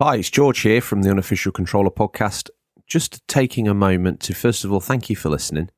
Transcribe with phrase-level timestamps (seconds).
[0.00, 2.50] Hi, it's George here from the Unofficial Controller podcast.
[2.86, 5.70] Just taking a moment to, first of all, thank you for listening.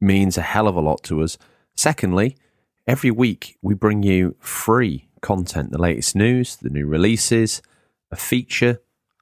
[0.00, 1.36] Means a hell of a lot to us.
[1.76, 2.38] Secondly,
[2.86, 7.60] every week we bring you free content, the latest news, the new releases,
[8.10, 8.80] a feature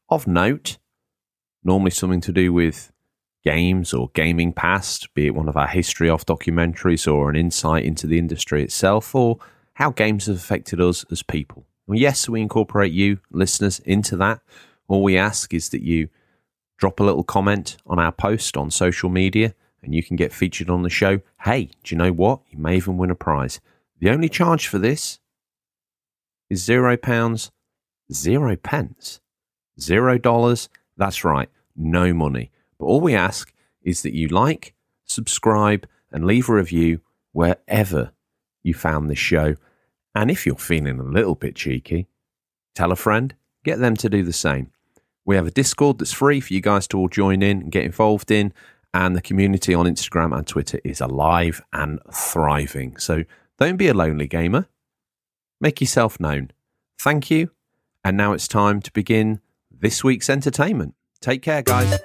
[0.08, 0.78] of note,
[1.64, 2.92] normally something to do with
[3.42, 7.84] games or gaming past, be it one of our history off documentaries or an insight
[7.84, 9.38] into the industry itself or
[9.74, 11.66] how games have affected us as people.
[11.86, 14.40] Well, yes, we incorporate you, listeners, into that.
[14.88, 16.08] All we ask is that you
[16.78, 20.68] drop a little comment on our post on social media and you can get featured
[20.68, 21.20] on the show.
[21.42, 22.40] Hey, do you know what?
[22.50, 23.60] You may even win a prize.
[24.00, 25.20] The only charge for this
[26.50, 27.50] is zero pounds,
[28.12, 29.20] zero pence,
[29.80, 30.68] zero dollars.
[30.96, 32.50] That's right, no money.
[32.78, 37.00] But all we ask is that you like, subscribe, and leave a review
[37.32, 38.12] wherever
[38.62, 39.54] you found this show.
[40.16, 42.06] And if you're feeling a little bit cheeky,
[42.74, 43.34] tell a friend,
[43.64, 44.72] get them to do the same.
[45.26, 47.84] We have a Discord that's free for you guys to all join in and get
[47.84, 48.54] involved in.
[48.94, 52.96] And the community on Instagram and Twitter is alive and thriving.
[52.96, 53.24] So
[53.58, 54.68] don't be a lonely gamer.
[55.60, 56.50] Make yourself known.
[56.98, 57.50] Thank you.
[58.02, 60.94] And now it's time to begin this week's entertainment.
[61.20, 62.00] Take care, guys.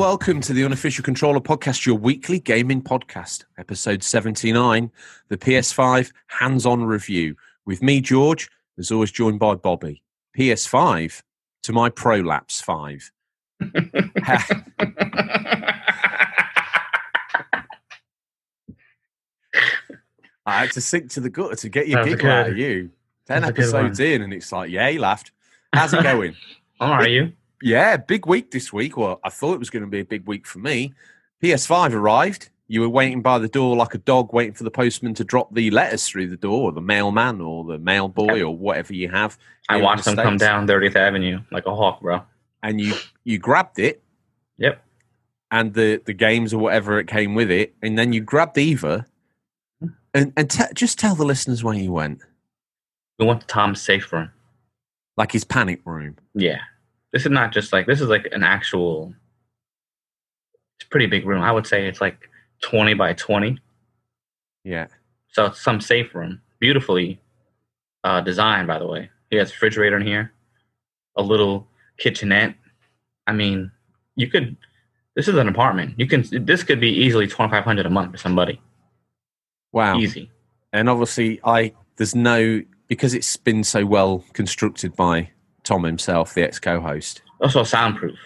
[0.00, 4.90] Welcome to the Unofficial Controller Podcast, your weekly gaming podcast, episode 79,
[5.28, 7.36] the PS5 hands on review.
[7.66, 10.02] With me, George, as always, joined by Bobby.
[10.38, 11.20] PS5
[11.64, 13.12] to my Prolapse 5.
[20.46, 22.90] I had to sink to the gutter to get your giggle out of you.
[23.26, 25.32] 10 That's a good episodes in, and it's like, yeah, he laughed.
[25.74, 26.36] How's it going?
[26.80, 27.34] How are you?
[27.62, 28.96] Yeah, big week this week.
[28.96, 30.94] Well, I thought it was going to be a big week for me.
[31.42, 32.48] PS5 arrived.
[32.68, 35.52] You were waiting by the door like a dog waiting for the postman to drop
[35.52, 39.08] the letters through the door, or the mailman, or the mail boy, or whatever you
[39.08, 39.36] have.
[39.68, 42.22] I watched the them come down 30th Avenue like a hawk, bro.
[42.62, 42.94] and you
[43.24, 44.00] you grabbed it,
[44.58, 44.82] Yep.
[45.50, 49.04] and the the games or whatever it came with it, and then you grabbed Eva,
[49.80, 49.88] hmm.
[50.14, 52.20] and and te- just tell the listeners where you went,
[53.18, 54.30] We went to Tom's safe room.
[55.16, 56.16] like his panic room.
[56.34, 56.60] Yeah.
[57.12, 59.14] This is not just like this is like an actual
[60.78, 61.42] it's a pretty big room.
[61.42, 62.28] I would say it's like
[62.62, 63.58] 20 by 20.
[64.64, 64.86] Yeah,
[65.32, 66.40] So it's some safe room.
[66.58, 67.18] Beautifully
[68.04, 69.10] uh, designed, by the way.
[69.30, 70.32] He has a refrigerator in here,
[71.16, 71.66] a little
[71.98, 72.54] kitchenette.
[73.26, 73.70] I mean,
[74.16, 74.56] you could.
[75.16, 75.94] This is an apartment.
[75.98, 76.24] You can.
[76.44, 78.60] This could be easily twenty five hundred a month for somebody.
[79.72, 79.96] wow.
[79.98, 80.30] Easy.
[80.72, 85.30] and obviously i there's no because it's been so well constructed by
[85.64, 88.18] tom himself the ex co-host Also soundproof.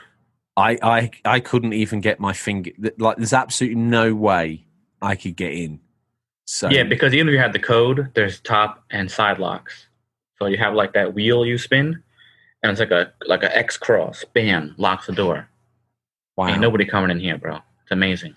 [0.57, 4.65] i i i couldn't even get my finger like there's absolutely no way
[5.03, 5.81] i could get in
[6.47, 9.87] so Yeah, because even if you had the code, there's top and side locks.
[10.39, 12.03] So you have like that wheel you spin,
[12.63, 14.27] and it's like a like a X cross.
[14.35, 15.49] Bam, locks the door.
[16.37, 16.49] wow.
[16.49, 17.57] Ain't nobody coming in here, bro.
[17.83, 18.37] It's amazing.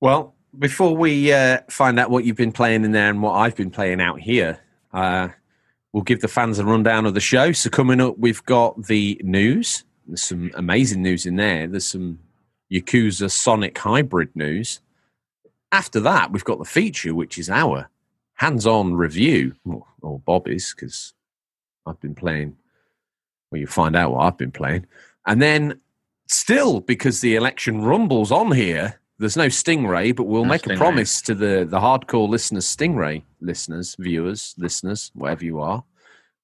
[0.00, 3.56] well before we uh, find out what you've been playing in there and what i've
[3.56, 4.58] been playing out here
[4.94, 5.28] uh,
[5.94, 7.52] we'll give the fans a rundown of the show.
[7.52, 9.84] So coming up we've got the news.
[10.06, 11.68] There's some amazing news in there.
[11.68, 12.18] There's some
[12.70, 14.80] yakuza sonic hybrid news.
[15.70, 17.88] After that we've got the feature which is our
[18.34, 19.54] hands-on review.
[19.64, 21.14] Or, or bobby's because
[21.86, 22.56] i've been playing.
[23.50, 24.86] Well you find out what i've been playing.
[25.26, 25.80] And then
[26.26, 30.76] still because the election rumbles on here there's no stingray but we'll No make a
[30.76, 35.82] promise to the the hardcore listeners stingray listeners viewers listeners whatever you are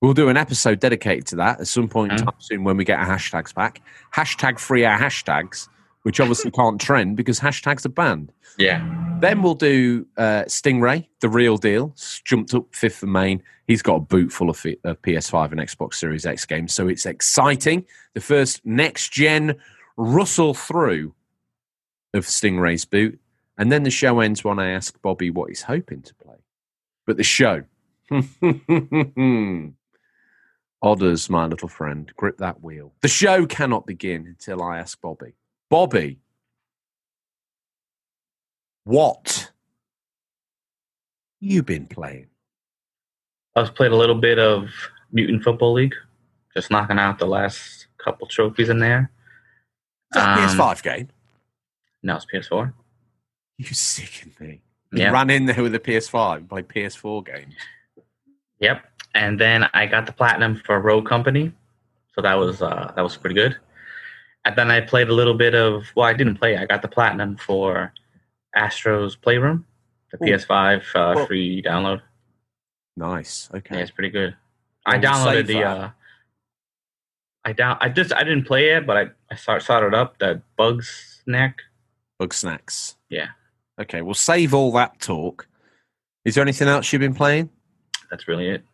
[0.00, 2.24] we'll do an episode dedicated to that at some point in Mm.
[2.24, 3.80] time soon when we get our hashtags back
[4.14, 5.68] hashtag free our hashtags
[6.02, 8.80] which obviously can't trend because hashtags are banned Yeah.
[9.20, 11.94] then we'll do uh, Stingray, the real deal.
[12.24, 13.42] Jumped up fifth and main.
[13.66, 17.04] He's got a boot full of, of PS5 and Xbox Series X games, so it's
[17.04, 17.84] exciting.
[18.14, 19.56] The first next gen
[19.98, 21.12] rustle through
[22.14, 23.20] of Stingray's boot,
[23.58, 26.36] and then the show ends when I ask Bobby what he's hoping to play.
[27.06, 27.64] But the show,
[30.82, 32.92] odders, my little friend, grip that wheel.
[33.02, 35.34] The show cannot begin until I ask Bobby.
[35.68, 36.18] Bobby,
[38.84, 39.50] what
[41.40, 42.26] you been playing?
[43.56, 44.68] I was playing a little bit of
[45.12, 45.94] Mutant Football League,
[46.54, 49.10] just knocking out the last couple trophies in there.
[50.14, 51.08] Is that a Um, PS5 game?
[52.02, 52.72] No, it's PS4.
[53.58, 54.62] You sicken me.
[54.92, 55.10] You Yeah.
[55.10, 57.54] ran in there with a PS5 and played PS4 games.
[58.60, 58.84] Yep.
[59.14, 61.52] And then I got the platinum for Rogue Company,
[62.14, 63.56] so that was uh, that was pretty good.
[64.44, 66.56] And then I played a little bit of well, I didn't play.
[66.56, 67.92] I got the platinum for
[68.54, 69.66] Astro's Playroom,
[70.12, 70.26] the Ooh.
[70.36, 72.02] PS5 uh, Well- free download.
[72.96, 73.48] Nice.
[73.54, 73.76] Okay.
[73.76, 74.36] Yeah, it's pretty good.
[74.86, 75.62] I downloaded the.
[75.64, 75.90] Uh,
[77.44, 77.78] I down.
[77.80, 81.62] I just I didn't play it, but I I start started up that Bugs Snack.
[82.20, 82.96] Bugsnax.
[83.08, 83.28] Yeah.
[83.80, 85.48] Okay, we'll save all that talk.
[86.24, 87.48] Is there anything else you've been playing?
[88.10, 88.64] That's really it.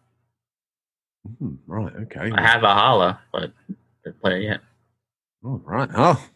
[1.39, 1.93] Hmm, right.
[2.03, 2.31] Okay.
[2.35, 3.53] I have a holla, but
[4.05, 4.61] didn't play it yet.
[5.45, 5.89] All right.
[5.95, 6.29] Oh.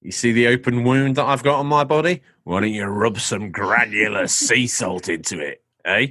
[0.00, 2.22] You see the open wound that I've got on my body?
[2.44, 6.08] Why don't you rub some granular sea salt into it, eh?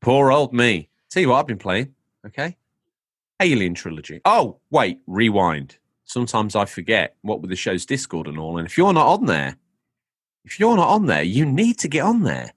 [0.00, 0.88] Poor old me.
[1.10, 1.94] Tell you what I've been playing,
[2.26, 2.56] okay?
[3.40, 4.20] Alien Trilogy.
[4.24, 5.78] Oh, wait, rewind.
[6.06, 8.58] Sometimes I forget what with the show's Discord and all.
[8.58, 9.56] And if you're not on there,
[10.44, 12.52] if you're not on there, you need to get on there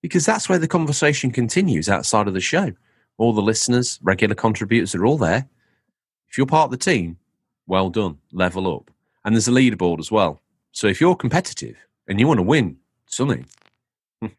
[0.00, 2.72] because that's where the conversation continues outside of the show.
[3.18, 5.48] All the listeners, regular contributors are all there.
[6.30, 7.18] If you're part of the team,
[7.66, 8.90] well done, level up.
[9.22, 10.40] And there's a leaderboard as well.
[10.72, 11.76] So if you're competitive
[12.06, 13.44] and you want to win something,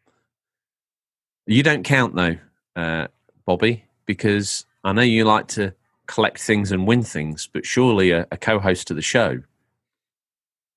[1.46, 2.36] you don't count though,
[2.74, 3.06] uh,
[3.44, 5.72] Bobby, because I know you like to
[6.10, 9.40] collect things and win things, but surely a, a co host of the show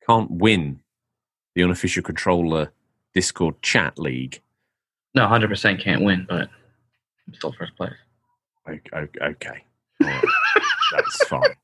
[0.07, 0.79] can't win
[1.55, 2.71] the unofficial controller
[3.15, 4.41] Discord chat league.
[5.15, 6.49] No, hundred percent can't win, but
[7.27, 7.93] I'm still first place.
[8.69, 9.07] Okay.
[9.21, 9.63] okay,
[9.99, 10.23] right.
[10.91, 11.55] That's fine.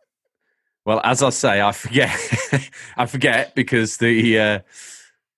[0.86, 2.19] Well, as I say, I forget.
[2.98, 4.60] I forget because the, uh,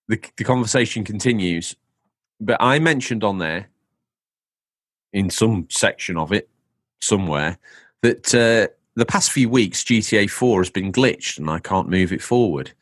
[0.08, 1.76] the the conversation continues.
[2.40, 3.68] But I mentioned on there,
[5.12, 6.48] in some section of it,
[7.00, 7.58] somewhere,
[8.02, 12.12] that uh, the past few weeks GTA Four has been glitched and I can't move
[12.12, 12.72] it forward.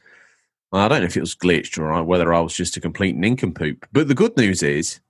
[0.73, 3.17] Well, I don't know if it was glitched or whether I was just a complete
[3.17, 3.87] nincompoop.
[3.93, 5.01] But the good news is,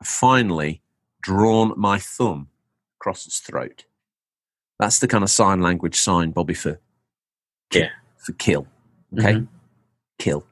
[0.00, 0.82] I finally
[1.22, 2.48] drawn my thumb
[3.00, 3.84] across its throat.
[4.78, 6.78] That's the kind of sign language sign, Bobby, for
[7.72, 7.88] Yeah.
[8.18, 8.66] for kill.
[9.16, 9.48] Okay, Mhm.
[10.18, 10.46] kill.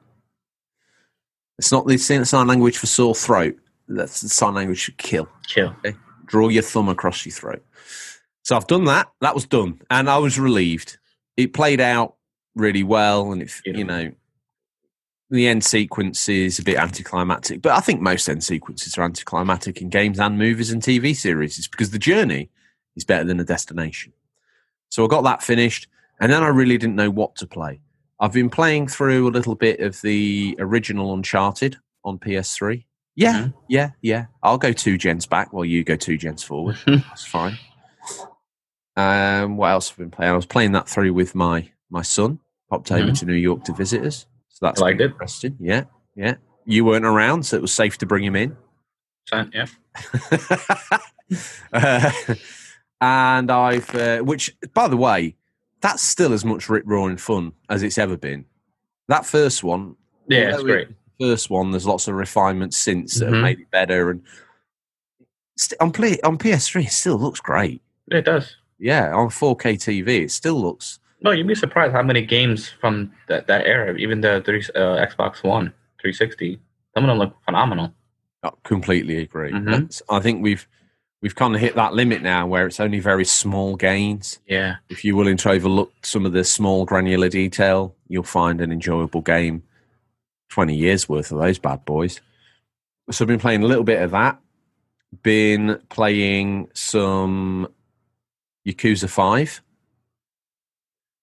[1.59, 3.57] It's not the sign language for sore throat.
[3.87, 5.29] That's the sign language for kill.
[5.45, 5.75] Chill.
[6.25, 7.63] Draw your thumb across your throat.
[8.45, 9.07] So I've done that.
[9.21, 10.97] That was done, and I was relieved.
[11.35, 12.15] It played out
[12.55, 14.11] really well, and it, you know,
[15.31, 17.63] the end sequence is a bit anticlimactic.
[17.63, 21.57] But I think most end sequences are anticlimactic in games and movies and TV series.
[21.57, 22.51] It's because the journey
[22.95, 24.13] is better than the destination.
[24.89, 25.87] So I got that finished,
[26.19, 27.81] and then I really didn't know what to play.
[28.19, 32.85] I've been playing through a little bit of the original Uncharted on PS3.
[33.15, 33.53] Yeah, Mhm.
[33.69, 34.25] yeah, yeah.
[34.43, 36.77] I'll go two gens back while you go two gens forward.
[36.85, 37.57] That's fine.
[38.97, 40.31] Um, what else have I been playing?
[40.31, 42.39] I was playing that through with my my son.
[42.69, 43.19] Popped over Mhm.
[43.19, 44.25] to New York to visit us.
[44.49, 45.01] So that's it?
[45.01, 45.55] interesting.
[45.59, 45.83] Yeah,
[46.15, 46.35] yeah.
[46.65, 48.55] You weren't around, so it was safe to bring him in.
[49.53, 49.65] Yeah.
[51.73, 52.11] Uh,
[53.01, 55.35] and I've, uh, which by the way,
[55.81, 58.45] that's still as much rip roaring fun as it's ever been.
[59.07, 59.95] That first one,
[60.27, 60.89] Yeah, it's great.
[60.89, 63.41] it- First one, there's lots of refinements since that have Mhm.
[63.41, 64.21] made it better, and
[65.57, 67.81] st- on play on PS3, it still looks great.
[68.11, 68.55] It does.
[68.79, 70.99] Yeah, on 4K TV, it still looks.
[71.21, 75.05] No, you'd be surprised how many games from that, that era, even the three, uh,
[75.05, 76.59] Xbox One, 360,
[76.93, 77.93] some of them look phenomenal.
[78.43, 79.51] I completely agree.
[79.51, 80.01] Mhm.
[80.09, 80.67] I think we've
[81.21, 84.39] we've kind of hit that limit now, where it's only very small gains.
[84.47, 84.75] Yeah.
[84.89, 89.21] if you're willing to overlook some of the small granular detail, you'll find an enjoyable
[89.21, 89.63] game.
[90.49, 92.21] 20 years worth of those bad boys.
[93.09, 94.39] So I've been playing a little bit of that.
[95.23, 97.67] Been playing some
[98.65, 99.61] Yakuza 5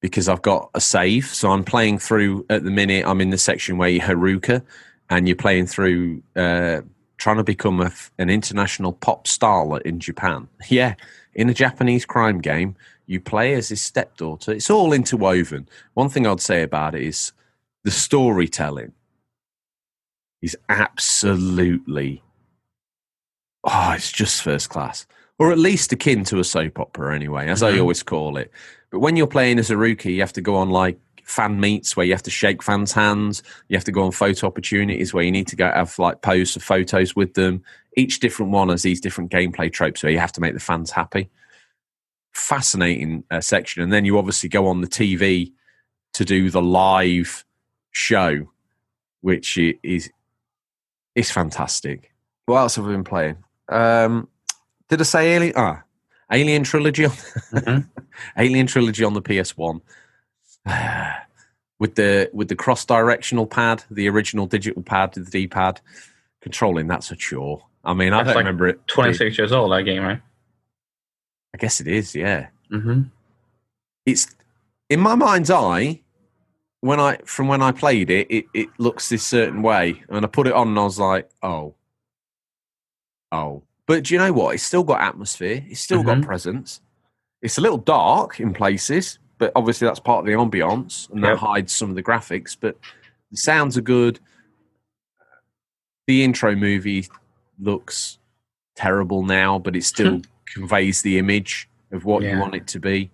[0.00, 1.26] because I've got a save.
[1.26, 4.62] So I'm playing through at the minute, I'm in the section where you're Haruka
[5.08, 6.82] and you're playing through uh,
[7.18, 10.48] trying to become a, an international pop starlet in Japan.
[10.68, 10.94] Yeah,
[11.34, 14.52] in a Japanese crime game, you play as his stepdaughter.
[14.52, 15.68] It's all interwoven.
[15.94, 17.32] One thing I'd say about it is
[17.84, 18.92] the storytelling
[20.40, 22.22] is absolutely
[23.64, 25.06] oh, it's just first class.
[25.42, 27.80] Or at least akin to a soap opera anyway, as I Mhm.
[27.80, 28.52] always call it.
[28.90, 31.96] But when you're playing as a rookie, you have to go on like fan meets
[31.96, 33.42] where you have to shake fans' hands.
[33.68, 36.54] You have to go on photo opportunities where you need to go have like pose
[36.54, 37.62] of photos with them.
[37.96, 40.90] Each different one has these different gameplay tropes where you have to make the fans
[40.92, 41.28] happy.
[42.32, 45.52] Fascinating uh, section, and then you obviously go on the TV
[46.14, 47.44] to do the live
[47.90, 48.48] show,
[49.22, 50.10] which is
[51.14, 52.12] is fantastic.
[52.46, 53.36] What else have we been playing?
[53.68, 54.28] Um,
[54.92, 55.54] did I say Alien?
[55.56, 55.82] Ah,
[56.30, 57.06] Alien Trilogy.
[57.06, 57.10] On,
[57.52, 57.88] Mhm.
[58.36, 59.80] Alien Trilogy on the PS One.
[61.78, 65.80] with the with the cross directional pad, the original digital pad, the D pad,
[66.42, 67.64] controlling that's a chore.
[67.84, 68.86] I mean, I don't like remember it.
[68.86, 70.20] 26 years old, that game, right?
[71.54, 72.14] I guess it is.
[72.14, 73.02] Yeah, Mm-hmm.
[74.04, 74.26] it's
[74.90, 76.00] in my mind's eye.
[76.80, 80.28] When I from when I played it, it, it looks this certain way, and I
[80.28, 81.74] put it on, and I was like, oh,
[83.32, 83.62] oh.
[83.92, 84.54] But do you know what?
[84.54, 85.62] It's still got atmosphere.
[85.68, 86.24] It's still got Mhm.
[86.24, 86.80] presence.
[87.42, 91.36] It's a little dark in places, but obviously that's part of the ambiance, and that
[91.36, 92.56] hides some of the graphics.
[92.58, 92.78] But
[93.30, 94.18] the sounds are good.
[96.06, 97.06] The intro movie
[97.60, 98.16] looks
[98.76, 103.10] terrible now, but it still conveys the image of what you want it to be.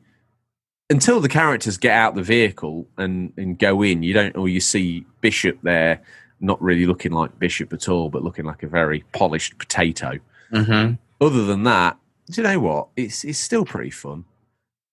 [0.91, 4.61] Until the characters get out the vehicle and, and go in, you don't, or you
[4.61, 6.03] see Bishop there,
[6.39, 10.21] not really looking like Bishop at all, but looking like a very polished potato.
[10.53, 10.95] Mm-hmm.
[11.25, 11.99] Other than that,
[12.31, 12.89] do you know what?
[12.97, 14.25] It's it's still pretty fun,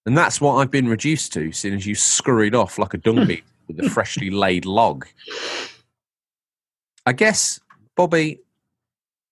[0.06, 3.46] and that's what I've been reduced to since you scurried off like a dung beetle
[3.68, 5.06] with a freshly laid log.
[7.06, 7.60] I guess,
[7.96, 8.40] Bobby,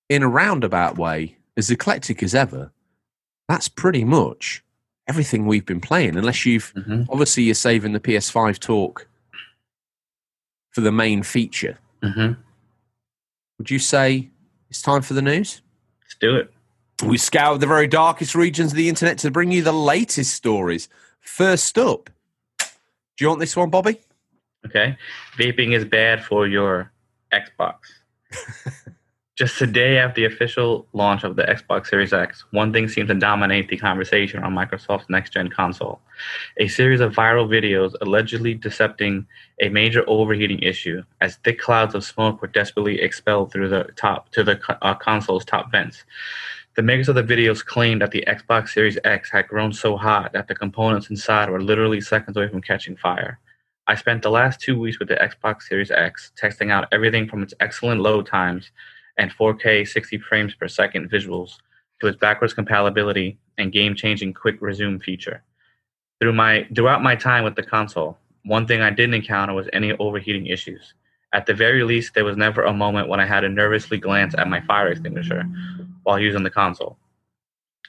[0.09, 2.71] in a roundabout way, as eclectic as ever,
[3.49, 4.63] that's pretty much
[5.07, 6.15] everything we've been playing.
[6.15, 7.03] Unless you've Mm-hmm.
[7.09, 9.07] obviously you're saving the PS5 talk
[10.71, 11.77] for the main feature.
[12.03, 12.39] Mm-hmm.
[13.57, 14.29] Would you say
[14.69, 15.61] it's time for the news?
[16.23, 16.53] Do it.
[17.05, 20.87] We scoured the very darkest regions of the internet to bring you the latest stories.
[21.19, 22.09] First up,
[22.59, 22.65] do
[23.19, 23.99] you want this one, Bobby?
[24.65, 24.97] Okay.
[25.37, 26.93] Vaping is bad for your
[27.33, 27.75] Xbox.
[29.35, 33.07] Just a day after the official launch of the Xbox Series X, one thing seems
[33.07, 35.99] to dominate the conversation on Microsoft's next gen console.
[36.57, 39.25] A series of viral videos allegedly decepting
[39.59, 44.29] a major overheating issue as thick clouds of smoke were desperately expelled through the top
[44.33, 46.03] to the uh, console's top vents.
[46.75, 50.33] The makers of the videos claimed that the Xbox Series X had grown so hot
[50.33, 53.39] that the components inside were literally seconds away from catching fire.
[53.87, 57.41] I spent the last two weeks with the Xbox Series X testing out everything from
[57.41, 58.69] its excellent load times
[59.17, 61.57] and 4K 60 frames per second visuals
[61.99, 65.43] to its backwards compatibility and game-changing quick resume feature.
[66.19, 69.93] Through my throughout my time with the console, one thing I didn't encounter was any
[69.93, 70.93] overheating issues.
[71.33, 74.35] At the very least, there was never a moment when I had to nervously glance
[74.37, 75.43] at my fire extinguisher
[76.03, 76.97] while using the console.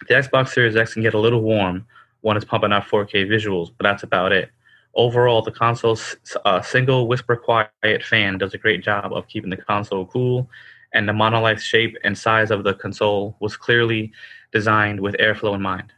[0.08, 1.86] The Xbox Series X can get a little warm
[2.22, 4.50] when it's pumping out 4K visuals, but that's about it.
[4.94, 9.56] Overall, the console's uh, single whisper quiet fan does a great job of keeping the
[9.56, 10.48] console cool,
[10.94, 14.12] and the monolith shape and size of the console was clearly
[14.52, 15.92] designed with airflow in mind.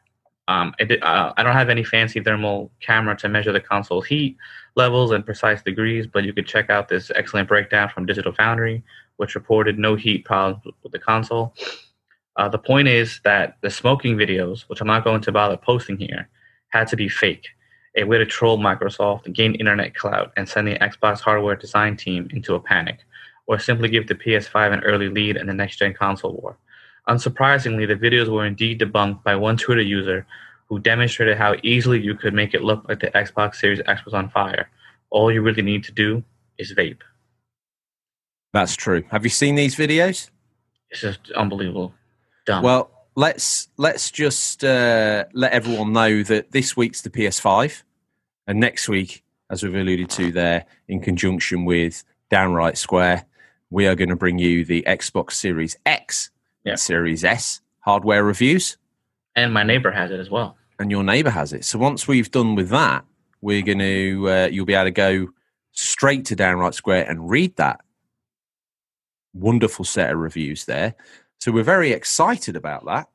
[0.48, 4.36] Um, it uh, I don't have any fancy thermal camera to measure the console's heat
[4.76, 8.82] levels in precise degrees, but you could check out this excellent breakdown from Digital Foundry,
[9.16, 11.54] which reported no heat problems with the console.
[12.36, 15.96] Uh, the point is that the smoking videos, which I'm not going to bother posting
[15.96, 16.28] here,
[16.68, 17.48] had to be fake,
[17.96, 22.28] a way to troll Microsoft, gain internet clout, and send the Xbox hardware design team
[22.30, 22.98] into a panic,
[23.46, 26.56] or simply give the PS5 an early lead in the next gen console war.
[27.08, 30.26] Unsurprisingly, the videos were indeed debunked by one Twitter user
[30.68, 34.14] who demonstrated how easily you could make it look like the Xbox Series X was
[34.14, 34.68] on fire.
[35.10, 36.24] All you really need to do
[36.58, 37.00] is vape.
[38.52, 39.04] That's true.
[39.10, 40.30] Have you seen these videos?
[40.90, 41.94] It's just unbelievable.
[42.46, 42.64] Dumb.
[42.64, 47.82] Well, let's let's just uh, let everyone know that this week's the PS5,
[48.46, 53.24] and next week, as we've alluded to there, in conjunction with Downright Square,
[53.70, 56.30] we are going to bring you the Xbox Series X
[56.64, 56.72] Yeah.
[56.72, 58.76] and Series S hardware reviews,
[59.34, 60.56] and my neighbor has it as well.
[60.78, 61.64] and your neighbor has it.
[61.64, 63.04] So once we've done with that,
[63.40, 65.28] we're going to uh, you'll be able to go
[65.72, 67.80] straight to Downright Square and read that
[69.34, 70.94] wonderful set of reviews there.
[71.38, 73.08] So we're very excited about that.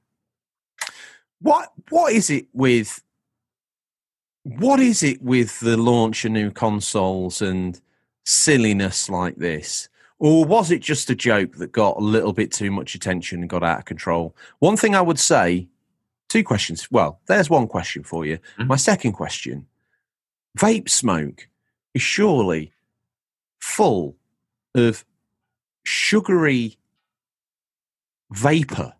[1.41, 3.01] What what is it with
[4.43, 7.79] what is it with the launch of new consoles and
[8.25, 9.89] silliness like this?
[10.22, 13.50] Or was it just a joke that got a little bit too much attention and
[13.50, 14.36] got out of control?
[14.60, 15.68] One thing I would say,
[16.30, 16.88] two questions.
[16.92, 18.38] Well, there's one question for you.
[18.60, 18.68] Mhm.
[18.68, 19.66] My second question
[20.56, 21.48] vape smoke
[21.96, 22.72] is surely
[23.60, 24.16] full
[24.75, 25.04] of
[25.84, 26.78] sugary
[28.32, 28.94] vapor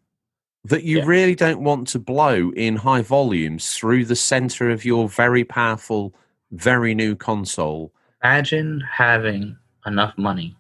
[0.66, 1.06] that you Yeah.
[1.06, 6.16] really don't want to blow in high volumes through the center of your very powerful,
[6.50, 7.94] very new console.
[8.24, 10.56] Imagine having enough money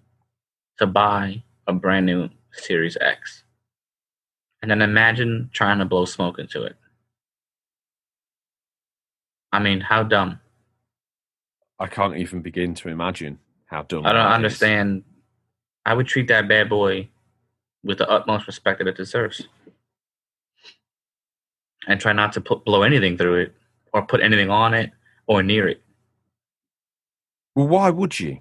[0.81, 3.43] to buy a brand new Series X.
[4.61, 6.75] And then imagine trying to blow smoke into it.
[9.51, 10.39] I mean, how dumb.
[11.79, 14.05] I can't even begin to imagine how dumb.
[14.05, 14.35] I don't that is.
[14.35, 15.03] understand.
[15.85, 17.09] I would treat that bad boy
[17.83, 19.47] with the utmost respect that it deserves.
[21.87, 23.55] And try not to put, blow anything through it
[23.93, 24.91] or put anything on it
[25.25, 25.81] or near it.
[27.55, 28.39] Well, why would you?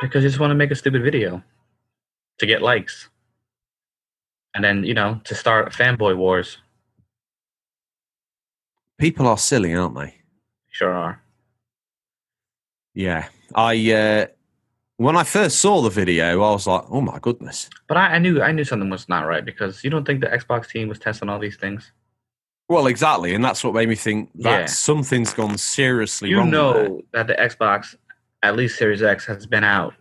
[0.00, 1.42] Because you just want to make a stupid video
[2.38, 3.08] to get likes.
[4.54, 6.58] and then you know to start fanboy wars.
[8.98, 10.14] People are silly, aren't they?
[10.70, 11.20] Sure are.
[12.94, 13.28] Yeah.
[13.54, 14.26] I uh,
[14.96, 18.18] when I first saw the video, I was like, "Oh my goodness!" But I, I
[18.18, 20.98] knew I knew something was not right because you don't think the Xbox team was
[20.98, 21.92] testing all these things.
[22.68, 24.66] Well, exactly, and that's what made me think that Yeah.
[24.66, 26.50] something's gone seriously You wrong.
[26.50, 27.94] know that the Xbox,
[28.42, 29.94] at least Series X, has been out.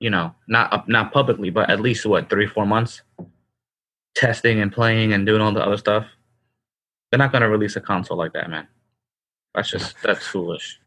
[0.00, 3.02] You know, not not publicly, but at least what three four months,
[4.14, 6.06] testing and playing and doing all the other stuff.
[7.10, 8.66] They're not going to release a console like that, man.
[9.54, 10.80] That's just that's foolish.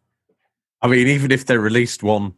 [0.81, 2.33] I mean, even if they released one,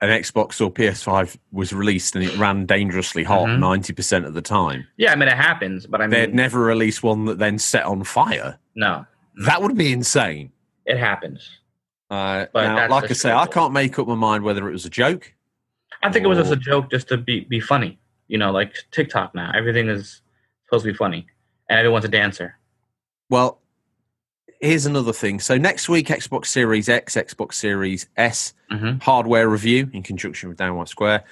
[0.00, 3.58] an Xbox or PS5 was released and it ran dangerously hot Mhm.
[3.58, 6.60] 90 percent of the time, Yeah, I mean it happens, but I mean they'd never
[6.60, 8.58] release one that then set on fire.
[8.74, 9.06] no,
[9.44, 10.50] That would be insane.
[10.86, 11.58] it happens.
[12.12, 14.90] Uh, now, like I say, I can't make up my mind whether it was a
[14.90, 15.32] joke.
[16.02, 17.98] I think it was just a joke, just to be be funny.
[18.28, 20.20] You know, like TikTok now, everything is
[20.66, 21.26] supposed to be funny,
[21.70, 22.58] and everyone's a dancer.
[23.30, 23.62] Well,
[24.60, 25.40] here's another thing.
[25.40, 30.58] So next week, Xbox Series X, Xbox Series S hmm hardware review in conjunction with
[30.58, 31.24] Downright Square.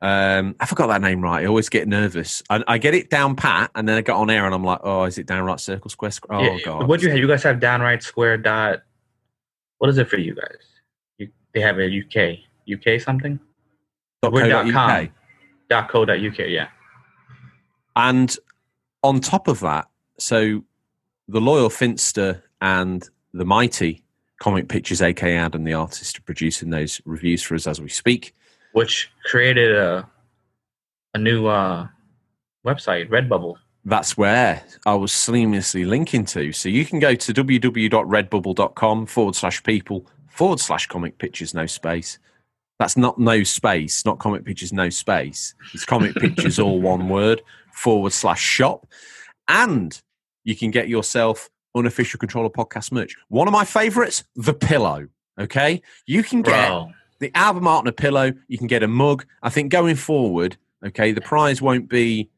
[0.00, 1.42] Um, I forgot that name right.
[1.42, 2.40] I always get nervous.
[2.48, 4.80] I, I get it down pat, and then I get on air, and I'm like,
[4.84, 6.12] "Oh, is it downright circle square?
[6.12, 6.38] square?
[6.38, 7.18] Oh god, What do you have?
[7.18, 8.84] You guys have downright square dot.
[9.80, 10.58] What is it for you guys?
[11.16, 13.40] You, they have a UK UK something
[14.22, 14.90] Dot we're co com.
[14.90, 15.10] UK.
[15.70, 16.40] dot co dot UK.
[16.48, 16.68] Yeah.
[17.96, 18.36] And
[19.02, 20.62] on top of that, so
[21.28, 24.04] the loyal Finster and the mighty
[24.38, 28.34] Comic Pictures, aka Adam, the artist, are producing those reviews for us as we speak.
[28.72, 30.06] Which created a
[31.14, 31.88] a new uh,
[32.66, 33.54] website, Redbubble.
[33.84, 36.52] That's where I was seamlessly linking to.
[36.52, 42.18] So you can go to www.redbubble.com forward slash people forward slash comic pictures, no space.
[42.78, 45.54] That's not no space, not comic pictures, no space.
[45.74, 48.86] It's comic pictures, all one word, forward slash shop.
[49.48, 50.00] And
[50.44, 53.16] you can get yourself unofficial controller podcast merch.
[53.28, 55.08] One of my favorites, the pillow.
[55.38, 55.82] Okay.
[56.06, 58.32] You can get Bro, the album art and a pillow.
[58.48, 59.26] You can get a mug.
[59.42, 62.30] I think going forward, okay, the prize won't be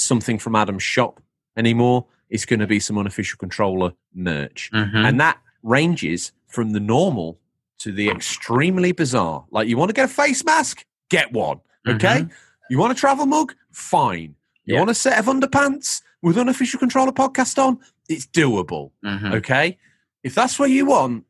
[0.00, 1.20] something from Adam's shop
[1.56, 2.06] anymore.
[2.30, 4.70] It's going to be some unofficial controller merch.
[4.72, 5.06] mhm.
[5.08, 7.38] And that ranges from the normal
[7.78, 9.44] to the extremely bizarre.
[9.50, 10.84] Like, you want to get a face mask?
[11.10, 11.60] Get one.
[11.86, 12.22] Okay.
[12.22, 12.30] Mhm.
[12.70, 13.54] You want a travel mug?
[13.70, 14.34] Fine.
[14.64, 14.80] You Yeah.
[14.80, 17.78] want a set of underpants with unofficial controller podcast on?
[18.08, 18.90] It's doable.
[19.04, 19.34] Mhm.
[19.36, 19.78] Okay.
[20.22, 21.24] If that's what you want,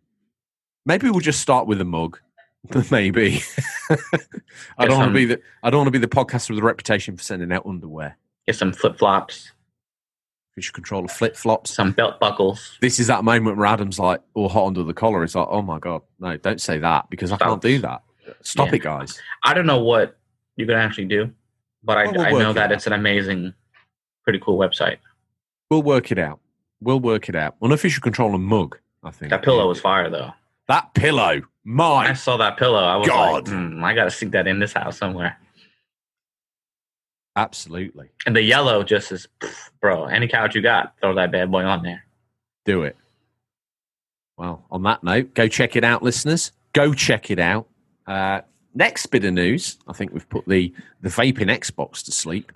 [0.87, 2.19] maybe we'll just start with a mug.
[2.91, 3.41] maybe.
[4.79, 6.63] I don't want to be the I don't want to be the podcaster with a
[6.63, 8.17] reputation for sending out underwear.
[8.49, 9.53] Get some flip flops,
[10.55, 11.71] Official controller flip flops.
[11.75, 12.79] some belt buckles.
[12.81, 15.23] This is that moment where Adam's like all hot under the collar.
[15.23, 18.03] It's like, oh my god, no, don't say that because I can't do that.
[18.41, 18.77] Stop Yeah.
[18.77, 19.21] it, guys.
[19.45, 20.17] I don't know what
[20.57, 21.31] you can actually do,
[21.85, 22.73] but I, Well, we'll I know it that out.
[22.73, 23.53] it's an amazing,
[24.25, 24.97] pretty cool website.
[25.71, 26.41] We'll work it out.
[26.81, 27.57] We'll work it out.
[27.61, 28.79] Unofficial controller mug.
[29.05, 30.33] I think That pillow was fire though.
[30.69, 31.43] that pillow.
[31.65, 33.47] When I saw that pillow, I was God.
[33.47, 35.37] like, hmm, I gotta stick that in this house somewhere.
[37.39, 39.29] Absolutely And the yellow just is,
[39.81, 40.07] bro.
[40.07, 42.05] Any couch you got, throw that bad boy on there.
[42.65, 42.97] do it.
[44.37, 46.53] Well, on that note, go check it out, listeners.
[46.73, 47.67] Go check it out.
[48.07, 48.43] Uh,
[48.75, 49.79] next bit of news.
[49.89, 52.53] I think we've put the the vaping Xbox to sleep.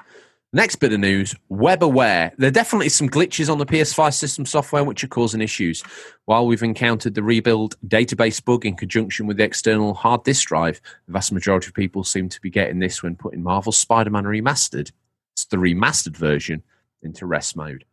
[0.54, 2.32] Next bit of news: WebAware.
[2.36, 5.82] There are definitely some glitches on the PS5 system software which are causing issues.
[6.26, 10.78] While we've encountered the rebuild database bug in conjunction with the external hard disk drive,
[11.06, 14.92] the vast majority of people seem to be getting this when putting Marvel's Spider-Man remastered.
[15.32, 16.62] It's the remastered version
[17.02, 17.86] into rest mode.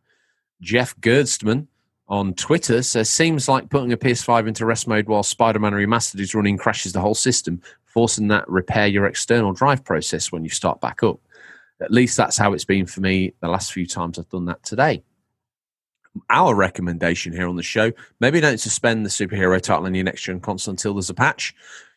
[0.60, 1.66] Jeff Gerstmann
[2.08, 6.34] on Twitter says seems like putting a PS5 into rest mode while Spider-Man Remastered is
[6.34, 10.78] running crashes the whole system, forcing that repair your external drive process when you start
[10.82, 11.18] back up.
[11.80, 14.62] At least that's how it's been for me the last few times I've done that
[14.62, 15.02] today.
[16.28, 20.22] Our recommendation here on the show: maybe don't suspend the superhero title on your next
[20.22, 21.54] gen console until there's a patch.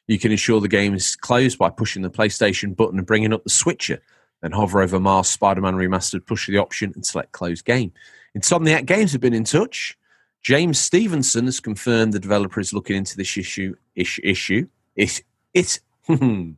[0.08, 3.44] You can ensure the game is closed by pushing the PlayStation button and bringing up
[3.44, 4.02] the switcher.
[4.42, 7.94] Then hover over Marvel's Spider-Man Remastered, push the option, and select Close Game.
[8.38, 9.98] Insomniac Games have been in touch.
[10.42, 13.76] James Stevenson has confirmed the developer is looking into this issue.
[13.96, 14.68] Ish, issue.
[14.96, 15.22] It's
[15.54, 15.80] it's.
[16.06, 16.52] Hmm,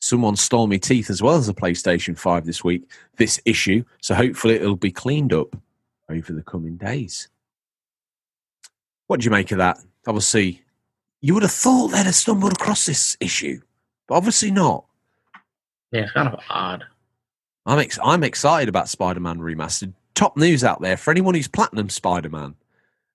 [0.00, 2.90] Someone stole my teeth as well as a PlayStation Five this week.
[3.16, 5.54] This issue, so hopefully it'll be cleaned up
[6.08, 7.28] over the coming days.
[9.06, 9.78] What do you make of that?
[10.06, 10.62] Obviously,
[11.20, 13.60] you would have thought they'd have stumbled across this issue,
[14.08, 14.84] but obviously not.
[15.92, 16.84] Yeah, it's kind of odd.
[17.66, 19.92] I'm ex- I'm excited about Spider-Man Remastered.
[20.14, 22.54] Top news out there for anyone who's platinum Spider-Man.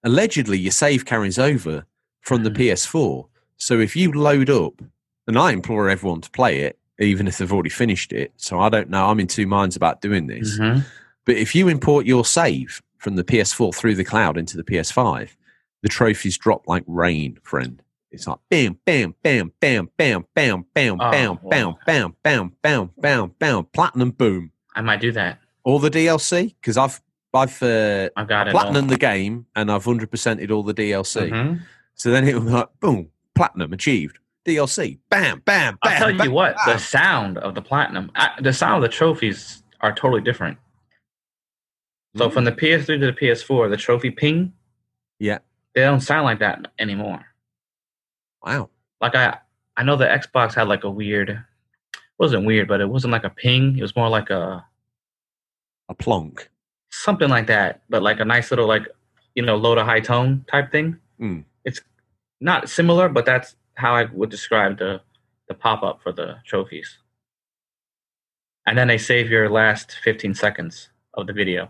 [0.03, 1.85] Allegedly, your save carries over
[2.21, 2.57] from the Mhm.
[2.57, 3.27] PS4.
[3.57, 4.81] So if you load up,
[5.27, 8.33] and I implore everyone to play it, even if they've already finished it.
[8.37, 9.07] So I don't know.
[9.07, 10.57] I'm in two minds about doing this.
[10.59, 10.85] Mhm.
[11.25, 15.35] But if you import your save from the PS4 through the cloud into the PS5,
[15.81, 17.81] the trophies drop like rain, friend.
[18.11, 21.49] It's like bam, bam, bam, bam, bam, bam, bam, Oh, bam, wow.
[21.49, 24.51] bam, bam, bam, bam, bam, bam, platinum, boom.
[24.75, 25.39] I might do that.
[25.63, 27.01] All the DLC because I've
[27.33, 31.29] I've uh, I've got platinum the game and I've hundred percented all the DLC.
[31.29, 31.61] Mhm.
[31.95, 34.19] So then it was like boom, platinum achieved.
[34.45, 35.93] DLC, bam, bam, bam.
[35.93, 38.95] I'll tell you bam, what, the sound of the platinum, I, the sound of the
[38.95, 40.57] trophies are totally different.
[42.17, 44.53] So from the PS3 to the PS4, the trophy ping,
[45.19, 45.39] Yeah.
[45.73, 47.25] they don't sound like that anymore.
[48.43, 48.69] Wow.
[49.01, 49.37] Like I,
[49.75, 51.37] I know the Xbox had like a weird, it
[52.17, 53.77] wasn't weird, but it wasn't like a ping.
[53.77, 54.63] It was more like a
[55.89, 56.49] A plonk.
[56.89, 58.87] something like that, but like a nice little like,
[59.33, 60.97] you know, low to high tone type thing.
[61.19, 61.43] Mm.
[61.65, 61.81] It's
[62.39, 65.01] not similar, but that's how I would describe the
[65.47, 66.97] the pop up for the trophies.
[68.65, 71.69] And then they save your last 15 seconds of the video.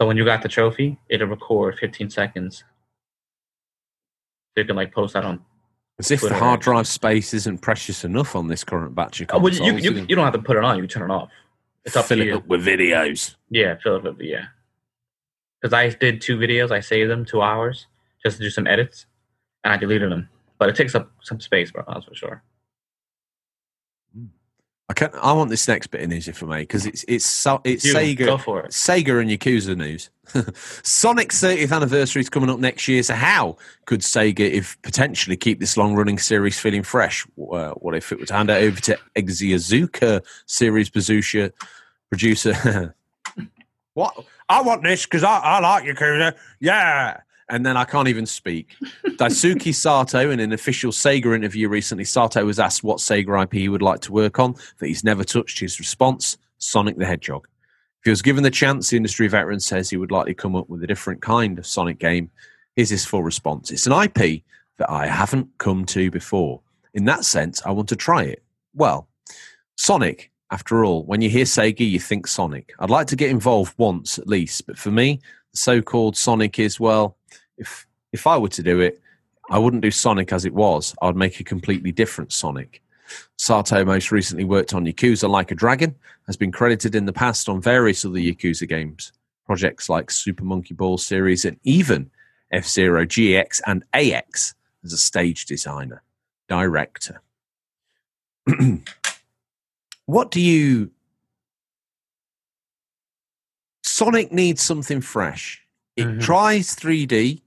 [0.00, 2.64] So when you got the trophy, it'll record 15 seconds.
[4.56, 5.44] So you can like post that on.
[6.00, 9.38] As if the hard drive space isn't precious enough on this current batch of Oh,
[9.38, 9.84] well, consoles.
[9.84, 10.74] you, you, you don't have to put it on.
[10.76, 11.30] You can turn it off.
[11.84, 12.36] It's up fill to it you.
[12.38, 13.36] up with videos.
[13.50, 14.16] Yeah, fill it up.
[14.20, 14.46] Yeah,
[15.62, 16.72] because I did two videos.
[16.72, 17.86] I saved them two hours
[18.24, 19.06] just to do some edits,
[19.62, 20.28] and I deleted them.
[20.58, 21.84] But it takes up some space, bro.
[21.86, 22.42] That's for sure.
[24.88, 27.24] I can I want this next bit of news if I may, because it's it's
[27.24, 28.70] so, it's You, Sega it.
[28.70, 30.10] Sega and Yakuza news.
[30.82, 33.02] Sonic's 30th anniversary is coming up next year.
[33.02, 37.26] So how could Sega, if potentially keep this long-running series feeling fresh?
[37.38, 41.50] Uh, what if it were to hand it over to Exiozuka series producer?
[42.10, 42.94] Producer,
[43.94, 44.14] what?
[44.50, 46.36] I want this because I, I like Yakuza.
[46.60, 47.20] Yeah.
[47.50, 48.74] And then I can't even speak.
[49.04, 53.68] Daisuke Sato, in an official Sega interview recently, Sato was asked what Sega IP he
[53.68, 55.60] would like to work on that he's never touched.
[55.60, 57.46] His response Sonic the Hedgehog.
[58.00, 60.68] If he was given the chance, the industry veteran says he would likely come up
[60.68, 62.30] with a different kind of Sonic game.
[62.76, 64.42] Here's his full response It's an IP
[64.78, 66.60] that I haven't come to before.
[66.94, 68.42] In that sense, I want to try it.
[68.74, 69.08] Well,
[69.76, 72.72] Sonic, after all, when you hear Sega, you think Sonic.
[72.78, 75.20] I'd like to get involved once at least, but for me,
[75.52, 77.16] the so called Sonic is, well,
[77.58, 79.00] if if I were to do it,
[79.50, 80.94] I wouldn't do Sonic as it was.
[81.02, 82.80] I'd make a completely different Sonic.
[83.36, 85.94] Sato most recently worked on Yakuza Like a Dragon,
[86.26, 89.12] has been credited in the past on various other Yakuza games,
[89.46, 92.10] projects like Super Monkey Ball series, and even
[92.50, 96.02] F Zero GX and AX as a stage designer,
[96.48, 97.20] director.
[100.06, 100.90] what do you.
[103.82, 105.63] Sonic needs something fresh.
[105.96, 106.22] It Mhm.
[106.22, 107.42] tries 3D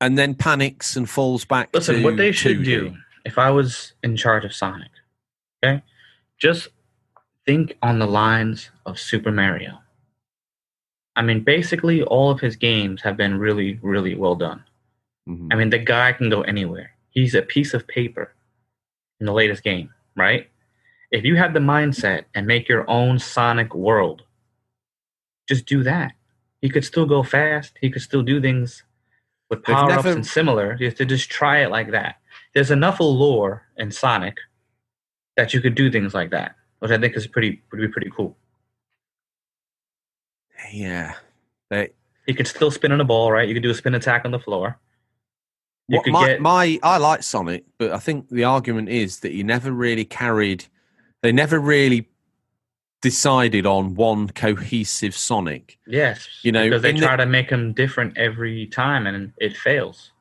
[0.00, 2.64] and then panics and falls back Listen, to what they should 2D.
[2.64, 4.90] do, if I was in charge of Sonic,
[5.64, 5.82] okay,
[6.38, 6.68] just
[7.44, 9.82] think on the lines of Super Mario.
[11.16, 14.64] I mean, basically, all of his games have been really, really well done.
[15.28, 15.52] Mhm.
[15.52, 16.94] I mean, the guy can go anywhere.
[17.10, 18.32] He's a piece of paper
[19.20, 20.48] in the latest game, right?
[21.10, 24.22] If you have the mindset and make your own Sonic world,
[25.48, 26.14] just do that.
[26.62, 27.76] He could still go fast.
[27.80, 28.84] He could still do things
[29.50, 30.76] with power ups and similar.
[30.78, 32.16] You have to just try it like that.
[32.54, 34.38] There's enough lore in Sonic
[35.36, 38.10] that you could do things like that, which I think is pretty would be pretty
[38.16, 38.36] cool.
[40.72, 41.14] Yeah.
[41.68, 41.90] They,
[42.26, 43.48] He could still spin on a ball, right?
[43.48, 44.78] You could do a spin attack on the floor.
[45.88, 49.20] You what could my, get my I like Sonic, but I think the argument is
[49.20, 50.66] that he never really carried.
[51.22, 52.08] They never really
[53.02, 55.78] decided on one cohesive Sonic.
[55.86, 59.32] Yes, You know, because they in the- try to make him different every time, and
[59.38, 60.12] it fails.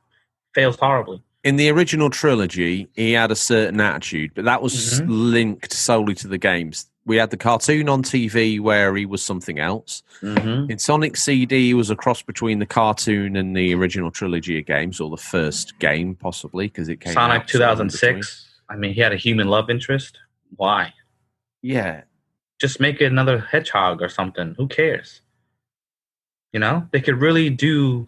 [0.54, 1.22] Fails horribly.
[1.44, 5.06] In the original trilogy, he had a certain attitude, but that was Mhm.
[5.08, 6.88] linked solely to the games.
[7.06, 10.04] We had the cartoon on TV where he was something else.
[10.22, 10.70] Mm-hmm.
[10.70, 14.66] In Sonic CD, he was a cross between the cartoon and the original trilogy of
[14.68, 18.46] games, or the first game, possibly, because it came Sonic out sort 2006.
[18.70, 20.20] I mean, he had a human love interest.
[20.58, 20.94] Why?
[21.64, 22.02] Yeah,
[22.62, 24.54] Just make it another hedgehog or something.
[24.56, 25.22] Who cares?
[26.54, 28.08] You know, they could really do.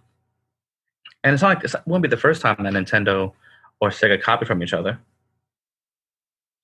[1.23, 3.33] And it's not like it won't be the first time that Nintendo
[3.81, 4.99] or Sega copy from each other.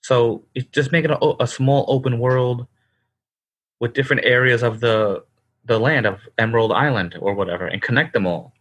[0.04, 2.68] So just make it a, a small open world
[3.80, 5.24] with different areas of the
[5.66, 8.54] the land of Emerald Island or whatever, and connect them all.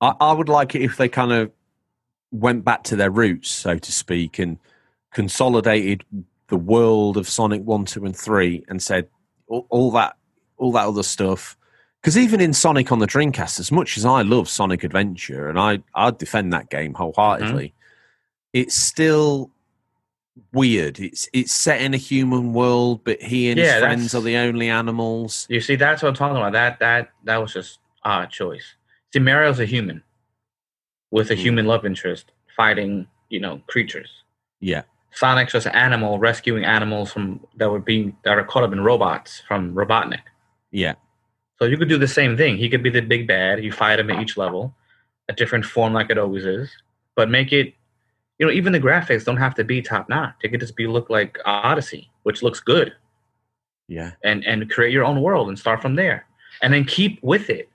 [0.00, 1.50] I, I would like it if they kind of
[2.30, 4.58] went back to their roots, so to speak, and
[5.12, 6.04] consolidated
[6.52, 9.08] the world of Sonic One, Two, and Three, and said
[9.48, 10.18] all, all that,
[10.58, 11.56] all that other stuff.
[12.02, 15.58] Because even in Sonic on the Dreamcast, as much as I love Sonic Adventure, and
[15.58, 17.72] I I defend that game wholeheartedly,
[18.52, 19.50] it's still
[20.52, 21.00] weird.
[21.00, 24.36] It's it's set in a human world, but he and Yeah, his friends are the
[24.36, 25.46] only animals.
[25.48, 26.52] You see, that's what I'm talking about.
[26.52, 28.74] That that that was just odd choice.
[29.14, 30.02] See, Mario's a human
[31.10, 31.38] with a Mhm.
[31.38, 34.10] human love interest fighting, you know, creatures.
[34.60, 34.82] Yeah,
[35.12, 38.80] Sonic's just an animal rescuing animals from that were being that are caught up in
[38.82, 40.22] robots from Robotnik.
[40.70, 40.94] yeah,
[41.58, 42.56] So you could do the same thing.
[42.56, 43.62] He could be the big bad.
[43.62, 44.74] You fight him at each level,
[45.28, 46.70] a different form like it always is,
[47.14, 47.74] but make it.
[48.38, 50.34] You know, even the graphics don't have to be top notch.
[50.42, 52.92] It could just be look like Odyssey, which looks good,
[53.88, 54.12] yeah.
[54.24, 56.26] and and create your own world and start from there,
[56.62, 57.68] and then keep with it.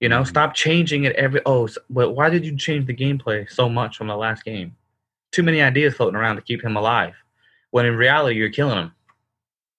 [0.00, 0.26] You know, Mhm.
[0.28, 1.40] stop changing it every.
[1.46, 4.76] Oh, but why did you change the gameplay so much from the last game?
[5.32, 7.14] Too many ideas floating around to keep him alive,
[7.70, 8.92] when in reality you're killing him.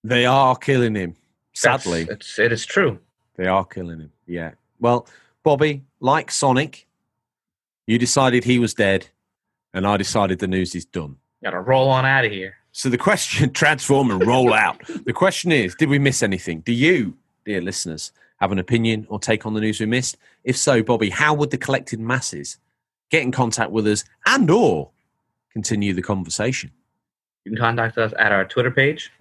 [0.03, 1.15] They are killing him.
[1.61, 2.99] That's- Sadly, it's it is true.
[3.37, 4.11] they are killing him.
[4.25, 4.51] Yeah.
[4.79, 5.07] Well,
[5.43, 6.87] Bobby, like Sonic,
[7.87, 9.07] you decided he was dead,
[9.73, 11.17] and I decided the news is done.
[11.43, 12.55] Got to roll on out of here.
[12.71, 14.81] So the question, transform and roll out.
[15.05, 16.61] The question is, did we miss anything?
[16.61, 20.17] Do you, dear listeners, have an opinion or take on the news we missed?
[20.43, 22.57] If so, Bobby, how would the collected masses
[23.11, 24.89] get in contact with us and or
[25.53, 26.71] continue the conversation?
[27.45, 29.11] You can contact us at our Twitter page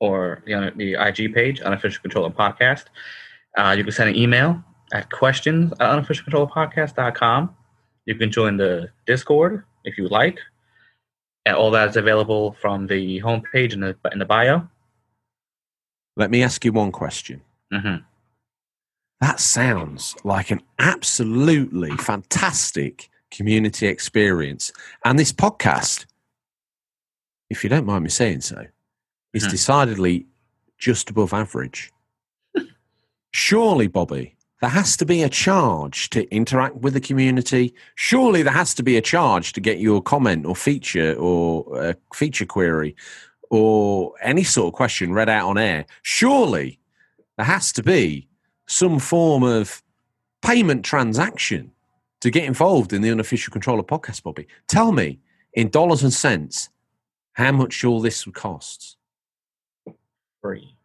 [0.00, 2.84] or the, IG page, Unofficial Controller Podcast.
[3.56, 4.62] Uh, you can send an email
[4.92, 7.54] at questions at unofficialcontrollerpodcast.com.
[8.06, 10.38] You can join the Discord if you like.
[11.44, 14.68] And all that is available from the homepage in the, in the bio.
[16.16, 17.42] Let me ask you one question.
[17.72, 17.96] hmm
[19.20, 24.72] That sounds like an absolutely fantastic community experience.
[25.04, 26.06] And this podcast,
[27.50, 28.66] if you don't mind me saying so,
[29.32, 29.50] is Mhm.
[29.50, 30.26] decidedly
[30.78, 31.92] just above average.
[33.32, 37.74] Surely, Bobby, there has to be a charge to interact with the community.
[37.94, 41.96] Surely, there has to be a charge to get your comment or feature or a
[42.14, 42.96] feature query
[43.50, 45.84] or any sort of question read out on air.
[46.02, 46.78] Surely,
[47.36, 48.28] there has to be
[48.66, 49.82] some form of
[50.42, 51.70] payment transaction
[52.20, 54.46] to get involved in the unofficial controller podcast, Bobby.
[54.68, 55.18] Tell me
[55.52, 56.70] in dollars and cents
[57.32, 58.96] how much all this costs.
[60.42, 60.76] Free.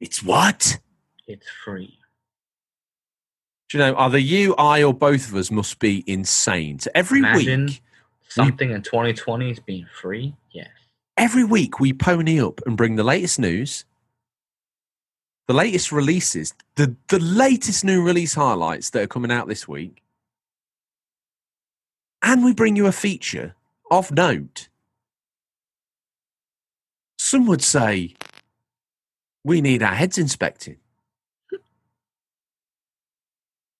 [0.00, 0.78] It's what?
[1.26, 1.98] It's free.
[3.68, 6.78] Do you know, either you, I, or both of us must be insane.
[6.78, 7.82] So every Imagine week,
[8.28, 10.34] something in 2020 is being free.
[10.52, 10.68] Yes.
[11.16, 13.84] every week we pony up and bring the latest news,
[15.48, 20.02] the latest releases, the, the latest new release highlights that are coming out this week.
[22.26, 23.54] And we bring you a feature
[23.90, 24.68] of note.
[27.18, 28.14] Some would say
[29.44, 30.78] we need our heads inspected.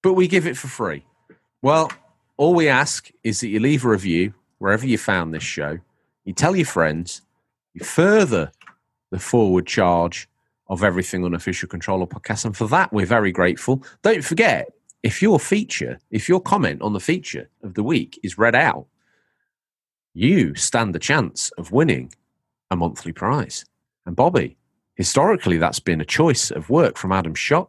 [0.02, 1.06] But we give it for free.
[1.62, 1.90] Well,
[2.36, 5.78] all we ask is that you leave a review wherever you found this show.
[6.26, 7.22] You tell your friends,
[7.72, 8.52] you further
[9.10, 10.28] the forward charge
[10.68, 12.44] of everything on unofficial controller podcast.
[12.44, 13.82] And for that, we're very grateful.
[14.02, 14.70] Don't forget,
[15.04, 18.86] if your feature, if your comment on the feature of the week is read out,
[20.14, 22.10] you stand the chance of winning
[22.70, 23.66] a monthly prize.
[24.06, 24.56] And Bobby,
[24.94, 27.68] historically, that's been a choice of work from Adam Schott,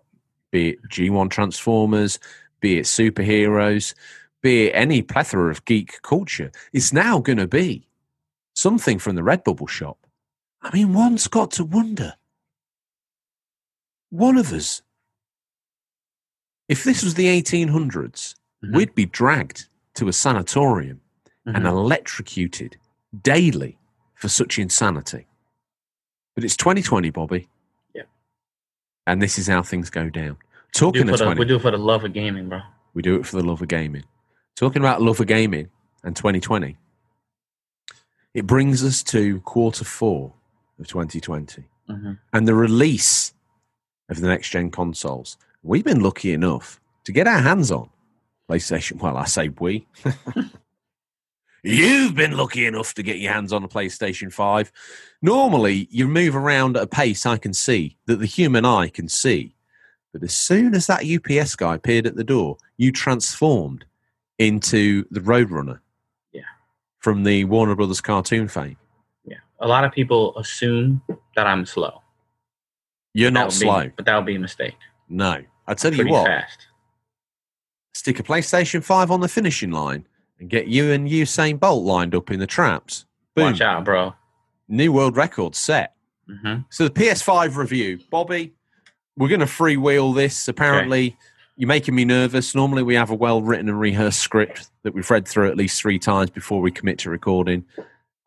[0.52, 2.19] be it G1 Transformers,
[2.62, 3.93] be it superheroes,
[4.41, 6.52] be it any plethora of geek culture.
[6.71, 7.86] It's now going to be
[8.54, 9.98] something from the Redbubble shop.
[10.62, 12.13] I mean, one's got to wonder.
[14.10, 14.82] One of us,
[16.67, 18.75] if this was the 1800s, Mhm.
[18.75, 21.01] we'd be dragged to a sanatorium
[21.45, 21.69] and Mhm.
[21.69, 22.78] electrocuted
[23.21, 23.78] daily
[24.15, 25.28] for such insanity.
[26.34, 27.47] But it's 2020, Bobby.
[27.93, 28.04] Yeah.
[29.08, 30.38] And this is how things go down.
[30.38, 32.49] We do, Talking of for the, 20, we do it for the love of gaming,
[32.49, 32.62] bro.
[32.93, 34.04] we do it for the love of gaming.
[34.56, 35.69] Talking about love of gaming
[36.04, 36.78] and 2020,
[38.34, 40.34] it brings us to quarter four
[40.80, 43.34] of 2020 hmm and the release
[44.10, 45.38] of the next gen consoles.
[45.65, 47.89] We've been lucky enough to get our hands on
[48.47, 49.01] PlayStation.
[49.01, 49.88] Well, I say we.
[51.63, 54.71] You've been lucky enough to get your hands on a PlayStation 5.
[55.23, 59.10] Normally, you move around at a pace I can see, that the human eye can
[59.10, 59.56] see.
[60.13, 63.86] But as soon as that UPS guy appeared at the door, you transformed
[64.38, 65.80] into the Roadrunner.
[66.32, 66.43] Yeah.
[66.99, 68.78] From the Warner Brothers cartoon fame.
[69.25, 69.38] Yeah.
[69.60, 71.01] A lot of people assume
[71.36, 72.04] that I'm slow.
[73.15, 73.91] You're not would be- slow.
[73.95, 74.78] but that would be a mistake.
[75.10, 75.41] No.
[75.67, 76.67] I tell you what, fast.
[77.93, 80.06] stick a PlayStation 5 on the finishing line
[80.39, 83.06] and get you and Usain Bolt lined up in the traps.
[83.36, 83.45] Boom.
[83.45, 84.13] Watch out, bro.
[84.67, 85.95] New world record set.
[86.28, 88.54] hmm So the PS5 review, Bobby,
[89.17, 90.47] we're going to freewheel this.
[90.47, 91.15] Apparently,
[91.56, 92.54] you're making me nervous.
[92.54, 95.82] Normally, we have a well written and rehearsed script that we've read through at least
[95.82, 97.65] three times before we commit to recording.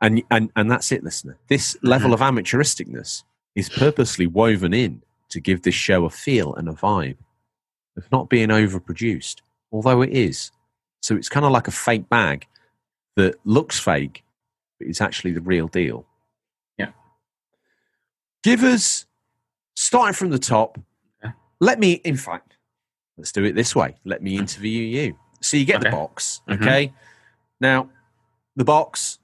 [0.00, 1.36] And, and, and that's it, listener.
[1.48, 3.24] This level of amateuristicness
[3.54, 7.16] is purposely woven in to give this show a feel and a vibe
[7.98, 9.36] of not being overproduced,
[9.72, 10.50] although it is.
[11.02, 12.46] So it's kind of like a fake bag
[13.16, 14.24] that looks fake,
[14.78, 16.06] but it's actually the real deal.
[16.78, 16.90] Yeah.
[18.42, 19.06] Give us,
[19.76, 20.78] starting from the top,
[21.22, 21.34] Okay.
[21.60, 22.56] let me, in fact,
[23.16, 23.96] let's do it this way.
[24.04, 25.18] Let me interview you.
[25.40, 25.96] So you get the Okay.
[25.96, 26.60] box, Mhm.
[26.62, 26.92] okay?
[27.60, 27.90] Now,
[28.56, 29.18] the box,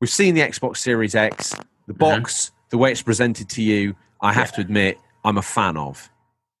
[0.00, 1.50] we've seen the Xbox Series X.
[1.86, 1.98] The Mm-hmm.
[1.98, 6.10] box, the way it's presented to you, I have to admit, I'm a fan of.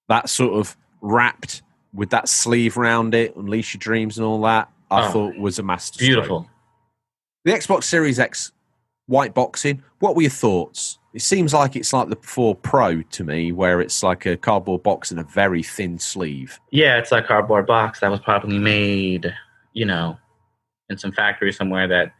[0.08, 4.70] That sort of wrapped with that sleeve around it, Unleash Your Dreams and all that,
[4.90, 5.98] I Oh, thought was a master.
[5.98, 6.48] Beautiful.
[7.44, 8.52] The Xbox Series X
[9.06, 10.98] white boxing, what were your thoughts?
[11.14, 14.82] It seems like it's like the 4 Pro to me, where it's like a cardboard
[14.82, 16.60] box and a very thin sleeve.
[16.70, 19.34] Yeah, it's a cardboard box that was probably made,
[19.72, 20.18] you know,
[20.90, 22.12] in some factory somewhere that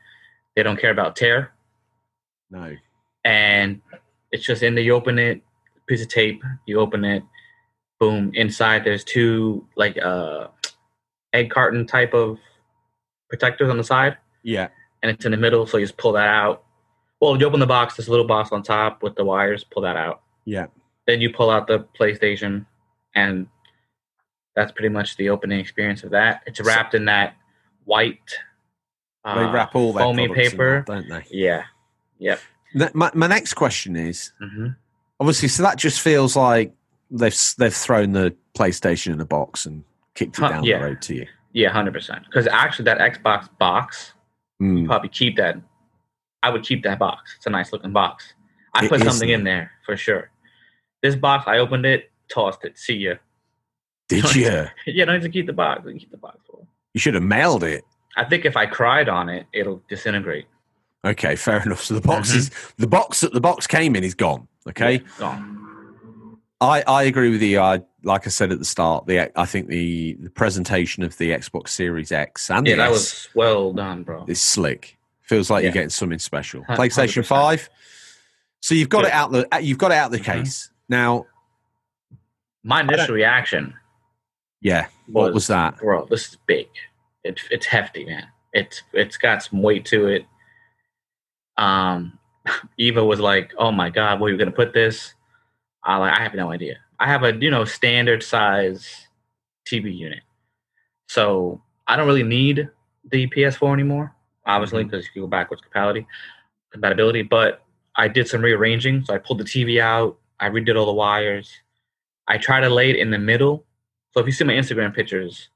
[0.57, 1.53] they don't care about tear.
[2.51, 2.75] No.
[3.25, 3.83] And
[4.33, 4.83] it's just in there.
[4.83, 5.43] You open it,
[5.87, 6.43] piece of tape.
[6.67, 7.23] You open it,
[8.01, 8.31] boom.
[8.35, 10.49] Inside there's two like uh
[11.33, 12.39] egg carton type of
[13.29, 14.69] protectors on the side, Yeah.
[15.03, 15.67] and it's in the middle.
[15.67, 16.65] So you just pull that out.
[17.21, 17.97] Well, you open the box.
[17.97, 19.65] This little box on top with the wires.
[19.65, 20.23] Pull that out.
[20.45, 20.67] Yeah.
[21.07, 22.65] Then you pull out the PlayStation,
[23.15, 23.49] and
[24.55, 26.43] that's pretty much the opening experience of that.
[26.47, 27.35] It's wrapped in that
[27.85, 28.19] white
[29.25, 30.85] uh, They wrap all their foamy paper.
[30.87, 31.25] that, don't they?
[31.31, 31.65] Yeah.
[32.19, 32.41] Yep.
[32.95, 34.69] My, my next question is hmm
[35.21, 36.73] obviously, so that just feels like
[37.11, 40.79] they've they've thrown the PlayStation in a box and kicked it Huh, down yeah.
[40.79, 41.27] the road to you.
[41.53, 42.25] Yeah, hundred percent.
[42.27, 44.13] Because actually, that Xbox box,
[44.61, 44.87] Mm.
[44.87, 45.57] probably keep that.
[46.43, 47.35] I would keep that box.
[47.37, 48.35] It's a nice looking box.
[48.75, 50.31] I It put something in there for sure.
[51.03, 52.77] This box, I opened it, tossed it.
[52.79, 53.15] See ya.
[54.09, 54.43] Did you?
[54.87, 55.83] yeah, don't need to keep the box.
[55.85, 56.39] You can keep the box.
[56.51, 56.67] For.
[56.95, 57.85] You should have mailed it.
[58.17, 60.47] I think if I cried on it, it'll disintegrate.
[61.05, 61.83] Okay, fair enough.
[61.85, 62.37] So the box Mhm.
[62.37, 64.49] is the box that the box came in is gone.
[64.69, 65.68] Okay, Yeah, gone.
[66.61, 67.61] I, I agree with you.
[67.61, 71.31] I like I said at the start, the I think the the presentation of the
[71.31, 74.25] Xbox Series X and Yeah, that S was well done, bro.
[74.27, 74.97] It's slick.
[75.23, 75.69] Feels like Yeah.
[75.69, 76.63] you're getting something special.
[76.65, 77.27] PlayStation 100%.
[77.27, 77.69] Five.
[78.61, 80.25] So you've got it out the uh, you've got it out the Mhm.
[80.45, 81.27] case now.
[82.65, 83.75] My initial reaction
[84.61, 85.79] Yeah, what was that?
[85.79, 86.07] bro?
[86.07, 86.67] This is big.
[87.23, 88.27] It, it's hefty, man.
[88.53, 90.27] It's it's got some weight to it.
[91.57, 92.19] Um,
[92.79, 95.15] Eva was like, "Oh my god, where are you gonna put this?"
[95.85, 96.77] I like, I have no idea.
[96.99, 99.07] I have a you know standard size
[99.67, 100.23] TV unit,
[101.09, 102.69] so I don't really need
[103.11, 104.15] the PS4 anymore.
[104.47, 106.07] Obviously, because you can go backwards compatibility,
[106.73, 107.23] compatibility.
[107.23, 107.63] But
[107.97, 110.19] I did some rearranging, so I pulled the TV out.
[110.41, 111.51] I redid all the wires.
[112.27, 113.65] I try to lay it in the middle.
[114.13, 115.51] So if you see my Instagram pictures,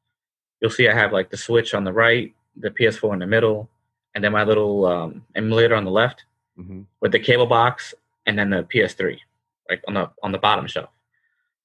[0.60, 3.68] you'll see I have like the Switch on the right, the PS4 in the middle,
[4.14, 6.24] and then my little um, emulator on the left
[6.58, 6.84] Mhm.
[7.00, 7.94] with the cable box,
[8.26, 9.18] and then the PS3
[9.72, 10.90] like on the on the bottom shelf.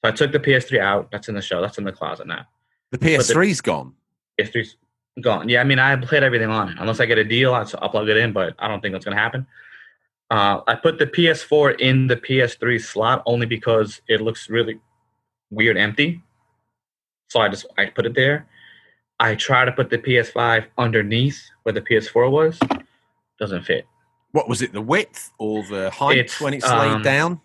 [0.01, 1.11] So I took the PS3 out.
[1.11, 1.61] That's in the shelf.
[1.61, 2.45] That's in the closet now.
[2.91, 3.93] The PS3's gone.
[4.39, 4.77] PS3's
[5.21, 5.49] gone.
[5.49, 6.77] Yeah, I mean I played everything on it.
[6.79, 9.05] Unless I get a deal, I'll, I'll plug it in, but I don't think that's
[9.05, 9.45] gonna happen.
[10.29, 14.79] Uh, I put the PS4 in the PS3 slot only because it looks really
[15.49, 16.21] weird empty.
[17.29, 18.47] So I just I put it there.
[19.19, 22.59] I try to put the PS5 underneath where the PS4 was.
[23.39, 23.85] Doesn't fit.
[24.31, 24.73] What was it?
[24.73, 27.41] The width or the height It's, when it's laid um, down?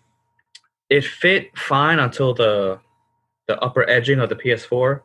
[0.93, 2.79] It fit fine until the
[3.47, 5.01] the upper edging of the PS4.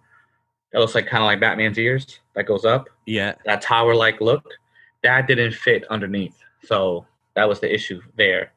[0.73, 2.89] That looks like kind of like Batman's ears that goes up.
[3.07, 3.35] Yeah.
[3.47, 4.45] that tower like look
[5.03, 8.53] that didn't fit underneath so that was the issue there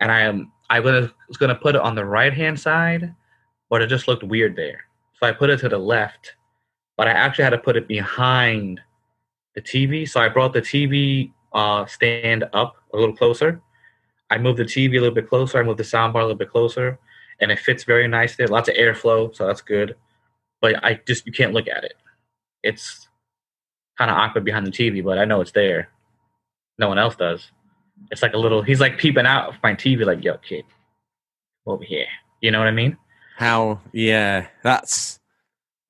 [0.00, 3.14] and i am i was gonna put it on the right hand side
[3.68, 4.84] but it just looked weird there
[5.18, 6.34] so i put it to the left
[6.96, 8.80] but i actually had to put it behind
[9.54, 13.60] the tv so i brought the tv uh, stand up a little closer
[14.30, 16.50] i moved the tv a little bit closer i moved the soundbar a little bit
[16.50, 16.98] closer
[17.40, 19.96] and it fits very nicely lots of airflow so that's good
[20.60, 21.94] but i just you can't look at it
[22.62, 23.08] it's
[24.00, 25.90] kind of awkward behind the TV, but I know it's there.
[26.78, 27.50] No one else does.
[28.10, 28.62] It's like a little.
[28.62, 30.64] He's like peeping out of my TV, like, "Yo, kid,
[31.66, 32.06] over here."
[32.40, 32.96] You know what I mean?
[33.36, 33.80] How?
[33.92, 34.46] Yeah.
[34.62, 35.20] That's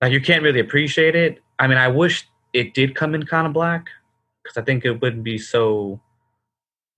[0.01, 1.41] Like you can't really appreciate it.
[1.61, 3.87] I mean, I wish it did come in kind of black
[4.43, 6.01] because I think it wouldn't be so.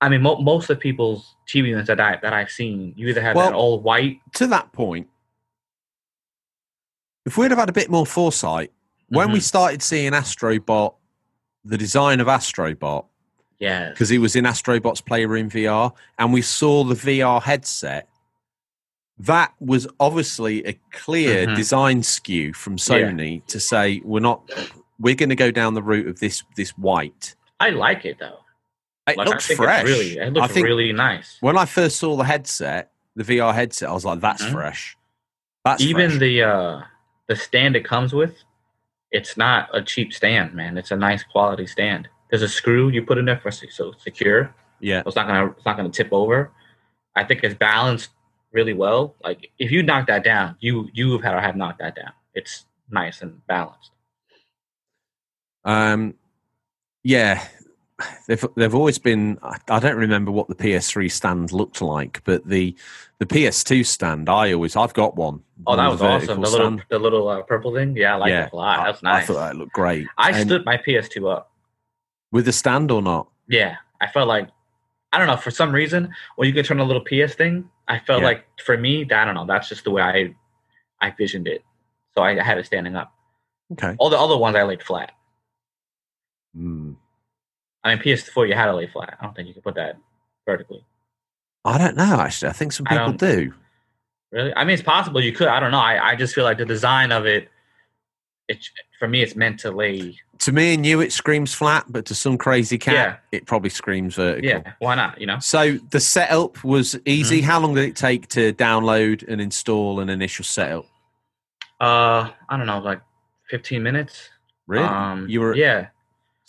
[0.03, 3.23] I mean, mo- most of people's TV units that I that I've seen, you either
[3.23, 4.19] have Well- that all white.
[4.35, 5.09] to that point.
[7.25, 8.73] If we'd have had a bit more foresight,
[9.09, 9.43] when we Mhm.
[9.43, 10.95] started seeing Astrobot,
[11.65, 13.07] the design of Astrobot,
[13.61, 18.09] Yeah, because he was in Astrobot's Playroom VR, and we saw the VR headset,
[19.19, 21.55] that was obviously a clear Mhm.
[21.55, 24.51] design skew from Sony to say we're not,
[24.99, 27.37] we're going to go down the route of this this white.
[27.61, 28.41] I like it though.
[29.09, 29.85] It Like, looks fresh.
[29.85, 31.39] Really, it I looks really nice.
[31.41, 34.53] when I first saw the headset, the VR headset, I was like, "That's Mhm.
[34.53, 34.97] fresh."
[35.65, 36.21] That's Even fresh.
[36.21, 36.83] the uh,
[37.27, 38.37] the stand it comes with,
[39.11, 40.79] it's not a cheap stand, man.
[40.79, 42.09] It's a nice quality stand.
[42.31, 44.55] There's a screw you put in there for so it's secure.
[44.81, 46.51] yeah, So it's not gonna it's not gonna tip over.
[47.17, 48.11] I think it's balanced
[48.53, 49.17] really well.
[49.23, 52.13] Like if you knock that down, you you have had to have knocked that down.
[52.35, 53.91] It's nice and balanced.
[55.65, 56.15] um,
[57.05, 57.47] yeah.
[58.29, 59.39] They've they've always been.
[59.69, 62.75] I don't remember what the PS3 stand looked like, but the
[63.19, 65.43] the PS2 stand, I always I've got one.
[65.67, 66.41] Oh, that was awesome.
[66.41, 67.97] The little the little uh, purple thing.
[67.97, 68.85] Yeah, I like Yeah, that a lot.
[68.87, 69.25] That's nice.
[69.25, 70.07] I thought that looked great.
[70.19, 71.51] I And stood my PS2 up.
[72.33, 73.29] with the stand or not.
[73.49, 74.49] Yeah, I felt like
[75.13, 77.99] I don't know for some reason when you can turn a little PS thing, I
[77.99, 78.29] felt Yeah.
[78.29, 79.47] like for me, I don't know.
[79.47, 80.35] That's just the way I
[81.01, 81.63] I visioned it.
[82.15, 83.13] So I had it standing up.
[83.73, 83.95] Okay.
[83.99, 85.13] All the other ones I laid flat.
[87.85, 89.17] I mean, PS4 you had to lay flat.
[89.21, 89.97] I don't think you could put that
[90.47, 90.85] vertically.
[91.65, 92.21] I don't know.
[92.21, 93.53] Actually, I think some people do.
[94.31, 94.55] Really?
[94.55, 95.49] I mean, it's possible you could.
[95.49, 95.79] I don't know.
[95.79, 97.49] I, I just feel like the design of it,
[98.49, 98.65] it
[98.99, 100.17] for me, it's meant to lay.
[100.39, 103.17] To me and you, it screams flat, but to some crazy cat, Yeah.
[103.31, 104.49] it probably screams vertical.
[104.49, 105.21] Yeah, why not?
[105.21, 105.39] You know.
[105.39, 107.39] So the setup was easy.
[107.39, 107.47] Mm-hmm.
[107.47, 110.87] How long did it take to download and install an initial setup?
[111.81, 113.01] Uh, I don't know, like
[113.51, 114.31] 15 minutes.
[114.67, 114.85] Really?
[114.85, 115.89] Um, you were yeah.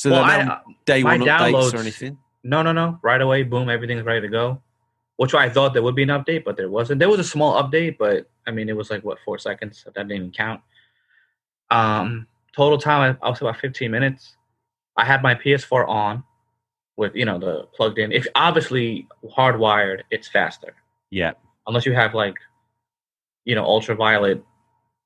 [0.04, 2.18] So well, I, were uh, no day one updates or anything.
[2.44, 3.00] No, no, no.
[3.02, 4.62] Right away, boom, everything's ready to go.
[5.16, 7.00] Which I thought there would be an update, but there wasn't.
[7.00, 9.84] There was a small update, but I mean, it was like what four seconds.
[9.86, 10.60] That didn't even count.
[11.72, 14.36] Um, total time, I, I was about 15 minutes.
[14.98, 16.24] I had my PS4 on
[16.98, 18.12] with you know the plugged in.
[18.12, 20.76] If obviously hardwired, it's faster.
[21.12, 21.32] Yeah.
[21.66, 22.36] Unless you have like,
[23.46, 24.44] you know, ultraviolet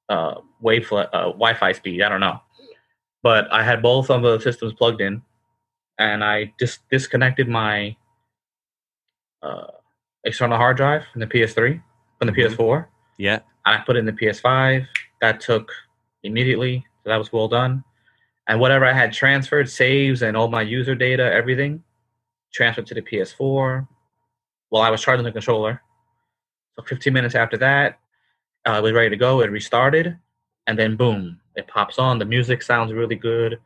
[0.10, 2.02] uh, wave uh, Wi-Fi speed.
[2.02, 2.42] I don't know,
[3.24, 5.22] but I had both of the systems plugged in
[6.00, 7.96] and I just disconnected my
[9.42, 9.68] uh,
[10.24, 11.82] external hard drive from the PS3
[12.20, 12.36] from the Mhm.
[12.36, 13.40] PS4, Yeah.
[13.66, 14.88] and I put it in the PS5.
[15.22, 15.72] That took
[16.24, 17.84] immediately, so that was well done.
[18.48, 21.84] And whatever I had transferred, saves and all my user data, everything,
[22.54, 23.88] transferred to the PS4
[24.70, 25.82] while I was charging the controller.
[26.76, 28.00] So 15 minutes after that,
[28.68, 29.42] uh, it was ready to go.
[29.42, 30.18] It restarted,
[30.68, 32.20] and then boom, it pops on.
[32.20, 33.60] The music sounds really good.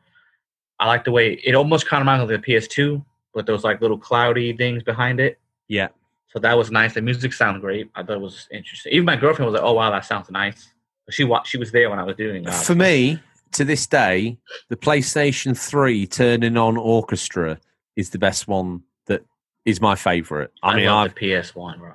[0.78, 3.64] I like the way it almost kind of reminds me of the PS2, but those
[3.64, 5.38] like little cloudy things behind it.
[5.68, 5.88] Yeah.
[6.28, 6.94] So that was nice.
[6.94, 7.90] The music sounded great.
[7.94, 8.92] I thought it was interesting.
[8.92, 10.72] Even my girlfriend was like, "Oh wow, that sounds nice."
[11.10, 12.64] She wa- she was there when I was doing that.
[12.64, 13.20] For me,
[13.52, 14.38] to this day,
[14.70, 17.60] the PlayStation 3 turning on orchestra
[17.96, 19.22] is the best one that
[19.66, 20.52] is my favorite.
[20.62, 21.92] I, I, mean, love I've, the PS1, bro.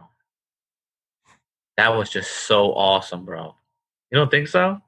[1.77, 3.55] That was just so awesome, bro.
[4.11, 4.81] You don't think so?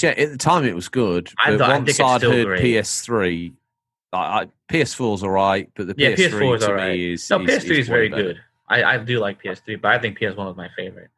[0.00, 1.30] Yeah, at the time it was good.
[1.44, 2.62] I But I once think I'd heard great.
[2.62, 3.52] PS3,
[4.12, 7.40] I, I, PS4's all right, but the Yeah, PS3 PS4 is to me is No,
[7.42, 8.22] is- PS3 is, way very better.
[8.22, 8.40] good.
[8.68, 11.10] I, I do like PS3, but I think PS1 was my favorite.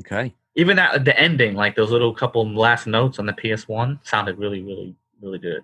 [0.00, 0.34] Okay.
[0.56, 4.60] Even that the ending, like those little couple last notes on the PS1, sounded really,
[4.62, 5.62] really, really good.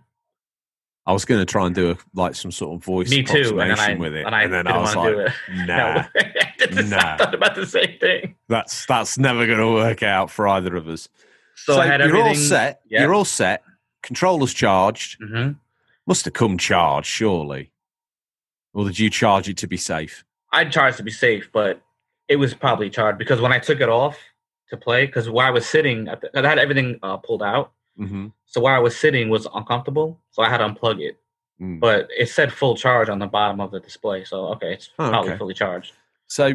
[1.11, 3.61] I was going to try and do a, like some sort of voice Me too.
[3.61, 5.33] And I, with it, and I and then I was like, do it.
[5.67, 6.99] nah.
[6.99, 8.37] I thought about the same thing.
[8.49, 11.09] that's that's never going to work out for either of us.
[11.57, 12.83] So, I had you're all set.
[12.89, 13.03] yeah.
[13.03, 13.65] You're all set.
[14.05, 15.19] Controller's charged.
[15.21, 15.51] hmm
[16.07, 17.73] Must have come charged, surely.
[18.73, 20.25] Or did you charge it to be safe?
[20.53, 21.83] I charged to be safe, but
[22.29, 24.17] it was probably charged because when I took it off
[24.69, 27.73] to play, because where I was sitting, I I had everything uh, pulled out.
[27.99, 28.29] Mm-hmm.
[28.47, 31.19] So where I was sitting was uncomfortable, so I had to unplug it.
[31.61, 31.81] Mm.
[31.81, 35.11] But it said full charge on the bottom of the display, so okay, it's Oh,
[35.11, 35.39] probably okay.
[35.39, 35.93] fully charged.
[36.27, 36.53] So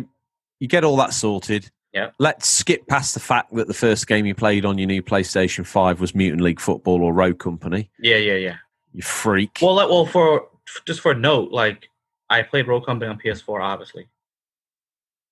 [0.59, 1.69] you get all that sorted.
[1.93, 2.09] Yeah.
[2.19, 5.65] Let's skip past the fact that the first game you played on your new PlayStation
[5.65, 7.89] 5 was Mutant League Football or Rogue Company.
[7.99, 8.55] Yeah, yeah, yeah.
[8.91, 9.59] You freak.
[9.61, 10.47] Well, well, for
[10.85, 11.87] just for a note, like
[12.29, 14.07] I played Rogue Company on PS4, obviously.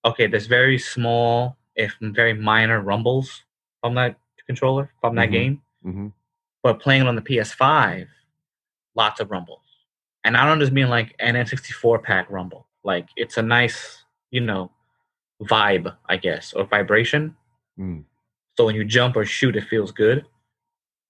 [0.06, 3.43] Okay, there's very small, if very minor rumbles
[3.82, 5.32] from that controller from that Mhm.
[5.32, 6.07] game, hmm
[6.63, 8.07] but playing it on the PS5,
[8.95, 9.59] lots of rumbles.
[10.23, 12.67] And I don't just mean like an N64 pack rumble.
[12.86, 14.71] Like it's a nice, you know,
[15.41, 17.36] vibe, I guess, or vibration.
[17.77, 18.05] Mm.
[18.57, 20.25] So when you jump or shoot, it feels good.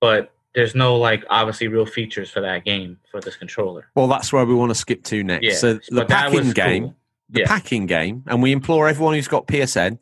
[0.02, 3.86] But there's no like obviously real features for that game for this controller.
[3.96, 5.46] Well, that's where we want to skip to next.
[5.46, 6.96] Yeah, so the packing game, cool.
[7.30, 7.48] the Yeah.
[7.48, 10.00] packing game, and we implore everyone who's got PSN,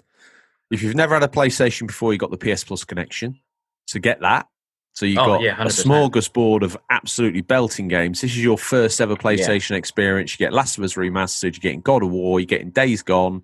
[0.72, 3.38] if you've never had a PlayStation before, you got the PS Plus connection,
[3.88, 4.47] to get that.
[4.94, 8.22] So you've Oh, got yeah, a smorgasbord of absolutely belting games.
[8.22, 10.34] This is your first ever PlayStation experience.
[10.34, 13.42] You get Last of Us Remastered, you're getting God of War, you're getting Days Gone,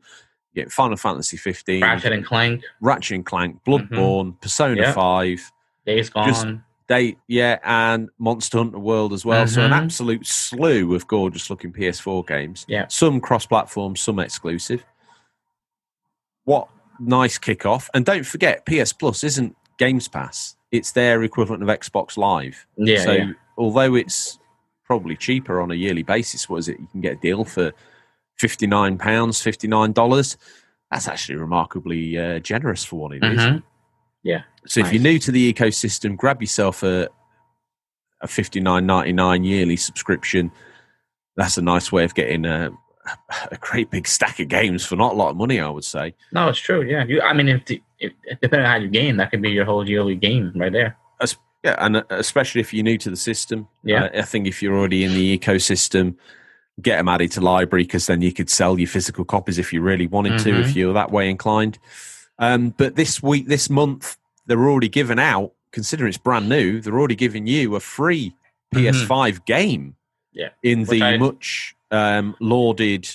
[0.52, 4.92] you're getting Final Fantasy 15, Ratchet and Clank, Ratchet and Clank, Bloodborne, Persona Yeah.
[4.94, 5.52] 5,
[5.86, 6.28] Days Gone.
[6.28, 6.48] Just-
[6.88, 9.46] They yeah, and Monster Hunter World as well.
[9.48, 9.76] So an Mhm.
[9.84, 12.66] absolute slew of gorgeous looking PS4 games.
[12.70, 12.88] Yeah.
[12.88, 14.86] Some cross platform, some exclusive.
[16.46, 16.70] What
[17.00, 17.90] nice kickoff.
[17.94, 20.56] And don't forget, PS Plus isn't Games Pass.
[20.72, 22.66] It's their equivalent of Xbox Live.
[22.78, 23.32] Yeah, so yeah.
[23.58, 24.38] although it's
[24.86, 26.80] probably cheaper on a yearly basis, what is it?
[26.80, 27.72] You can get a deal for
[28.38, 30.38] fifty nine pounds, fifty nine dollars.
[30.92, 33.40] That's actually remarkably uh, generous for what it is.
[33.40, 33.64] Mhm.
[34.24, 34.44] Yeah.
[34.66, 37.10] So if you're new to the ecosystem, grab yourself a
[38.22, 40.52] a fifty nine ninety nine yearly subscription.
[41.38, 42.72] That's a nice way of getting a,
[43.52, 45.60] a great big stack of games for not a lot of money.
[45.60, 46.14] I would say.
[46.34, 46.82] No, it's true.
[46.82, 47.06] Yeah.
[47.06, 47.22] You.
[47.22, 49.88] I mean, if, the, if depending on how you game, that could be your whole
[49.88, 50.98] yearly game right there.
[51.22, 53.68] As- yeah, and uh, especially if you're new to the system.
[53.84, 54.06] Yeah.
[54.06, 56.16] Uh, I think if you're already in the ecosystem,
[56.82, 59.82] get them added to library because then you could sell your physical copies if you
[59.82, 60.60] really wanted to, Mhm.
[60.62, 61.80] if you're that way inclined.
[62.38, 65.54] Um, but this week, this month, they're already giving out.
[65.72, 68.36] Considering it's brand new, they're already giving you a free
[68.74, 69.96] PS5 game.
[70.34, 70.50] Yeah.
[70.62, 73.10] In Which the I- much um, lauded,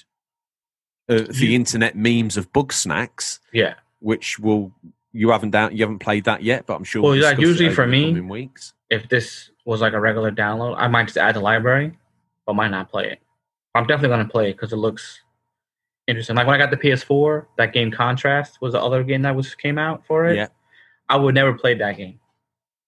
[1.08, 3.74] uh, the internet memes of Bugsnax, Yeah.
[4.02, 4.72] Which will
[5.12, 7.02] you haven't down, you haven't played that yet, but I'm sure.
[7.02, 8.74] Well, we'll yeah, usually for me- weeks.
[8.90, 11.96] If this was like a regular download, I might just add the library,
[12.46, 13.20] but might not play it.
[13.74, 15.20] I'm definitely gonna play it because it looks
[16.06, 16.36] interesting.
[16.36, 19.54] Like when I got the PS4, that game Contrast was the other game that was
[19.54, 20.36] came out for it.
[20.36, 20.48] Yeah.
[21.08, 22.20] I would never play that game,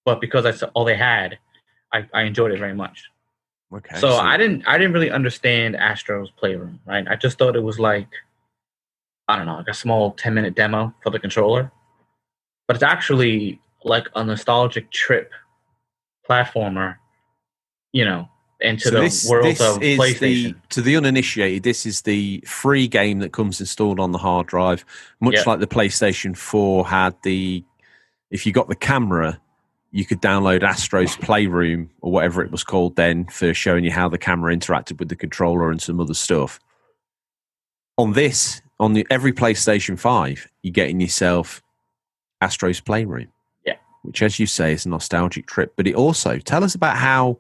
[0.05, 1.39] but because that's all they had,
[1.93, 3.05] I, I enjoyed it very much.
[3.73, 3.99] Okay.
[3.99, 7.07] so, I didn't I didn't really understand Astro's Playroom, right?
[7.09, 8.09] I just thought it was like
[9.29, 11.71] I don't know, like a small 10 minute demo for the controller.
[12.67, 15.33] But it's actually like a nostalgic trip
[16.29, 16.97] platformer,
[17.93, 18.29] you know,
[18.61, 20.21] into so the this, world this of is PlayStation.
[20.21, 21.63] the to the uninitiated.
[21.63, 24.85] This is the free game that comes installed on the hard drive,
[25.21, 25.47] much Yep.
[25.47, 27.65] like the PlayStation Four had the.
[28.31, 29.39] If you got the camera,
[29.91, 34.09] you could download Astro's Playroom or whatever it was called then for showing you how
[34.09, 36.59] the camera interacted with the controller and some other stuff.
[37.97, 41.63] On this, on the every PlayStation Five, you're getting yourself
[42.41, 43.29] Astro's Playroom.
[43.65, 43.77] Yeah.
[44.03, 45.73] Which, as you say, is a nostalgic trip.
[45.77, 47.39] But it also tell us about how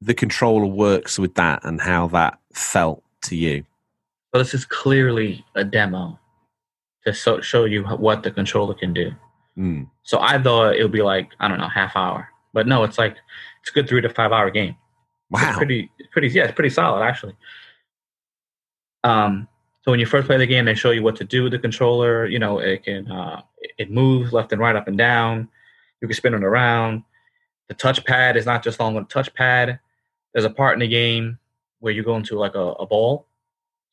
[0.00, 3.64] the controller works with that and how that felt to you.
[4.34, 6.18] So this is clearly a demo
[7.06, 9.12] to so, show you what the controller can do.
[9.56, 9.88] Mm.
[10.02, 12.98] So I thought it would be like I don't know half hour, but no, it's
[12.98, 13.16] like
[13.62, 14.76] it's a good three to five hour game.
[15.32, 15.56] It's Wow.
[15.56, 17.34] pretty, it's pretty, yeah, it's pretty solid actually.
[19.02, 19.48] Um,
[19.86, 21.60] so when you first play the game, they show you what to do with the
[21.60, 22.26] controller.
[22.26, 23.42] You know, it can, uh,
[23.78, 25.48] it- moves left and right, up and down.
[26.00, 27.04] You can spin it around.
[27.68, 29.78] The touchpad is not just on the touchpad.
[30.34, 31.38] There's a part in the game
[31.78, 33.28] where you go into like a, a ball.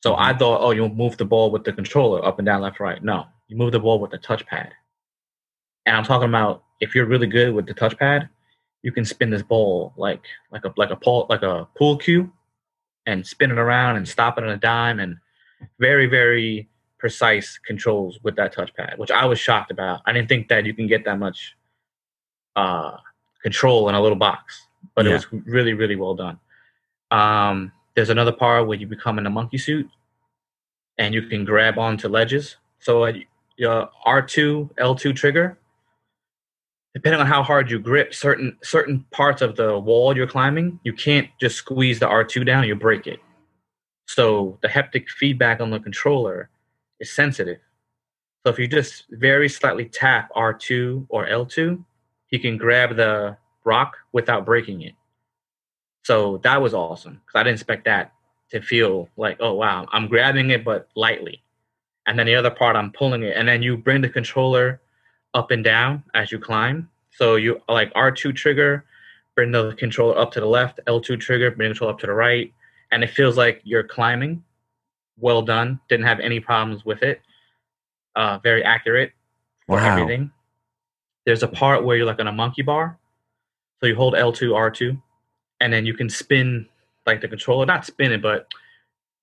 [0.02, 2.80] So I thought, oh, you'll move the ball with the controller up and down, left,
[2.80, 3.02] right.
[3.04, 4.72] No, you move the ball with the touchpad.
[5.86, 8.30] And I'm talking about if you're really good with the touchpad,
[8.82, 12.32] you can spin this ball like like a like a pool like a pool cue,
[13.06, 15.18] and spin it around and stop it on a dime, and
[15.80, 20.02] very very precise controls with that touchpad, which I was shocked about.
[20.06, 21.56] I didn't think that you can get that much
[22.56, 22.98] uh,
[23.42, 25.12] control in a little box, but Yeah.
[25.12, 26.40] it was really really well done.
[27.12, 29.88] Um, there's another part where you become in a monkey suit,
[30.98, 32.56] and you can grab onto ledges.
[32.80, 33.14] So uh,
[33.58, 35.58] your R2 L2 trigger
[36.94, 40.94] depending on how hard you grip certain certain parts of the wall you're climbing, you
[40.94, 43.20] can't just squeeze the R2 down, you break it.
[44.06, 46.50] So the haptic feedback on the controller
[47.00, 47.60] is sensitive.
[48.46, 51.84] So if you just very slightly tap R2 or L2,
[52.30, 54.94] you can grab the rock without breaking it.
[56.04, 58.12] So that was awesome because I didn't expect that
[58.52, 61.42] to feel like, oh wow, I'm grabbing it but lightly.
[62.06, 63.38] And then the other part I'm pulling it.
[63.38, 64.82] And then you bring the controller
[65.34, 66.90] up and down as you climb.
[67.12, 68.86] So you like R2 trigger,
[69.36, 72.14] bring the controller up to the left, L2 trigger, bring the controller up to the
[72.14, 72.54] right,
[72.94, 74.44] and it feels like you're climbing.
[75.18, 75.80] Well done.
[75.90, 77.22] Didn't have any problems with it.
[78.16, 79.12] Uh, very accurate
[79.66, 79.92] for Wow.
[79.98, 80.32] everything.
[81.26, 83.00] There's a part where you're like on a monkey bar.
[83.80, 85.02] So you hold L2, R2,
[85.60, 86.70] and then you can spin
[87.06, 88.48] like the controller, not spin it, but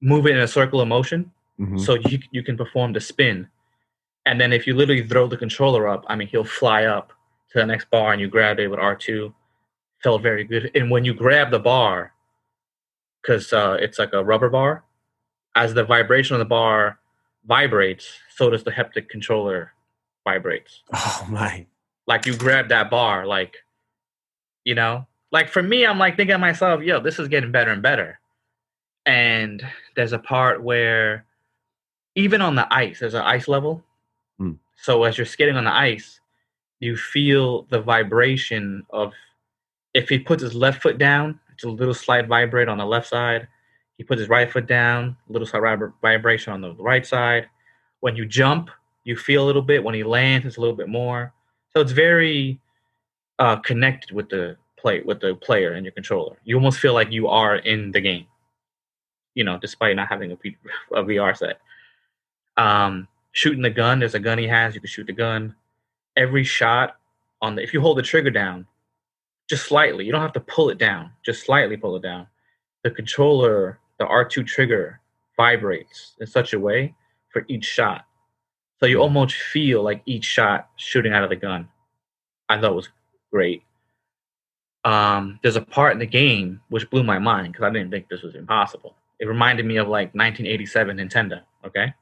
[0.03, 1.79] move it in a circle of motion Mhm.
[1.81, 3.49] so you you can perform the spin.
[4.27, 7.13] And then if you literally throw the controller up, I mean, he'll fly up
[7.53, 9.35] to the next bar, and you grab it with R two.
[10.03, 10.71] Felt very good.
[10.75, 12.13] And when you grab the bar,
[13.23, 14.85] because uh, it's like a rubber bar,
[15.55, 16.99] as the vibration of the bar
[17.47, 19.73] vibrates, so does the haptic controller
[20.25, 20.83] vibrates.
[20.95, 21.67] Oh my.
[22.07, 23.57] Like you grab that bar, like
[24.65, 27.71] you know, like for me, I'm like thinking to myself, yo, this is getting better
[27.71, 28.19] and better.
[29.07, 29.63] And
[29.97, 31.25] there's a part where
[32.15, 33.83] even on the ice, there's an ice level.
[34.39, 34.53] Hmm.
[34.77, 36.21] So as you're skating on the ice,
[36.81, 39.13] you feel the vibration of
[39.95, 43.49] if he puts his left foot down, little slight vibrate on the left side.
[43.99, 47.49] He puts his right foot down, a little slight vibration on the right side.
[48.01, 48.71] When you jump,
[49.05, 49.85] you feel a little bit.
[49.85, 51.35] When he lands, it's a little bit more.
[51.73, 52.59] So it's very
[53.39, 56.37] uh, connected with the play with the player and your controller.
[56.45, 58.27] You almost feel like you are in the game.
[59.35, 60.57] You know, despite not having a, P-
[60.93, 61.61] a VR set.
[62.57, 64.75] Um, shooting the gun, there's a gun he has.
[64.75, 65.55] You can shoot the gun.
[66.17, 66.97] Every shot
[67.41, 68.67] on the if you hold the trigger down,
[69.51, 71.11] just slightly, you don't have to pull it down.
[71.27, 72.29] Just slightly pull it down.
[72.85, 75.01] The controller, the R2 trigger,
[75.37, 76.95] vibrates in such a way
[77.31, 78.05] for each shot.
[78.79, 81.69] So you almost feel like each shot shooting out of the gun.
[82.49, 82.89] I thought was
[83.33, 83.65] great.
[84.85, 88.09] Um, there's a part in the game which blew my mind because I didn't think
[88.09, 88.95] this was impossible.
[89.19, 91.43] It reminded me of like 1987 Nintendo.
[91.67, 91.93] Okay,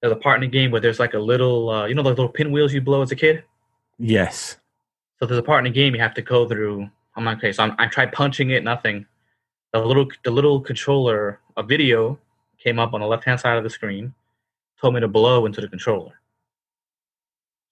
[0.00, 2.16] there's a part in the game where there's like a little, uh, you know, those
[2.16, 3.44] little pinwheels you blow as a kid.
[3.98, 4.56] Yes.
[5.18, 6.88] So there's a part in the game you have to go through.
[7.16, 9.06] I'm like, okay, so I'm, I tried punching it, nothing.
[9.72, 12.18] The little, the little controller, a video
[12.58, 14.14] came up on the left hand side of the screen,
[14.80, 16.12] told me to blow into the controller.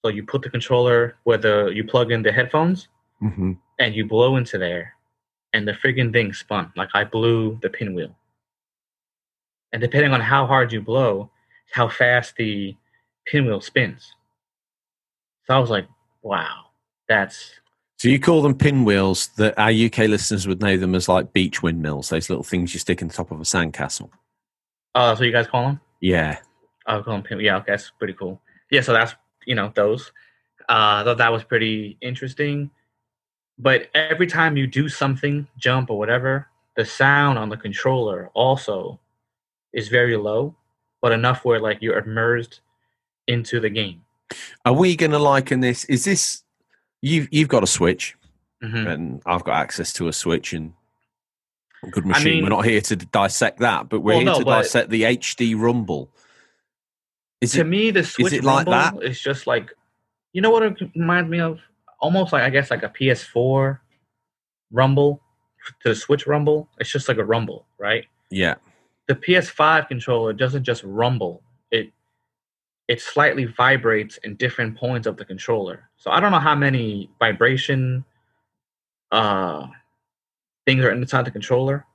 [0.03, 2.89] So you put the controller where the you plug in the headphones
[3.19, 4.93] hmm and you blow into there,
[5.51, 6.71] and the friggin' thing spun.
[6.77, 8.15] Like I blew the pinwheel.
[9.73, 11.29] And depending on how hard you blow,
[11.71, 12.75] how fast the
[13.25, 14.15] pinwheel spins.
[15.45, 15.87] So I was like,
[16.21, 16.64] wow,
[17.07, 17.53] that's
[17.97, 21.61] So you call them pinwheels that our UK listeners would know them as like beach
[21.63, 24.09] windmills, those little things you stick in the top of a sandcastle.
[24.95, 25.79] oh, that's what you guys call them?
[26.01, 26.37] Yeah.
[26.85, 27.39] I call them pin.
[27.39, 28.41] Yeah, okay, that's pretty cool.
[28.69, 30.11] Yeah, so that's you know those.
[30.61, 32.71] Uh, I thought that was pretty interesting.
[33.57, 38.99] But every time you do something, jump or whatever, the sound on the controller also
[39.73, 40.55] is very low,
[41.01, 42.61] but enough where like you're immersed
[43.27, 44.01] into the game.
[44.65, 45.85] Are we going to liken this?
[45.85, 46.43] Is this
[47.05, 48.15] you've you've got a Switch,
[48.63, 48.87] Mhm.
[48.91, 50.73] and I've got access to a Switch and
[51.83, 52.33] a good I machine.
[52.35, 55.03] mean- we're not here to dissect that, but we're Well, here no, to dissect the
[55.05, 56.09] HD Rumble.
[57.41, 57.65] Is to it?
[57.65, 59.71] me, the Switch is it like Rumble is just like,
[60.33, 61.59] you know what it reminds me of?
[61.99, 63.79] Almost like I guess like a PS4
[64.71, 65.21] Rumble
[65.81, 66.69] to the Switch Rumble.
[66.79, 68.05] It's just like a Rumble, right?
[68.31, 68.55] Yeah.
[69.07, 71.43] the PS5 controller doesn't just rumble.
[72.87, 75.89] It slightly vibrates in different points of the controller.
[75.97, 78.05] So I don't know how many vibration
[79.11, 79.67] uh
[80.65, 81.85] things are inside the controller,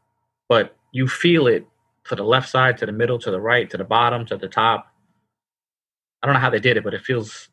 [0.49, 1.67] but you feel it
[2.05, 4.49] to the left side, to the middle, to the right, to the bottom, to the
[4.49, 4.93] top.
[6.23, 7.49] I don't know how they did it, but it feels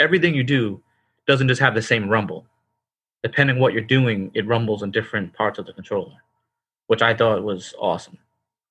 [0.00, 0.82] everything you do
[1.26, 2.46] doesn't just have the same rumble.
[3.22, 6.16] Depending what you're doing, it rumbles in different parts of the controller,
[6.88, 8.18] which I thought was awesome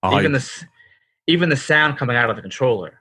[0.03, 0.63] I, even the
[1.27, 2.99] even the sound coming out of the controller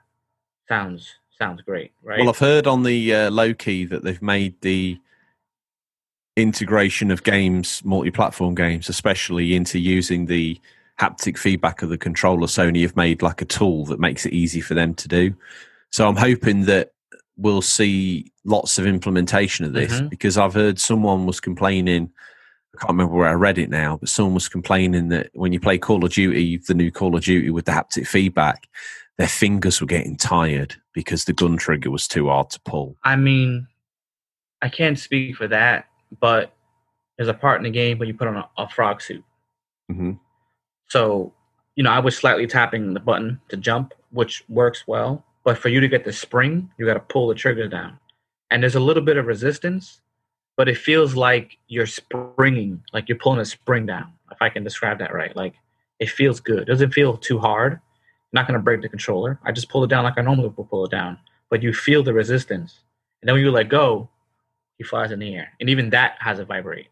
[0.67, 2.19] sounds sounds great, right?
[2.19, 4.99] Well, I've heard on the uh, low key that they've made the
[6.35, 10.59] integration of games, multi-platform games, especially into using the
[10.99, 12.47] haptic feedback of the controller.
[12.47, 15.35] Sony have made like a tool that makes it easy for them to do.
[15.91, 16.91] So I'm hoping that
[17.37, 20.09] we'll see lots of implementation of this Mhm.
[20.09, 22.09] because I've heard someone was complaining.
[22.75, 25.59] I can't remember where I read it now, but someone was complaining that when you
[25.59, 28.67] play Call of Duty, the new Call of Duty with the haptic feedback,
[29.17, 32.95] their fingers were getting tired because the gun trigger was too hard to pull.
[33.03, 33.67] I mean,
[34.61, 35.87] I can't speak for that,
[36.19, 36.53] but
[37.17, 39.23] there's a part in the game where you put on a, a frog suit.
[39.89, 40.13] hmm
[40.87, 41.33] So,
[41.75, 45.23] you know, I was slightly tapping the button to jump, which works well.
[45.43, 47.97] But for you to get the spring, you got to pull the trigger down.
[48.51, 50.01] And there's a little bit of resistance,
[50.55, 54.63] but it feels like you're springing, like you're pulling a spring down, if I can
[54.63, 55.35] describe that right.
[55.35, 55.55] Like
[55.99, 56.59] it feels good.
[56.59, 57.79] It doesn't feel too hard.
[58.37, 59.39] Not going to break the controller.
[59.43, 61.17] I just pull it down like I normally would pull it down.
[61.49, 62.81] But you feel the resistance.
[63.21, 64.09] And then when you let go,
[64.77, 65.53] he flies in the air.
[65.59, 66.89] And even that has a vibrate.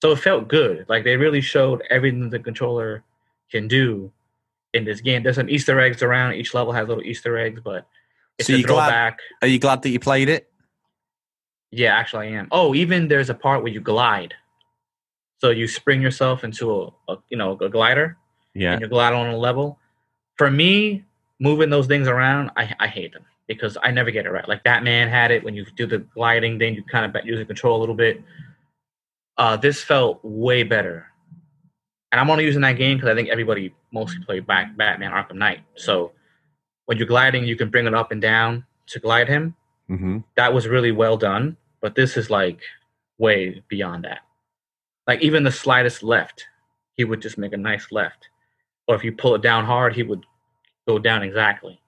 [0.00, 0.86] So it felt good.
[0.88, 3.04] Like they really showed everything the controller
[3.50, 4.10] can do
[4.72, 5.22] in this game.
[5.22, 6.34] There's some Easter eggs around.
[6.36, 7.86] Each level has little Easter eggs, but
[8.38, 9.18] it's So a you glad- throwback.
[9.42, 10.50] Are you glad that you played it?
[11.70, 12.48] Yeah, actually, I am.
[12.50, 14.32] Oh, even there's a part where you glide.
[15.42, 18.16] So you spring yourself into a, a you know a glider
[18.54, 18.72] Yeah.
[18.72, 19.78] and you glide on a level.
[20.36, 21.04] For me,
[21.40, 24.48] moving those things around, I, I hate them because I never get it right.
[24.48, 27.44] Like Batman had it when you do the gliding, then you kind of use the
[27.44, 28.22] control a little bit.
[29.36, 31.06] Uh, this felt way better,
[32.10, 35.36] and I'm only using that game because I think everybody mostly played back Batman Arkham
[35.36, 35.60] Knight.
[35.76, 36.12] So
[36.86, 39.54] when you're gliding, you can bring it up and down to glide him.
[39.88, 42.60] hmm That was really well done, but this is like
[43.18, 44.20] way beyond that.
[45.06, 46.46] Like even the slightest left,
[46.94, 48.28] he would just make a nice left.
[48.88, 50.24] Or if you pull it down hard, he would
[50.88, 51.80] go down exactly.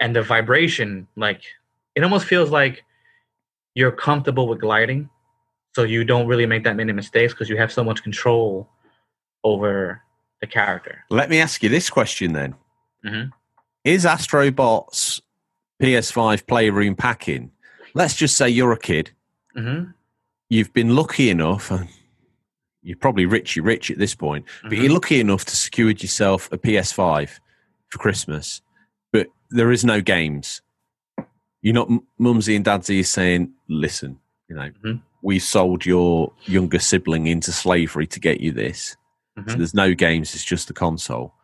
[0.00, 1.42] And the vibration, like
[1.94, 2.84] it almost feels like
[3.74, 5.08] you're comfortable with gliding.
[5.74, 8.68] so you don't really make that many mistakes because you have so much control
[9.42, 10.00] over
[10.40, 11.04] the character.
[11.10, 12.54] Let me ask you this question then:
[13.04, 13.32] Mhm.
[13.84, 15.20] Is Astrobot's
[15.82, 17.50] PS5 Playroom packing?
[17.94, 19.10] Let's just say you're a kid.
[19.56, 19.90] Mm-hmm.
[20.48, 21.70] You've been lucky enough.
[21.72, 21.88] and
[22.84, 24.82] You're probably richy rich at this point, but Mhm.
[24.82, 27.40] you're lucky enough to secure yourself a PS5
[27.88, 28.60] for Christmas.
[29.10, 30.60] But there is no games.
[31.62, 35.00] You're not m- mumsy and dadsy is saying, "Listen, you know, Mhm.
[35.22, 38.96] we sold your younger sibling into slavery to get you this."
[39.36, 39.56] So Mhm.
[39.56, 41.34] there's no games, it's just the console.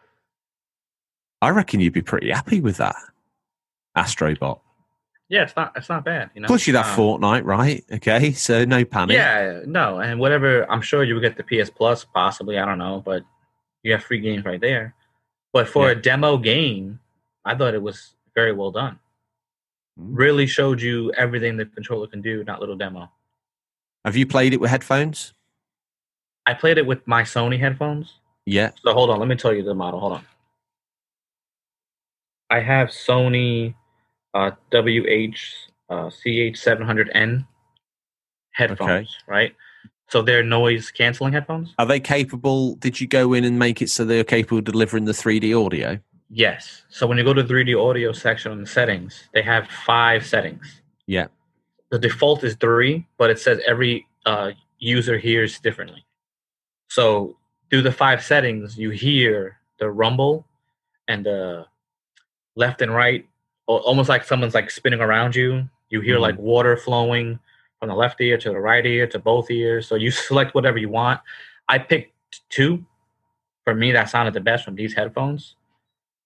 [1.41, 2.97] I reckon you'd be pretty happy with that.
[3.97, 4.61] Astrobot.
[5.31, 6.31] Yeah, it's not it's not bad.
[6.35, 6.49] You know.
[6.49, 7.85] Plus you that Um, Fortnite, right?
[7.93, 9.15] Okay, so no panic.
[9.15, 10.69] Yeah, no, and whatever.
[10.71, 12.59] I'm sure you would get the PS Plus, possibly.
[12.59, 13.23] I don't know, but
[13.85, 14.95] you have free games right there.
[15.53, 15.93] But for Yeah.
[15.93, 16.99] a demo game,
[17.45, 18.99] I thought it was very well done.
[19.99, 20.19] Mm.
[20.19, 23.11] Really showed you everything the controller can do, not little demo.
[24.05, 25.33] Have you played it with headphones?
[26.45, 28.15] I played it with my Sony headphones.
[28.47, 28.73] Yeah.
[28.83, 30.01] So hold on, let me tell you the model.
[30.01, 30.27] Hold on.
[32.49, 33.75] I have Sony
[34.35, 35.37] uh, WH
[35.89, 37.47] uh, CH700N
[38.53, 39.55] headphones, right?
[40.09, 41.75] So they're noise canceling headphones.
[41.79, 42.75] Are they capable?
[42.77, 46.01] Did you go in and make it so they're capable of delivering the 3D audio?
[46.29, 46.85] Yes.
[46.89, 50.27] So when you go to the 3D audio section on the settings, they have five
[50.27, 50.83] settings.
[51.07, 51.27] Yeah.
[51.91, 56.05] The default is three, but it says every uh, user hears differently.
[56.89, 57.37] So
[57.69, 60.47] through the five settings, you hear the rumble
[61.09, 61.67] and the
[62.57, 63.27] left and right,
[63.79, 65.69] almost like someone's like spinning around you.
[65.91, 66.21] You hear Mhm.
[66.21, 67.39] like water flowing
[67.79, 69.87] from the left ear to the right ear to both ears.
[69.89, 71.21] So you select whatever you want.
[71.69, 72.13] I picked
[72.51, 72.85] two.
[73.65, 75.57] For me, that sounded the best from these headphones.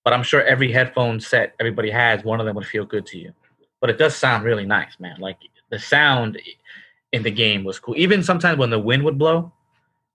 [0.04, 3.18] But I'm sure every headphone set everybody has, one of them would feel good to
[3.18, 3.32] you.
[3.80, 5.18] But it does sound really nice, man.
[5.18, 5.38] Like
[5.70, 6.38] the sound
[7.12, 7.94] in the game was cool.
[7.96, 9.52] Even sometimes when the wind would blow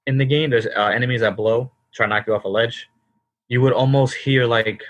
[0.08, 2.88] in the game, there's uh, enemies that blow, try to knock you off a ledge.
[3.48, 4.84] You would almost hear like,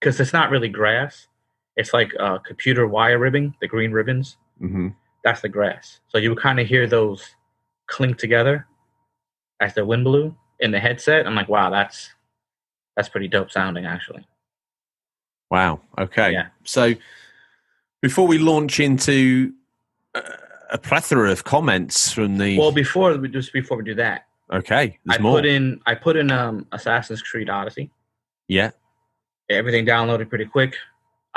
[0.00, 1.26] because it's not really grass,
[1.78, 4.36] it's like uh, computer wire ribbing, the green ribbons.
[4.58, 4.88] hmm
[5.24, 6.00] That's the grass.
[6.08, 7.24] So you would kind of hear those
[7.86, 8.66] clink together
[9.60, 11.26] as the wind blew in the headset.
[11.26, 12.10] I'm like, wow, that's
[12.96, 14.26] that's pretty dope sounding, actually.
[15.50, 15.80] Wow.
[15.98, 16.32] Okay.
[16.32, 16.48] Yeah.
[16.64, 16.94] So
[18.02, 19.52] before we launch into
[20.14, 20.20] uh,
[20.70, 22.58] a plethora of comments from the.
[22.58, 24.98] Well, before we just before we do that, okay.
[25.08, 25.36] I more.
[25.38, 27.90] put in I put in um Assassin's Creed Odyssey.
[28.48, 28.72] yeah.
[29.50, 30.74] Everything downloaded pretty quick.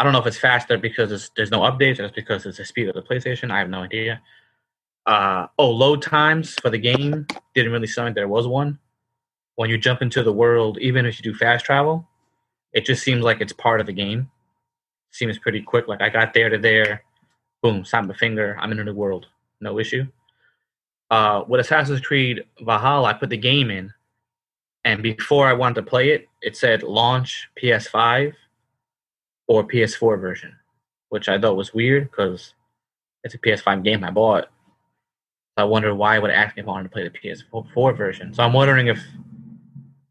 [0.01, 2.65] I don't know if it's faster because there's no updates or it's because it's the
[2.65, 3.51] speed of the PlayStation.
[3.51, 4.19] I have no idea.
[5.05, 8.79] Uh, oh, load times for the game didn't really sound like there was one.
[9.57, 12.07] When you jump into the world, even if you do fast travel,
[12.73, 14.31] it just seems like it's part of the game.
[15.11, 15.87] Seems pretty quick.
[15.87, 17.03] Like I got there to there,
[17.61, 19.27] boom, snap my finger, I'm in a new world,
[19.59, 20.07] no issue.
[21.11, 23.93] Uh, with Assassin's Creed Valhalla, I put the game in,
[24.83, 28.33] and before I wanted to play it, it said launch PS5
[29.51, 30.55] or PS4 version,
[31.09, 32.53] which I thought was weird because
[33.25, 34.47] it's a PS5 game I bought.
[35.57, 38.33] I wonder why it would ask me if I wanted to play the PS4 version.
[38.33, 38.99] So I'm wondering if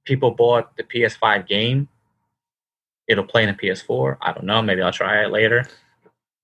[0.04, 1.88] people bought the PS5 game,
[3.08, 4.18] it'll play in a PS4.
[4.20, 4.60] I don't know.
[4.60, 5.66] Maybe I'll try it later.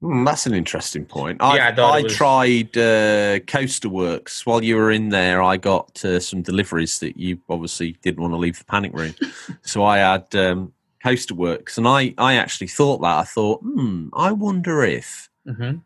[0.01, 1.43] Hmm, that's an interesting point.
[1.43, 5.43] I, Yeah, I I was- tried uh, Coaster Works while you were in there.
[5.43, 9.15] I got uh, some deliveries that you obviously didn't want to leave the panic room,
[9.63, 10.73] so I had um,
[11.07, 15.79] Coaster Works, and I I actually thought that I thought, hmm, I wonder if Mm-hmm.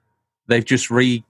[0.46, 1.22] they've just re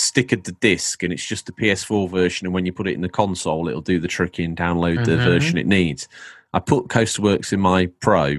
[0.00, 3.02] stickered the disc and it's just the PS4 version, and when you put it in
[3.02, 5.24] the console, it'll do the trick and download the Mhm.
[5.24, 6.08] version it needs.
[6.54, 8.38] I put Coaster Works in my Pro,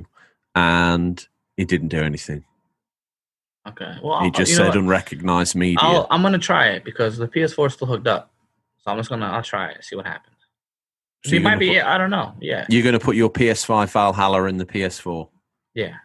[0.55, 1.27] and
[1.57, 2.43] it didn't do anything.
[3.67, 3.95] Okay.
[4.01, 5.77] Well, It just said unrecognized media.
[5.83, 8.31] I'll, I'm gonna try it because the PS4 is still hooked up.
[8.83, 10.36] So I'm just gonna I'll try it, see what happens.
[11.25, 11.75] So it you're might be.
[11.75, 12.35] put- I don't know.
[12.39, 12.65] Yeah.
[12.69, 15.27] You're going to put your PS5 Valhalla in the PS4.
[15.73, 15.95] Yeah.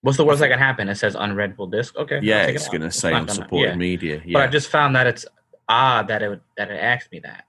[0.00, 0.88] What's the worst that can happen?
[0.88, 1.96] It says unreadable disk.
[1.96, 2.20] Okay.
[2.22, 3.76] Yeah, take it it's going to say unsupported yeah.
[3.76, 4.22] media.
[4.24, 4.34] Yeah.
[4.34, 5.24] But I just found that it's
[5.68, 7.46] odd that it that it asked me that.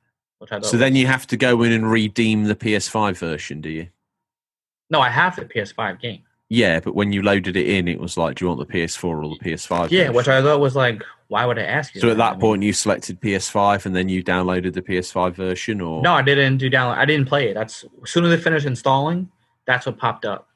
[0.61, 3.87] So then you have to go in and redeem the PS5 version, do you?
[4.89, 6.21] no, I have the PS5 game.
[6.56, 9.03] Yeah, but when you loaded it in, it was like, do you want the PS4
[9.03, 9.91] or the PS5?
[9.91, 10.14] Yeah, version?
[10.14, 11.99] which I thought was like, why would I ask you?
[11.99, 12.24] So at that?
[12.24, 16.01] I that mean- point, you selected PS5 and then you downloaded the PS5 version, or
[16.01, 16.97] no, I didn't do download.
[16.97, 17.56] I didn't play it.
[17.56, 19.30] That's as soon as it finished installing,
[19.68, 20.47] that's what popped up.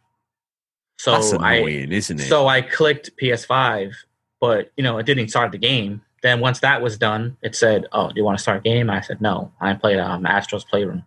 [0.97, 2.27] So that's I annoying, isn't it?
[2.29, 3.93] So I clicked PS5,
[4.39, 6.01] but you know it didn't start the game.
[6.21, 8.89] Then once that was done, it said, "Oh, do you want to start a game?"
[8.89, 11.03] I said, "No, I played um, Astro's Playroom."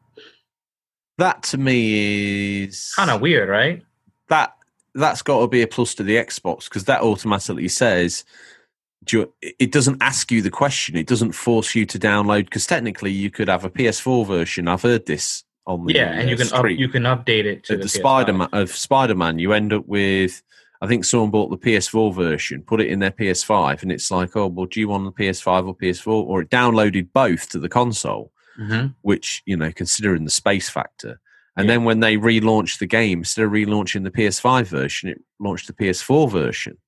[1.18, 3.82] that to me is Kind of weird, right?
[4.28, 4.54] that
[4.94, 8.24] that's got to be a plus to the Xbox because that automatically says
[9.04, 10.96] do you, it doesn't ask you the question.
[10.96, 14.68] It doesn't force you to download because technically you could have a PS4 version.
[14.68, 17.64] I've heard this on the yeah, and you uh, can up, you can update it
[17.64, 19.38] to the, the, Spider Man of Spider Man.
[19.38, 20.42] You end up with.
[20.80, 24.34] I think someone bought the PS4 version, put it in their PS5, and it's like,
[24.34, 26.08] oh, well, do you want the PS5 or PS4?
[26.08, 28.96] Or it downloaded both to the console, Mhm.
[29.02, 31.20] which you know, considering the space factor.
[31.56, 31.74] And Yeah.
[31.74, 35.74] then when they relaunched the game, instead of relaunching the PS5 version, it launched the
[35.74, 36.78] PS4 version,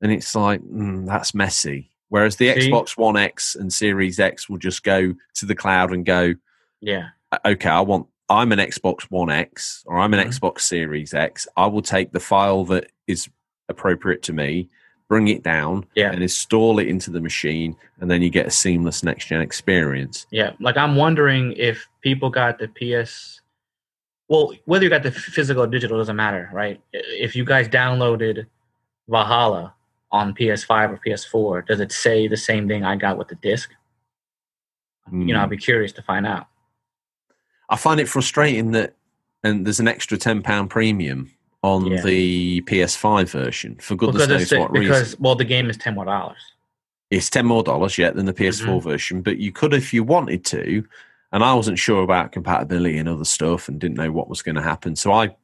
[0.00, 1.90] and it's like mm, that's messy.
[2.10, 2.70] Whereas the See?
[2.70, 6.34] Xbox One X and Series X will just go to the cloud and go,
[6.80, 7.08] Yeah,
[7.44, 10.30] okay, I want I'm an Xbox One X or I'm an Mhm.
[10.38, 11.46] Xbox Series X.
[11.56, 13.28] I will take the file that is
[13.68, 14.68] appropriate to me,
[15.08, 16.10] bring it down, Yeah.
[16.12, 20.26] and install it into the machine, and then you get a seamless next gen experience.
[20.30, 20.52] yeah.
[20.60, 23.40] Like I'm wondering if people got the PS.
[24.28, 26.80] Well, whether you got the physical or digital doesn't matter, right?
[26.92, 28.46] If you guys downloaded
[29.08, 29.74] Valhalla
[30.10, 33.70] on PS5 or PS4, does it say the same thing I got with the disc?
[35.12, 35.44] You know, Hmm.
[35.44, 36.46] I'd be curious to find out.
[37.68, 38.94] I find it frustrating that
[39.42, 41.30] and there's an extra ten pound premium
[41.62, 42.00] on Yeah.
[42.02, 45.18] the PS5 version for goodness because knows what because reason.
[45.22, 46.40] well, the game is ten more dollars.
[47.10, 48.88] It's ten more dollars yet than the PS4 Mm-hmm.
[48.88, 50.86] version, but you could if you wanted to.
[51.34, 54.54] And I wasn't sure about compatibility and other stuff, and didn't know what was going
[54.54, 54.94] to happen.
[54.96, 55.34] So I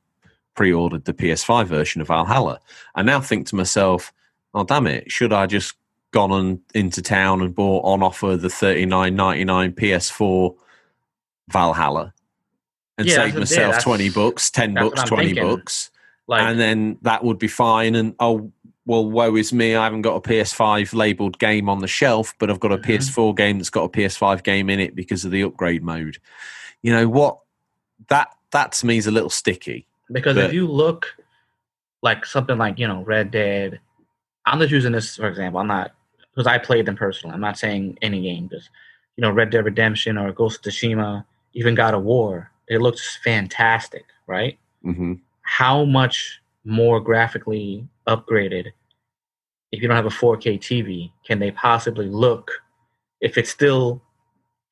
[0.55, 2.61] pre-ordered the PS5 version of Valhalla.
[2.95, 4.13] I now think to myself,
[4.55, 5.11] "Oh damn it!
[5.11, 5.75] Should I just
[6.13, 10.55] gone on into town and bought on offer the thirty nine ninety nine PS4
[11.51, 12.13] Valhalla
[12.99, 15.45] and Yeah, save that's- yeah, myself twenty bucks, ten bucks, twenty thinking.
[15.57, 15.91] bucks,
[16.29, 18.53] Like, and then that would be fine." And oh.
[18.91, 19.77] Well, woe is me.
[19.77, 22.83] I haven't got a PS5 labeled game on the shelf, but I've got a Mhm.
[22.87, 26.19] PS4 game that's got a PS5 game in it because of the upgrade mode.
[26.83, 27.39] You know what?
[28.09, 29.87] That that to me is a little sticky.
[30.11, 31.15] because but- if you look
[32.03, 33.79] like something like you know Red Dead,
[34.45, 35.61] I'm just using this for example.
[35.61, 35.93] I'm not
[36.33, 37.33] because I played them personally.
[37.33, 38.69] I'm not saying any game because
[39.17, 43.19] you know Red Dead Redemption or Ghost of Tsushima, even God of War, it looks
[43.23, 44.59] fantastic, right?
[44.83, 48.73] hmm How much more graphically upgraded
[49.73, 52.51] if you don't have a 4K TV can they possibly look
[53.21, 54.03] if it's still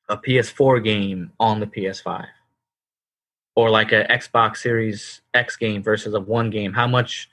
[0.09, 2.25] a PS4 game on the PS5
[3.55, 7.29] or like a Xbox Series X game versus a one game how much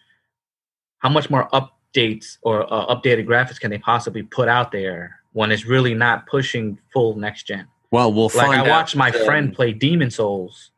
[0.99, 5.53] how much more updates or uh, updated graphics can they possibly put out there when
[5.53, 9.55] it's really not pushing full next gen Well, we'll like I watched my um, friend
[9.55, 10.71] play Demon's Souls,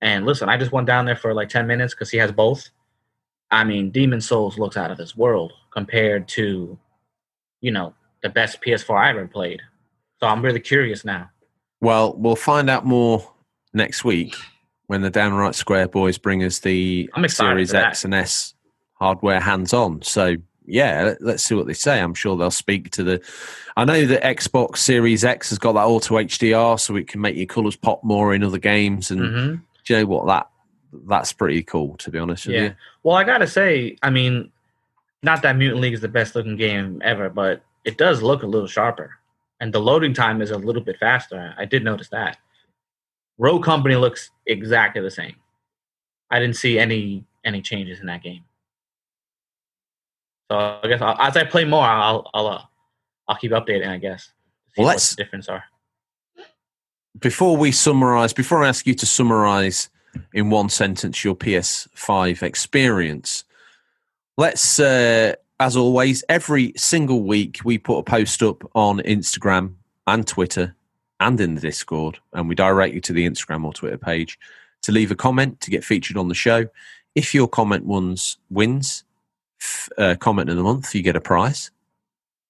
[0.00, 2.70] and listen, I just went down there for like ten minutes because he has both.
[3.52, 6.76] I mean, Demon's Souls looks out of this world compared to,
[7.60, 9.60] you know, the best PS4 I ever played.
[10.20, 11.30] So I'm really curious now.
[11.80, 13.30] Well, we'll find out more
[13.74, 14.34] next week
[14.86, 17.74] when the Downright Square boys bring us the Series.
[17.74, 18.54] X and S
[18.94, 20.00] hardware hands on.
[20.02, 22.00] So, yeah, let- let's see what they say.
[22.00, 23.20] I'm sure they'll speak to the.
[23.76, 27.36] I know that Xbox Series X has got that auto HDR, so it can make
[27.36, 29.10] your colors pop more in other games.
[29.10, 30.26] And hmm do you know what?
[30.28, 30.48] That
[31.06, 32.62] that's pretty cool, to be honest Yeah.
[32.62, 32.74] you.
[33.02, 34.50] Well, I gotta say, I mean,
[35.22, 38.46] not that Mutant League is the best looking game ever, but it does look a
[38.46, 39.18] little sharper,
[39.60, 41.54] and the loading time is a little bit faster.
[41.56, 42.38] I did notice that.
[43.38, 45.36] Rogue Company looks exactly the same.
[46.30, 48.44] I didn't see any any changes in that game.
[50.50, 52.62] So I guess I'll, as I play more, I'll I'll uh,
[53.28, 53.88] I'll keep updating.
[53.88, 54.24] I guess.
[54.74, 55.64] See Well, what the difference are.
[57.18, 59.90] before we summarize, before I ask you to summarize
[60.32, 63.44] in one sentence your PS5 experience,
[64.36, 69.74] let's, uh, as always, every single week we put a post up on Instagram
[70.06, 70.74] and Twitter
[71.20, 74.38] and in the Discord, and we direct you to the Instagram or Twitter page
[74.82, 76.66] to leave a comment to get featured on the show.
[77.14, 79.04] If your comment ones wins,
[79.60, 81.70] f- uh, comment of the month, you get a prize.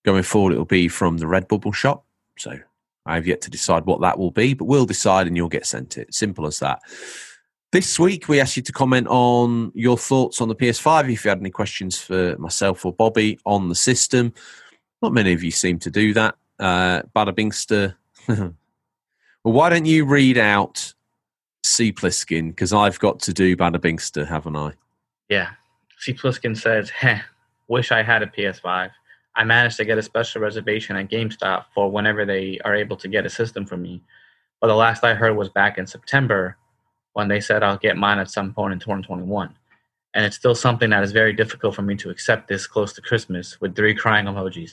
[0.05, 2.05] Going forward, it will be from the Redbubble shop.
[2.39, 2.59] So
[3.05, 5.67] I have yet to decide what that will be, but we'll decide and you'll get
[5.67, 6.15] sent it.
[6.15, 6.81] Simple as that.
[7.73, 11.11] This week, we asked you to comment on your thoughts on the PS5.
[11.11, 14.35] If you had any questions for myself or Bobby on the system,
[15.01, 16.37] not many of you seem to do that.
[16.59, 17.95] Uh, Bada Bingster.
[18.29, 18.55] well,
[19.55, 20.93] why don't you read out
[21.65, 21.95] C.
[21.95, 22.51] Pliskin?
[22.51, 24.75] Because I've got to do Bada Bingster, haven't I?
[25.31, 25.53] Yeah.
[25.97, 26.13] C.
[26.13, 27.21] Pliskin says, Heh,
[27.69, 28.91] wish I had a PS5.
[29.35, 33.09] I managed to get a special reservation at GameStop for whenever they are able to
[33.09, 34.03] get a system for me.
[34.61, 36.59] But the last I heard was back in September
[37.13, 39.55] when they said I'll get mine at some point in 2021.
[40.15, 43.03] And it's still something that is very difficult for me to accept this close to
[43.03, 44.73] Christmas with three crying emojis.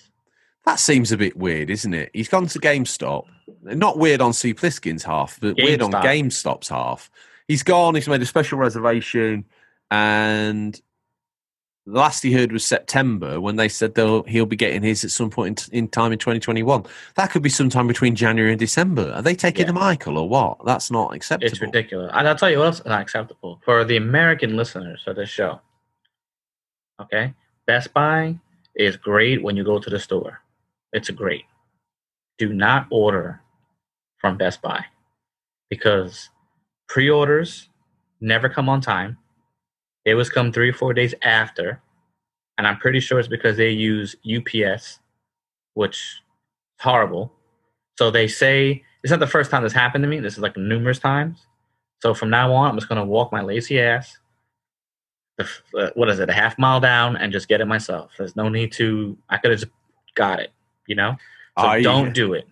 [0.65, 2.11] That seems a bit weird, isn't it?
[2.13, 3.25] He's gone to GameStop.
[3.63, 4.53] Not weird on C.
[4.53, 7.09] Pliskin's half, but weird on GameStop's half.
[7.47, 9.45] He's gone, he's made a special reservation,
[9.89, 10.79] and
[11.91, 15.09] The last he heard was September when they said they'll he'll be getting his at
[15.11, 16.85] some point in, in time in 2021.
[17.15, 19.11] That could be sometime between January and December.
[19.13, 19.67] Are they taking Yeah.
[19.67, 20.63] the Michael or what?
[20.65, 21.51] That's not acceptable.
[21.51, 22.11] It's ridiculous.
[22.13, 25.29] And I'll tell you what else is not acceptable for the American listeners of this
[25.29, 25.61] show.
[27.01, 27.33] Okay,
[27.65, 28.37] Best Buy
[28.75, 30.41] is great when you go to the store.
[30.93, 31.45] It's great.
[32.37, 33.41] Do not order
[34.17, 34.85] from Best Buy
[35.69, 36.29] because
[36.87, 37.69] pre-orders
[38.21, 39.17] never come on time.
[40.10, 41.80] They was come three or four days after,
[42.57, 44.97] and I'm pretty sure it's because they use UPS,
[45.76, 46.22] which is
[46.80, 47.32] horrible.
[47.99, 50.20] So they say it's not the first time this happened to me.
[50.20, 51.45] This is like numerous times.
[52.01, 54.18] So from now on, I'm just gonna walk my lazy ass.
[55.38, 55.47] The,
[55.78, 56.28] uh, what is it?
[56.28, 58.10] A half mile down and just get it myself.
[58.18, 59.16] There's no need to.
[59.30, 59.72] I could have just
[60.16, 60.51] got it.
[60.88, 61.18] You know.
[61.60, 62.47] So I- don't do it.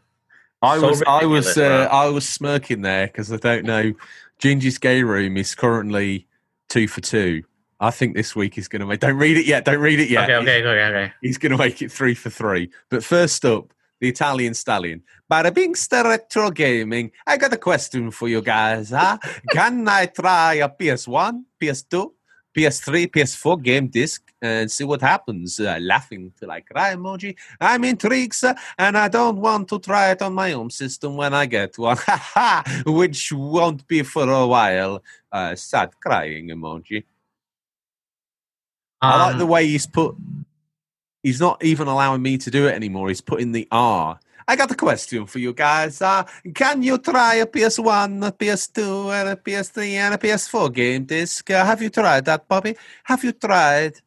[0.61, 1.89] I So was I was uh.
[1.91, 3.95] I was smirking there because I don't know.
[4.37, 6.27] Ginger's Game Room is currently
[6.69, 7.43] two for two.
[7.79, 8.99] I think this week he's going to make.
[8.99, 9.65] Don't read it yet.
[9.65, 10.29] Don't read it yet.
[10.29, 11.13] Okay, okay, okay, okay.
[11.21, 12.71] He's going to make it three for three.
[12.89, 15.03] But first up, the Italian stallion.
[15.31, 17.11] Bada bing sta retro gaming.
[17.25, 18.89] I got a question for you guys.
[18.89, 19.17] Huh?
[19.51, 22.11] Can I try a PS1, PS2,
[22.55, 25.59] PS3, PS4 game disc and see what happens?
[25.59, 27.35] Uh, laughing till I cry emoji.
[27.59, 31.33] I'm intrigued, sir, and I don't want to try it on my own system when
[31.33, 31.97] I get one.
[32.85, 35.03] Which won't be for a while.
[35.31, 37.03] Uh, sad crying emoji.
[39.01, 40.15] I like Um, the way he's put.
[41.23, 43.09] He's not even allowing me to do it anymore.
[43.09, 44.19] He's putting the R.
[44.49, 46.01] I got a question for you guys.
[46.01, 46.23] Uh,
[46.55, 51.51] can you try a PS1, a PS2, and a PS3 and a PS4 game disc?
[51.51, 52.77] Uh, have you tried that, Bobby?
[53.03, 53.99] Have you tried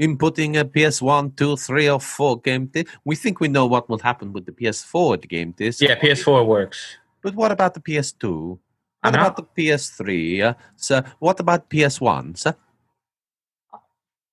[0.00, 2.86] inputting a PS1, 2, 3, or 4 game disc?
[3.04, 5.80] We think we know what will happen with the PS4 game disc.
[5.82, 6.96] Yeah, PS4 works.
[7.22, 8.58] But what about the PS2?
[9.02, 9.20] I What know.
[9.26, 10.42] about the PS3?
[10.42, 12.36] Uh, so what about PS1?
[12.38, 12.54] sir?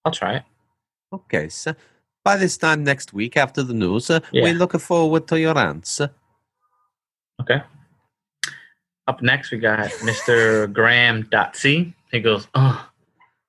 [0.05, 0.43] I'll try it.
[1.14, 1.74] Okay, so
[2.24, 4.43] by this time next week after the news, uh, Yeah.
[4.43, 6.09] we're looking forward to your answer.
[7.41, 7.61] Okay.
[9.07, 10.72] Up next, we got Mr.
[10.72, 11.93] Graham.c.
[12.11, 12.88] He goes, Oh,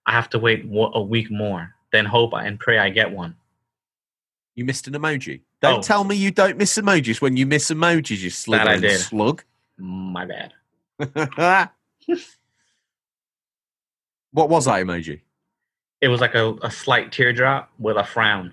[0.07, 3.37] I have to wait a week more, then hope and pray I get one.
[4.57, 5.41] You missed an emoji.
[5.63, 5.83] Don't Oh.
[5.83, 8.99] tell me you don't miss emojis when you miss emojis, you That I slithering did.
[9.01, 9.43] slug.
[9.79, 10.53] My bad.
[14.33, 15.21] what was that emoji?
[16.01, 18.53] It was like a, a slight teardrop with a frown.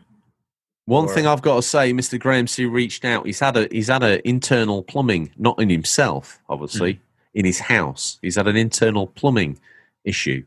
[0.86, 2.20] One Or- thing I've got to say, Mr.
[2.20, 3.26] Graham C reached out.
[3.26, 7.00] He's had a he's had an internal plumbing, not in himself, obviously, Hmm.
[7.39, 8.20] in his house.
[8.22, 9.60] He's had an internal plumbing
[10.04, 10.44] issue,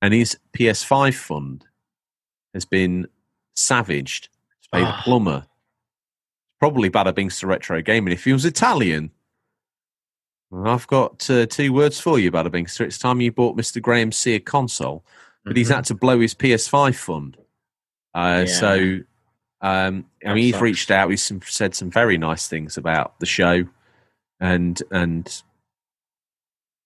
[0.00, 1.64] and his PS5 fund
[2.56, 3.06] has been
[3.54, 4.28] savaged.
[4.60, 5.02] He's paid a Ah.
[5.04, 5.46] plumber.
[6.58, 8.12] Probably Bada Bings to retro gaming.
[8.14, 9.10] If he was Italian,
[10.52, 12.80] I've got uh, two words for you, Bada Bings.
[12.80, 13.80] It's time you bought Mr.
[13.82, 15.04] Graham C a console
[15.44, 15.74] but he's Mhm.
[15.76, 17.36] had to blow his PS5 fund.
[18.14, 18.52] Uh, Yeah.
[18.52, 18.98] So,
[19.60, 20.62] um, I mean, he's sucks.
[20.62, 21.08] reached out.
[21.10, 23.64] He's some, said some very nice things about the show,
[24.40, 25.42] and and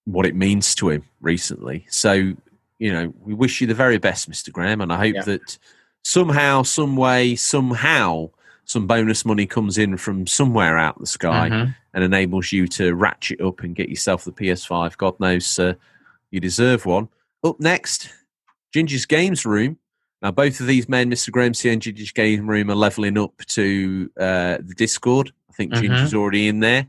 [0.05, 1.87] what it means to him recently.
[1.89, 2.35] So,
[2.81, 5.23] you know, we wish you the very best, Mister Graham, and I hope Yeah.
[5.23, 5.59] that
[6.03, 8.31] somehow, some way, somehow,
[8.65, 11.75] some bonus money comes in from somewhere out the sky Mhm.
[11.95, 14.97] and enables you to ratchet up and get yourself the PS5.
[14.97, 15.75] God knows uh,
[16.31, 17.09] you deserve one.
[17.45, 18.09] Up next,
[18.73, 19.77] Ginger's Games Room.
[20.23, 21.31] Now, both of these men, Mr.
[21.31, 25.33] Gramsci and Ginger's Game Room, are leveling up to uh, the Discord.
[25.51, 25.81] I think Mhm.
[25.81, 26.87] Ginger's already in there.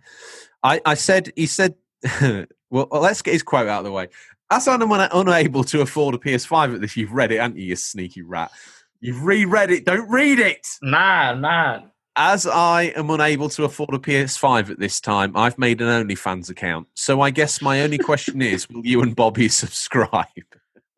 [0.64, 1.76] I, I said, he said,
[2.70, 4.08] well, let's get his quote out of the way.
[4.52, 7.68] As I'm una- unable to afford a PS5 at this, you've read it, haven't you,
[7.68, 8.52] you sneaky rat?
[8.99, 9.86] You've reread it.
[9.86, 10.68] Don't read it.
[10.82, 11.84] Nah, nah.
[12.18, 16.49] As I am unable to afford a PS5 at this time, I've made an OnlyFans
[16.49, 16.88] account.
[16.95, 20.28] So I guess my only question is will you and Bobby subscribe?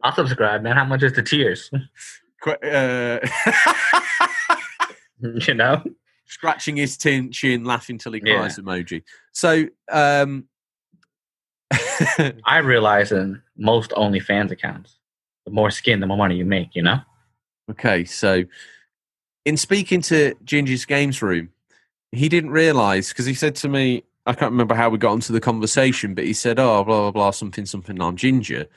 [0.01, 0.75] I'll subscribe, man.
[0.75, 1.21] How much is the?
[2.41, 3.19] Qu- Uh,
[5.47, 5.83] you know?
[6.25, 8.37] scratching his tin chin, laughing till he Yeah.
[8.39, 9.03] cries emoji.
[9.31, 10.45] So, um,
[12.45, 14.97] I realize in most OnlyFans accounts,
[15.45, 16.99] the more skin, the more money you make, you know?
[17.71, 18.43] okay, so
[19.45, 21.49] in speaking to Ginger's Games Room,
[22.11, 25.31] he didn't realize because he said to me, I can't remember how we got into
[25.31, 28.67] the conversation, but he said, Oh, blah, blah, blah, something, something, I'm Ginger.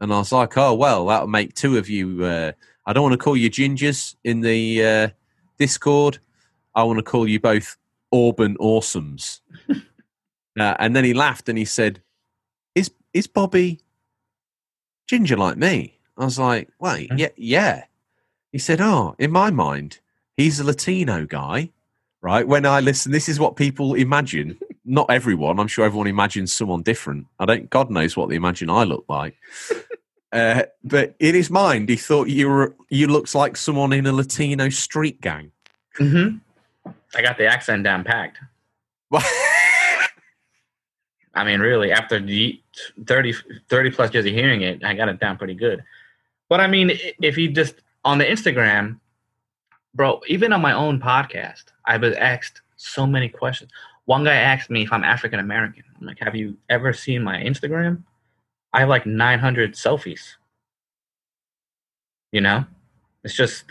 [0.00, 2.24] And I was like, Oh, well, that'll make two of you.
[2.24, 2.52] Uh,
[2.86, 5.08] I don't want to call you Gingers in the uh,
[5.58, 6.18] Discord.
[6.74, 7.76] I want to call you both
[8.12, 9.40] Auburn Awesomes.
[9.70, 12.02] uh, and then he laughed and he said,
[12.74, 13.80] Is, is Bobby
[15.10, 15.98] Ginger like me?
[16.16, 17.18] I was like, Wait, Hmm.
[17.18, 17.84] yeah, yeah.
[18.52, 19.98] He said, Oh, in my mind,
[20.36, 21.70] he's a Latino guy,
[22.22, 22.46] right?
[22.46, 24.56] When I listen, this is what people imagine.
[24.84, 25.58] Not everyone.
[25.58, 27.26] I'm sure everyone imagines someone different.
[27.40, 29.36] I don't, God knows what they imagine I look like.
[30.32, 34.12] Uh, but in his mind, he thought you were you looked like someone in a
[34.12, 35.50] Latino street gang.
[35.96, 36.36] hmm
[37.16, 38.38] I got the accent down packed.
[41.34, 42.60] I mean, really, after the
[43.06, 43.34] 30,
[43.68, 45.82] 30 plus years of hearing it, I got it down pretty good.
[46.48, 46.90] But I mean,
[47.22, 47.74] if you just
[48.04, 48.98] on the Instagram,
[49.94, 53.70] bro, even on my own podcast, I was asked so many questions.
[54.06, 55.84] One guy asked me if I'm African American.
[56.00, 58.02] I'm like, have you ever seen my Instagram?
[58.72, 60.34] I have like 900 selfies.
[62.32, 62.64] You know,
[63.22, 63.64] it's just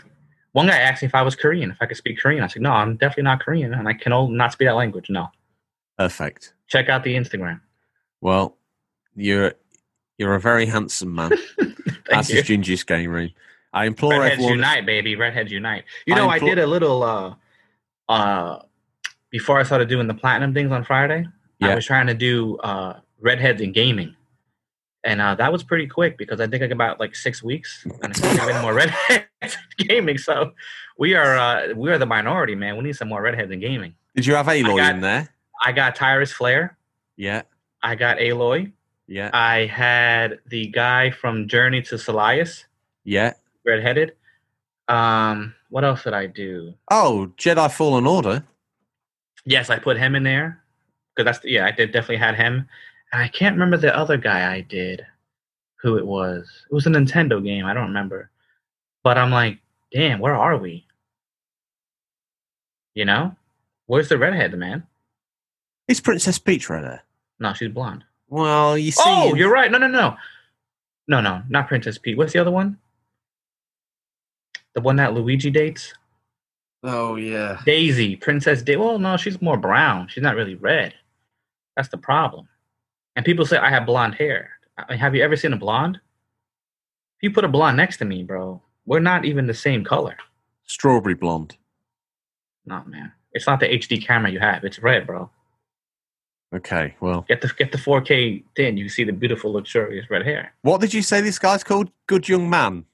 [0.52, 2.42] one guy asked me if I was Korean, if I could speak Korean.
[2.42, 5.10] I said, no, I'm definitely not Korean, and I can not speak that language.
[5.10, 5.28] No,
[6.00, 6.54] Perfect.
[6.66, 7.60] check out the Instagram.
[8.22, 8.56] Well,
[9.14, 9.52] you're
[10.16, 11.32] you're a very handsome man.
[12.10, 12.36] That's you.
[12.36, 13.30] his Ginger's game room.
[13.72, 14.54] I implore Redheads everyone.
[14.56, 15.14] unite, baby.
[15.14, 15.84] Redheads unite.
[16.06, 17.34] You I know, I, impl- did a little uh
[18.08, 18.60] uh
[19.30, 21.26] before I started doing the platinum things on Friday.
[21.60, 21.68] Yeah.
[21.68, 24.16] I was trying to do uh redheads in gaming.
[25.04, 28.14] And uh, that was pretty quick because I think like about like six weeks, and
[28.22, 29.24] I any more redheads
[29.78, 30.18] in gaming.
[30.18, 30.52] So
[30.98, 32.76] we are uh, we are the minority, man.
[32.76, 33.94] We need some more redheads in gaming.
[34.14, 35.28] Did you have Aloy got- in there?
[35.60, 36.76] I got Tyrus Flair.
[37.16, 37.42] Yeah,
[37.82, 38.72] I got Aloy.
[39.06, 42.64] yeah, I had the guy from Journey to Salias,
[43.04, 43.34] yeah.
[43.64, 44.12] redheaded.
[44.88, 46.74] Um, what else did I do?
[46.90, 48.44] Oh, Jedi Fallen Order.
[49.44, 50.62] Yes, I put him in there
[51.14, 52.68] because that's yeah, I did definitely had him,
[53.12, 55.06] and I can't remember the other guy I did,
[55.82, 56.48] who it was.
[56.70, 57.66] It was a Nintendo game.
[57.66, 58.30] I don't remember,
[59.02, 59.58] but I'm like,
[59.92, 60.86] damn, where are we?
[62.94, 63.34] You know,
[63.86, 64.86] where's the redhead man?
[65.90, 67.02] Is Princess Peach right there?
[67.40, 68.04] No, she's blonde.
[68.28, 69.02] Well, you see.
[69.04, 69.72] Oh, you're right.
[69.72, 70.16] No, no, no,
[71.08, 72.16] no, no, not Princess Peach.
[72.16, 72.78] What's the other one?
[74.76, 75.92] The one that Luigi dates?
[76.84, 77.60] Oh yeah.
[77.66, 78.76] Daisy, Princess Daisy.
[78.76, 80.06] Well, no, she's more brown.
[80.06, 80.94] She's not really red.
[81.74, 82.46] That's the problem.
[83.16, 84.50] And people say I have blonde hair.
[84.78, 85.96] I mean, have you ever seen a blonde?
[85.96, 90.16] If you put a blonde next to me, bro, we're not even the same color.
[90.66, 91.56] Strawberry blonde.
[92.64, 93.10] No, man.
[93.32, 94.62] It's not the HD camera you have.
[94.62, 95.30] It's red, bro.
[96.52, 96.96] Okay.
[97.00, 98.76] Well, Get the get the 4K thing.
[98.76, 100.52] You see the beautiful, luxurious red hair.
[100.62, 101.90] what did you say this guy's called?
[102.06, 102.84] Good young man.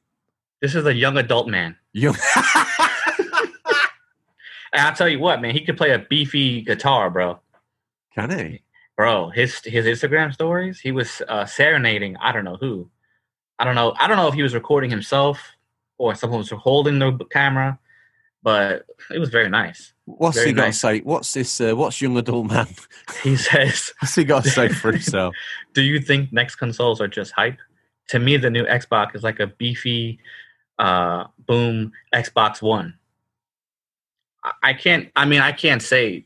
[0.61, 1.77] This is a young adult man.
[1.93, 2.17] Young.
[4.73, 5.55] And I'll tell you what, man.
[5.55, 7.39] He could play a beefy guitar, bro.
[8.15, 8.63] Can he?
[8.97, 12.89] bro his his instagram stories he was uh serenading i don't know who
[13.59, 15.39] i don't know i don't know if he was recording himself
[15.99, 17.79] or someone was holding the camera
[18.47, 21.01] but it was very nice What's Very he got to say?
[21.01, 21.61] What's this?
[21.61, 22.69] Uh, what's young adult man?
[23.25, 25.35] he says What's he got to say for himself?
[25.75, 27.59] do you think next consoles are just hype
[28.11, 30.21] to me the new xbox is like a beefy
[30.79, 32.95] uh boom xbox one
[34.45, 36.25] I- i can't i mean i can't say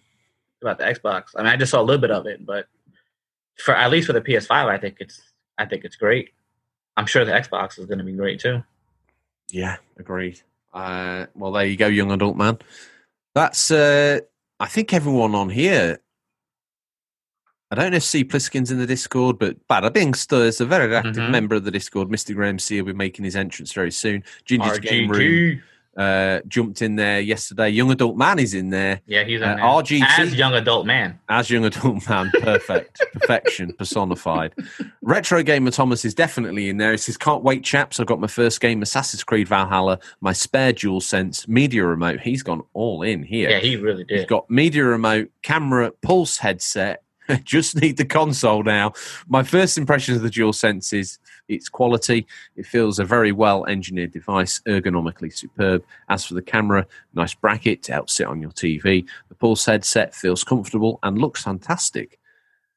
[0.61, 2.67] about the xbox i mean i just saw a little bit of it but
[3.57, 5.23] for at least for the ps5 i think it's
[5.57, 6.31] i think it's great
[6.99, 8.63] i'm sure the xbox is going to be great too
[9.51, 10.43] Yeah, agreed.
[10.73, 12.59] Uh, well, there you go, young adult man.
[13.35, 13.71] That's.
[13.71, 14.21] Uh,
[14.59, 15.99] I think everyone on here.
[17.73, 20.95] I don't know if C Pliskin's in the Discord, but Bada Bingster is a very
[20.95, 21.31] active Mhm.
[21.31, 22.09] member of the Discord.
[22.09, 22.35] Mr.
[22.35, 24.25] Graham C will be making his entrance very soon.
[24.45, 25.63] Ginger's Game Room.
[25.97, 27.69] Uh, jumped in there yesterday.
[27.69, 29.57] Young adult man is in there yeah he's in Uh.
[29.57, 30.03] RGT.
[30.19, 32.31] as young adult man as young adult man.
[32.41, 34.55] Perfect, perfection personified.
[35.03, 36.93] Retro Gamer Thomas is definitely in there.
[36.93, 37.99] He says, "Can't wait, chaps!
[38.01, 42.21] I got my first game, Assassin's Creed Valhalla, my spare Dual Sense media remote.
[42.21, 43.51] He's gone all in here.
[43.51, 47.03] yeah he really He's did got media remote, camera, pulse headset.
[47.45, 48.93] Just need the console now.
[49.29, 51.19] My first impression of the Dual Sense is
[51.51, 52.27] its quality.
[52.57, 55.85] It feels a very well engineered device, ergonomically superb.
[56.09, 59.07] As for the camera, nice bracket to help sit on your TV.
[59.29, 62.19] The pulse headset feels comfortable and looks fantastic.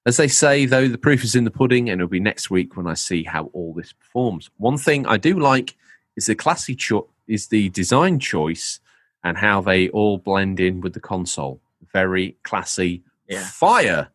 [0.05, 2.75] As they say, though, the proof is in the pudding, and it'll be next week
[2.75, 4.49] when I see how all this performs.
[4.57, 5.77] One thing I do like
[6.17, 8.81] is the classy cho- is the design choice
[9.23, 11.61] and how they all blend in with the console.
[11.93, 13.01] Very classy.
[13.29, 13.45] Yeah.
[13.45, 14.09] Fire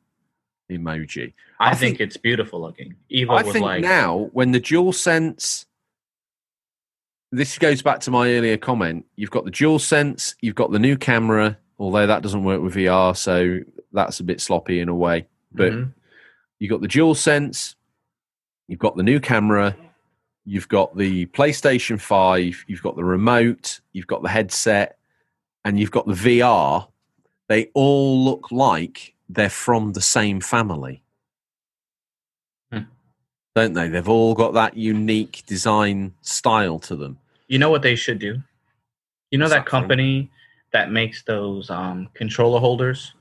[0.71, 1.33] emoji.
[1.61, 4.61] i, I think, think- it's beautiful looking eva I was think like now when the
[4.61, 5.67] dual sense
[7.31, 9.05] this goes back to my earlier comment.
[9.17, 12.75] You've got the dual sense, you've got the new camera, although that doesn't work with
[12.75, 13.61] VR, so
[13.93, 15.27] that's a bit sloppy in a way.
[15.53, 15.93] But mhm.
[16.59, 17.77] you've got the dual sense,
[18.67, 19.77] you've got the new camera,
[20.45, 24.99] you've got the PlayStation 5, you've got the remote, you've got the headset,
[25.65, 26.89] and you've got the VR.
[27.49, 31.03] They all look like they're from the same family.
[32.73, 32.81] Hmm.
[33.55, 33.89] Don't they?
[33.89, 37.19] They've all got that unique design style to them.
[37.49, 38.43] You know what they should do?
[39.31, 39.71] You know that Something.
[39.71, 40.31] company
[40.73, 43.15] that makes those um, controller holders?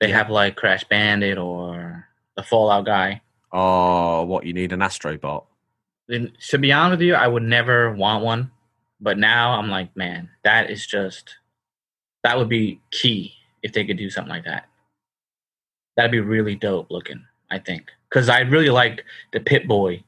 [0.00, 0.18] They Yeah.
[0.18, 2.06] have like Crash Bandit or
[2.36, 3.20] the Fallout guy.
[3.52, 5.44] Oh, what you need an Astrobot?
[6.08, 8.50] And to be honest with you, I would never want one,
[9.00, 11.36] but now I'm like, man, that is just
[12.24, 14.68] that would be key if they could do something like that.
[15.96, 20.02] That'd be really dope looking, I think, because I really like the Pip-Boy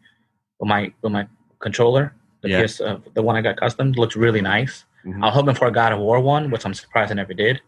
[0.58, 1.28] with my with my
[1.60, 2.12] controller.
[2.42, 2.62] The Yeah.
[2.66, 4.84] PS, uh, the one I got custom looks really nice.
[5.04, 5.22] Mhm.
[5.22, 7.60] I was hoping for a God of War one, which I'm surprised I never did.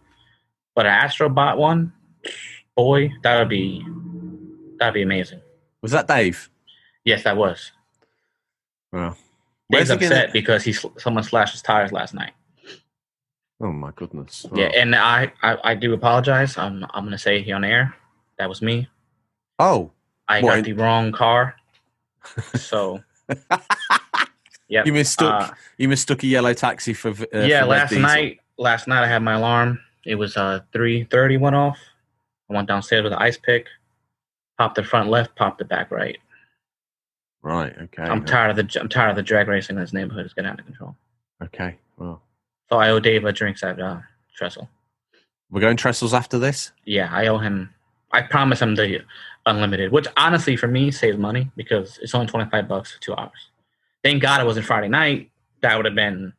[0.75, 1.93] But an Astrobot one,
[2.77, 3.85] boy, that would be
[4.79, 5.41] that'd be amazing.
[5.83, 6.51] Was that Dave?
[7.05, 7.73] Yes, that was.
[8.93, 9.17] Well,
[9.71, 12.33] Dave's upset gonna- because he sl- someone slashed his tires last night.
[13.61, 14.47] oh my goodness.
[14.55, 14.79] Yeah, Oh.
[14.81, 16.57] and I, I I do apologize.
[16.59, 17.95] I'm I'm gonna say here on air
[18.39, 18.89] that was me.
[19.59, 19.91] Oh,
[20.29, 21.57] I got the wrong car.
[22.55, 23.03] So
[24.69, 27.63] yeah, you mistook uh, you mistook a yellow taxi for uh, yeah.
[27.63, 28.03] for Last diesel.
[28.03, 29.81] night, last night I had my alarm.
[30.05, 31.79] It was uh three thirty went off.
[32.51, 33.67] I went downstairs with an ice pick,
[34.59, 36.19] popped the front left, popped the back right.
[37.43, 37.75] Right.
[37.83, 38.03] Okay.
[38.03, 40.25] I'm tired of the I'm tired of the drag racing in this neighborhood.
[40.25, 40.97] It's getting out of control.
[41.43, 41.77] Okay.
[41.97, 42.21] Well,
[42.69, 43.99] So I owe Dave a drinks at uh,
[44.37, 44.69] Trestle.
[45.51, 46.73] we're going Trestles after this.
[46.85, 47.73] Yeah, I owe him.
[48.13, 49.05] I promise him the
[49.47, 53.15] unlimited, which honestly for me saves money because it's only twenty five bucks for two
[53.15, 53.51] hours.
[54.03, 55.31] Thank God it wasn't Friday night.
[55.61, 56.33] That would have been,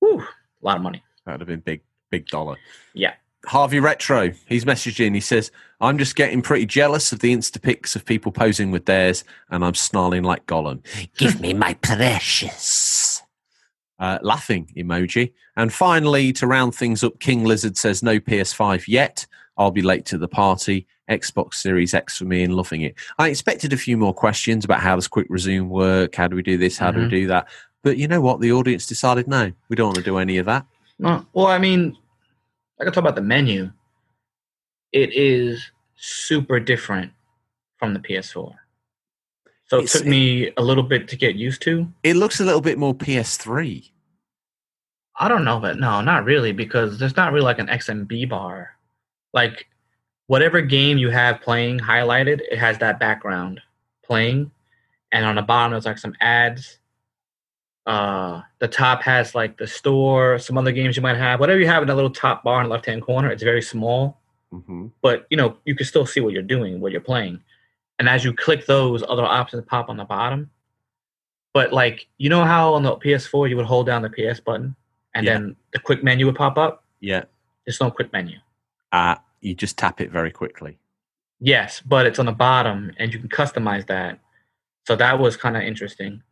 [0.00, 0.26] whew, a
[0.66, 1.02] lot of money.
[1.24, 2.56] That would have been big, big dollar.
[2.94, 3.14] Yeah.
[3.46, 5.14] Harvey Retro, he's messaging.
[5.14, 5.50] He says,
[5.80, 9.64] I'm just getting pretty jealous of the Insta pics of people posing with theirs, and
[9.64, 10.82] I'm snarling like Gollum.
[11.16, 13.22] Give me my precious.
[13.98, 15.32] Uh, laughing emoji.
[15.56, 19.26] And finally, to round things up, King Lizard says, No PS5 yet.
[19.56, 20.86] I'll be late to the party.
[21.10, 22.94] Xbox Series X for me and loving it.
[23.18, 26.14] I expected a few more questions about how does quick resume work?
[26.14, 26.78] How do we do this?
[26.78, 27.10] How do we Mhm.
[27.10, 27.48] do that?
[27.82, 28.40] But you know what?
[28.40, 30.64] The audience decided no, we don't want to do any of that.
[30.98, 31.96] No, well, I mean,
[32.80, 33.72] I can talk about the menu.
[34.92, 37.12] It is super different
[37.78, 38.54] from the PS4.
[39.66, 41.92] So it It's- took me a little bit to get used to.
[42.02, 43.92] It looks a little bit more PS3.
[45.18, 48.71] I don't know, but no, not really, because there's not really like an XMB bar.
[49.32, 49.66] Like
[50.26, 53.60] whatever game you have playing highlighted, it has that background
[54.04, 54.50] playing,
[55.10, 56.78] and on the bottom there's like some ads.
[57.84, 61.40] Uh, the top has like the store, some other games you might have.
[61.40, 63.62] Whatever you have in the little top bar in the left hand corner, it's very
[63.62, 64.18] small,
[64.52, 64.88] Mm-hmm.
[65.00, 67.40] but you know you can still see what you're doing, what you're playing.
[67.98, 70.50] And as you click those, other options pop on the bottom.
[71.54, 74.76] But like you know how on the PS4 you would hold down the PS button
[75.14, 75.32] and Yeah.
[75.34, 76.84] then the quick menu would pop up.
[77.00, 77.24] Yeah.
[77.64, 78.36] There's no quick menu.
[78.92, 80.78] Uh, you just tap it very quickly.
[81.40, 84.20] Yes, but it's on the bottom and you can customize that.
[84.86, 86.22] So that was kind of interesting.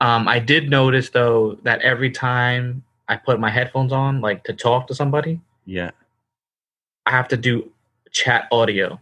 [0.00, 4.52] Um, I did notice though that every time I put my headphones on, like to
[4.52, 5.92] talk to somebody, Yeah.
[7.06, 7.70] I have to do
[8.10, 9.00] chat audio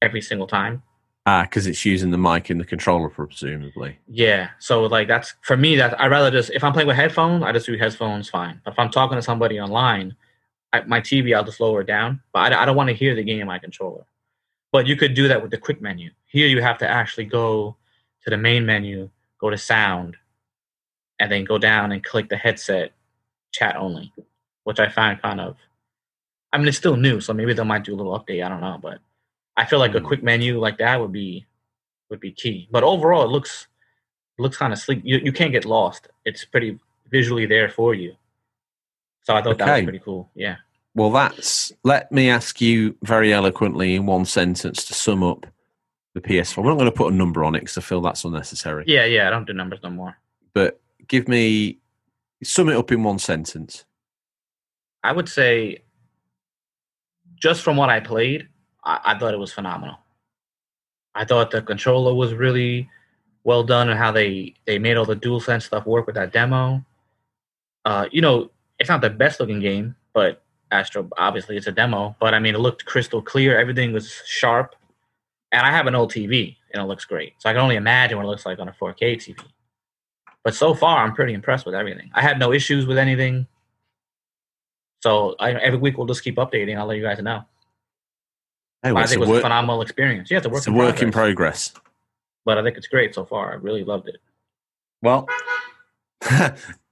[0.00, 0.82] every single time.
[1.26, 3.98] Ah, because it's using the mic in the controller, presumably.
[4.08, 4.50] Yeah.
[4.58, 7.52] So like that's for me that I rather just if I'm playing with headphones, I
[7.52, 8.60] just do headphones fine.
[8.64, 10.16] But if I'm talking to somebody online,
[10.72, 12.20] I, my TV I'll just lower it down.
[12.32, 14.04] But I, I don't want to hear the game in my controller.
[14.72, 16.10] But you could do that with the quick menu.
[16.26, 17.76] Here you have to actually go
[18.24, 19.08] to the main menu,
[19.40, 20.16] go to sound,
[21.18, 22.92] and then go down and click the headset
[23.50, 24.12] chat only,
[24.64, 25.56] which I find kind of.
[26.52, 28.44] I mean, it's still new, so maybe they might do a little update.
[28.44, 28.98] I don't know, but
[29.56, 30.06] I feel like a Hmm.
[30.06, 31.46] quick menu like that would be
[32.10, 32.68] would be key.
[32.70, 33.66] But overall, it looks
[34.38, 35.00] it looks kind of sleek.
[35.04, 36.08] You you can't get lost.
[36.24, 36.78] It's pretty
[37.10, 38.16] visually there for you.
[39.28, 39.80] So I thought that Okay.
[39.80, 40.30] was pretty cool.
[40.34, 40.56] Yeah.
[40.94, 41.70] Well, that's.
[41.84, 45.46] Let me ask you very eloquently in one sentence to sum up
[46.14, 46.56] the PS4.
[46.64, 48.84] We're not going to put a number on it because I feel that's unnecessary.
[48.86, 49.26] Yeah, yeah.
[49.26, 50.16] I don't do numbers no more.
[50.54, 51.78] But give me.
[52.42, 53.84] Sum it up in one sentence.
[55.04, 55.82] I would say,
[57.36, 58.48] just from what I played,
[58.82, 59.98] I, I thought it was phenomenal.
[61.14, 62.88] I thought the controller was really
[63.44, 66.32] well done and how they they made all the dual sense stuff work with that
[66.32, 66.82] demo.
[67.84, 72.14] Uh, you know, it's not the best looking game, but Astro obviously it's a demo.
[72.20, 73.58] But I mean, it looked crystal clear.
[73.58, 74.74] Everything was sharp,
[75.52, 77.34] and I have an old TV and it looks great.
[77.38, 79.38] So I can only imagine what it looks like on a 4K TV.
[80.44, 82.10] But so far, I'm pretty impressed with everything.
[82.14, 83.46] I had no issues with anything.
[85.02, 86.78] So I, every week we'll just keep updating.
[86.78, 87.44] I'll let you guys know.
[88.82, 90.30] I think it was a phenomenal experience.
[90.30, 91.90] Yeah, it's a work, it's a in, work in progress, progress.
[92.44, 93.52] But I think it's great so far.
[93.52, 94.18] I really loved it.
[95.02, 95.28] Well,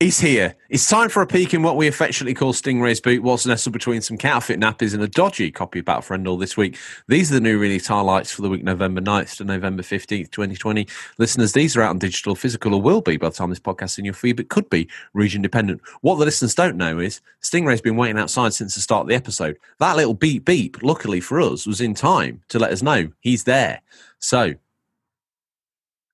[0.00, 0.56] he's here.
[0.70, 3.22] It's time for a peek in what we affectionately call Stingray's boot.
[3.22, 6.76] What's nestled between some counterfeit nappies and a dodgy copy of Battlefriend all this week.
[7.06, 10.88] These are the new release highlights for the week November 9th to November 15th, 2020.
[11.18, 13.84] Listeners, these are out on digital, physical, or will be by the time this podcast
[13.84, 15.80] is in your feed, but could be region dependent.
[16.00, 19.14] What the listeners don't know is Stingray's been waiting outside since the start of the
[19.14, 19.58] episode.
[19.78, 23.44] That little beep beep, luckily for us, was in time to let us know he's
[23.44, 23.82] there.
[24.18, 24.54] So,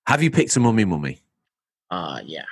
[0.05, 1.21] Have you picked a mummy mummy?
[1.89, 2.43] Uh, yeah.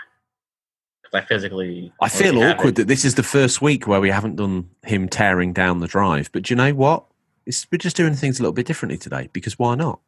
[1.06, 1.94] Because I physically.
[2.02, 2.76] I feel awkward it.
[2.76, 6.32] that this is the first week where we haven't done him tearing down the drive.
[6.32, 7.06] But do you know what?
[7.46, 10.00] It's, we're just doing things a little bit differently today because why not?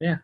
[0.00, 0.18] Yeah.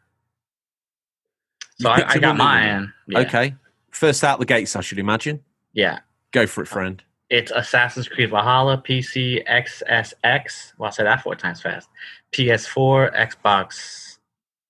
[1.78, 2.92] So I, I got mine.
[3.06, 3.20] Yeah.
[3.20, 3.54] Okay.
[3.90, 5.40] First out the gates, I should imagine.
[5.72, 6.00] Yeah.
[6.32, 7.02] Go for it, friend.
[7.30, 10.72] It's Assassin's Creed Valhalla, PC, XSX.
[10.78, 11.88] Well, I said that four times fast.
[12.32, 14.18] PS4, Xbox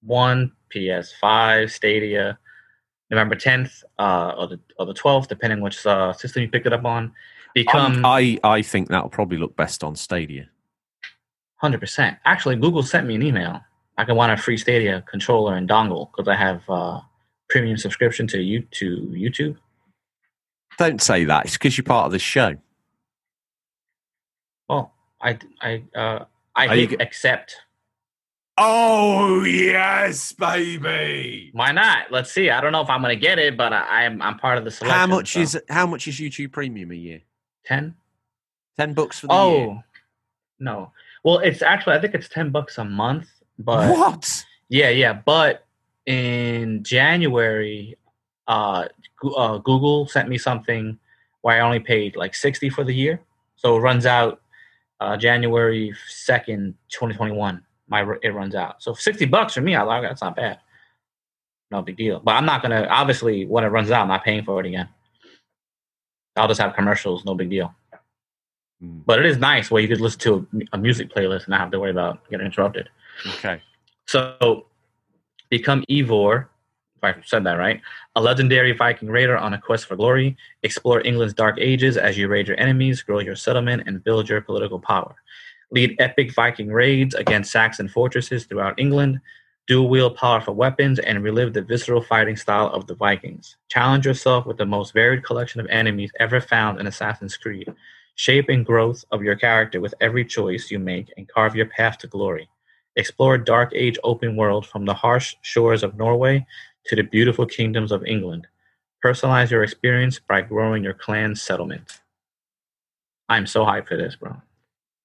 [0.03, 2.39] One, PS5, Stadia,
[3.11, 6.73] November 10th uh, or, the, or the 12th, depending which uh, system you picked it
[6.73, 7.13] up on.
[7.55, 10.49] Become I, I think that'll probably look best on Stadia.
[11.63, 12.17] 100%.
[12.25, 13.61] Actually, Google sent me an email.
[13.99, 17.01] I can want a free Stadia controller and dongle because I have uh,
[17.51, 19.57] premium subscription to you to YouTube.
[20.79, 21.45] Don't say that.
[21.45, 22.57] It's because you're part of this show.
[24.69, 26.25] Well, I I uh,
[26.57, 27.57] I you accept.
[28.63, 31.49] Oh yes, baby.
[31.55, 32.13] Why not?
[32.13, 32.51] Let's see.
[32.51, 34.71] I don't know if I'm gonna get it, but I, I'm I'm part of the
[34.71, 35.01] selection.
[35.01, 35.41] How much so.
[35.41, 37.23] is how much is YouTube Premium a year?
[37.65, 37.95] ten?
[38.77, 39.43] Ten bucks for the year.
[39.43, 39.85] Oh year.
[40.59, 40.93] no.
[41.25, 44.45] Well, it's actually I think it's ten bucks a month, but what?
[44.69, 45.15] yeah, yeah.
[45.15, 45.65] But
[46.05, 47.97] in January,
[48.47, 48.89] uh,
[49.37, 50.99] uh, Google sent me something
[51.41, 53.23] where I only paid like sixty for the year,
[53.57, 54.43] so it runs out
[55.01, 57.65] uh, January second, twenty twenty one.
[57.91, 59.75] My it runs out, so sixty bucks for me.
[59.75, 60.61] I like that's not bad.
[61.71, 62.21] No big deal.
[62.21, 64.89] But I'm not gonna obviously when it runs out, I'm not paying for it again.
[66.37, 67.25] I'll just have commercials.
[67.25, 67.75] No big deal.
[68.81, 71.49] Hmm, But it is nice where you could listen to a, a music playlist and
[71.49, 72.89] not have to worry about getting interrupted.
[73.39, 73.61] Okay.
[74.07, 74.67] So,
[75.51, 76.47] become Eivor,
[76.97, 77.81] if I said that right,
[78.17, 80.37] a legendary Viking raider on a quest for glory.
[80.63, 84.41] Explore England's dark ages as you raid your enemies, grow your settlement, and build your
[84.41, 85.15] political power.
[85.73, 89.21] Lead epic Viking raids against Saxon fortresses throughout England.
[89.69, 93.57] Dual wield powerful weapons and relive the visceral fighting style of the Vikings.
[93.69, 97.73] Challenge yourself with the most varied collection of enemies ever found in Assassin's Creed.
[98.17, 101.99] Shape and growth of your character with every choice you make and carve your path
[101.99, 102.49] to glory.
[102.97, 106.45] Explore Dark Age open world from the harsh shores of Norway
[106.87, 108.49] to the beautiful kingdoms of England.
[109.05, 112.01] Personalize your experience by growing your clan settlement.
[113.29, 114.37] I'm so hyped for this, bro.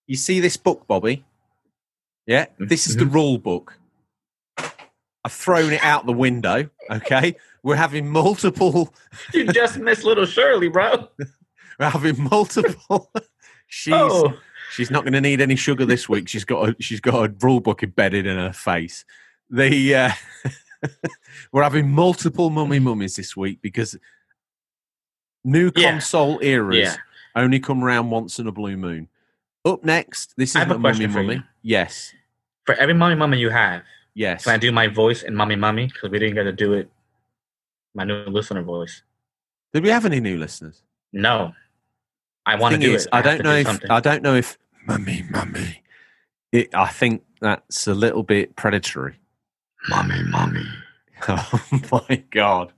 [0.08, 1.26] You see this book, Bobby?
[2.28, 2.46] Yeah.
[2.60, 3.14] This is the Mhm.
[3.14, 3.78] rule book.
[4.58, 6.70] I've thrown it out the window.
[6.90, 7.36] Okay.
[7.64, 8.94] We're having multiple.
[9.34, 11.10] You just missed little Shirley, bro.
[11.80, 13.12] We're having multiple.
[13.68, 14.38] she's Oh,
[14.72, 16.28] she's not going to need any sugar this week.
[16.30, 19.04] She's got a, she's got a rule book embedded in her face.
[19.50, 20.12] The uh,
[21.52, 23.98] we're having multiple mummy mummies this week because
[25.44, 25.92] new Yeah.
[25.92, 26.96] console eras Yeah.
[27.36, 29.10] only come around once in a blue moon.
[29.66, 31.44] Up next, this is I have a a mummy question for mummy.
[31.64, 32.14] Yes,
[32.66, 33.82] for every mummy mummy you have,
[34.14, 34.44] yes.
[34.44, 35.88] can I do my voice in mummy mummy?
[35.88, 36.90] Because we didn't get to do it.
[37.96, 39.02] My new listener voice.
[39.74, 40.84] Did we have any new listeners?
[41.14, 41.54] No,
[42.46, 43.10] I want to do is, it.
[43.12, 43.92] I have don't know do if something.
[43.92, 45.82] I don't know if mummy mummy.
[46.52, 49.16] It, I think that's a little bit predatory.
[49.90, 50.66] mummy mummy.
[51.28, 51.62] Oh
[51.92, 52.74] my god.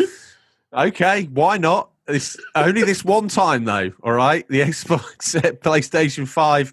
[0.72, 1.90] okay, why not?
[2.06, 3.92] It's only this one time though.
[4.02, 6.72] All right, the Xbox, PlayStation Five,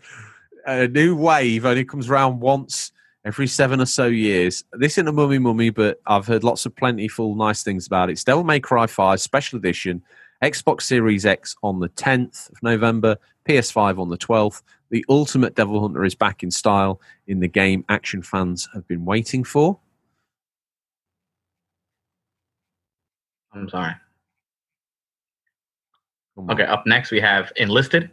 [0.65, 2.91] uh, new wave only comes around once
[3.23, 4.63] every seven or so years.
[4.73, 8.13] This isn't a mummy mummy, but I've heard lots of plentiful nice things about it.
[8.13, 10.01] It's Devil May Cry Five Special Edition,
[10.43, 13.17] Xbox Series X on the 10th of November,
[13.47, 14.63] PS5 on the 12th.
[14.89, 19.05] The Ultimate Devil Hunter is back in style in the game action fans have been
[19.05, 19.79] waiting for.
[23.53, 23.93] I'm sorry.
[26.49, 28.09] Okay, up next we have Enlisted,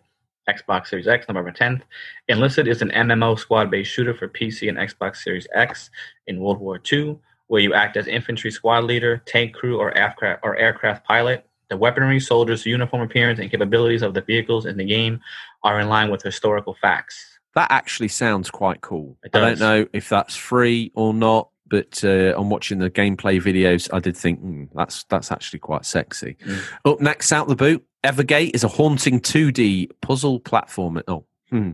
[0.48, 1.82] Xbox Series X, November 10th.
[2.28, 5.90] Enlisted is an MMO squad based shooter for PC and Xbox Series X
[6.26, 7.18] in World War II,
[7.48, 11.44] where you act as infantry squad leader, tank crew, or aircraft, or aircraft pilot.
[11.68, 15.20] The weaponry, soldiers, uniform appearance, and capabilities of the vehicles in the game
[15.62, 17.38] are in line with historical facts.
[17.54, 19.18] That actually sounds quite cool.
[19.22, 23.40] It I don't know if that's free or not, but uh, on watching the gameplay
[23.40, 26.36] videos, I did think hmm, that's that's actually quite sexy.
[26.44, 26.62] Mm.
[26.84, 31.02] Up next, out the boot, Evergate is a haunting 2D puzzle platform.
[31.06, 31.72] Oh, hmm.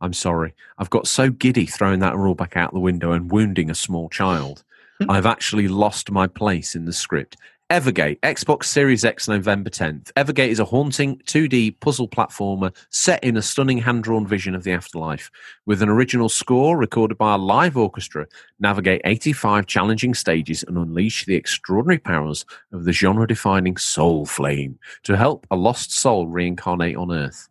[0.00, 0.54] I'm sorry.
[0.78, 4.08] I've got so giddy throwing that rule back out the window and wounding a small
[4.08, 4.62] child.
[5.08, 7.36] I've actually lost my place in the script.
[7.68, 10.12] Evergate, Xbox Series X, November 10th.
[10.12, 14.62] Evergate is a haunting 2D puzzle platformer set in a stunning hand drawn vision of
[14.62, 15.32] the afterlife.
[15.66, 18.28] With an original score recorded by a live orchestra,
[18.60, 24.78] navigate 85 challenging stages and unleash the extraordinary powers of the genre defining Soul Flame
[25.02, 27.48] to help a lost soul reincarnate on Earth.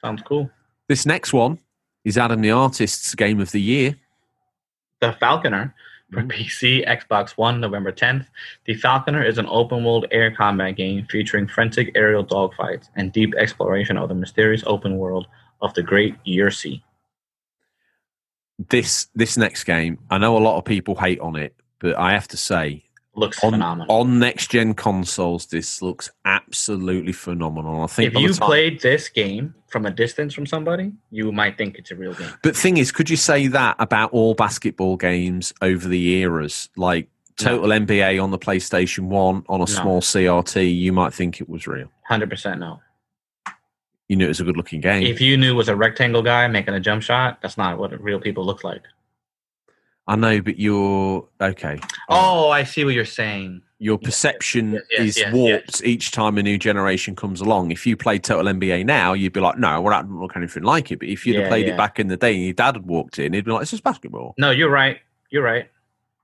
[0.00, 0.48] Sounds cool.
[0.86, 1.58] This next one
[2.04, 3.96] is Adam the Artist's Game of the Year.
[5.00, 5.74] The Falconer,
[6.12, 6.22] For.
[6.22, 8.26] PC, Xbox One, November 10th,
[8.64, 13.34] The Falconer is an open world air combat game featuring frantic aerial dogfights and deep
[13.34, 15.26] exploration of the mysterious open world
[15.60, 16.82] of the Great Ursee.
[18.70, 22.12] This this next game, I know a lot of people hate on it, but I
[22.12, 22.84] have to say,
[23.18, 23.92] Looks on, phenomenal.
[23.94, 27.82] on next gen consoles, this looks absolutely phenomenal.
[27.82, 31.58] I think if you time- played this game from a distance from somebody, you might
[31.58, 32.30] think it's a real game.
[32.44, 36.68] But thing is, could you say that about all basketball games over the eras?
[36.76, 41.48] Like total NBA on the PlayStation One on a small CRT, you might think it
[41.48, 41.90] was real.
[42.08, 42.80] 100% no.
[44.08, 45.02] You knew it was a good looking game.
[45.02, 48.00] If you knew it was a rectangle guy making a jump shot, that's not what
[48.00, 48.82] real people look like.
[50.08, 51.78] I know, but you're okay.
[52.08, 53.62] Oh, I see what you're saying.
[53.78, 57.70] your perception yes, yes, is yes, warped each time a new generation comes along.
[57.70, 60.62] If you played Total NBA now, you'd be like, no, well, that doesn't look anything
[60.64, 60.98] like it.
[60.98, 61.74] But if you'd Yeah, have played yeah.
[61.74, 63.70] it back in the day and your dad had walked in, he'd be like, it's
[63.70, 64.34] just basketball.
[64.38, 64.98] No, you're right.
[65.30, 65.70] You're right.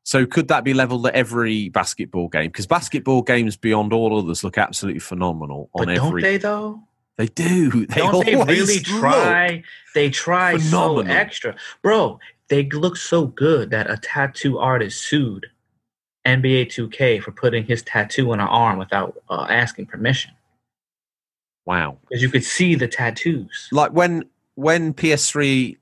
[0.02, 2.48] So could that be leveled at every basketball game?
[2.50, 6.22] Because basketball games, beyond all others, look absolutely phenomenal on But don't every.
[6.22, 6.80] they though?
[7.16, 7.86] They do.
[7.88, 9.62] They don't they really try?
[9.94, 12.18] They try so extra, bro.
[12.48, 15.46] They look so good that a tattoo artist sued
[16.26, 20.32] NBA 2K for putting his tattoo on an arm without uh, asking permission,
[21.66, 21.98] Wow.
[22.08, 23.68] because you could see the tattoos.
[23.72, 24.24] Like when
[24.56, 25.76] when PS3,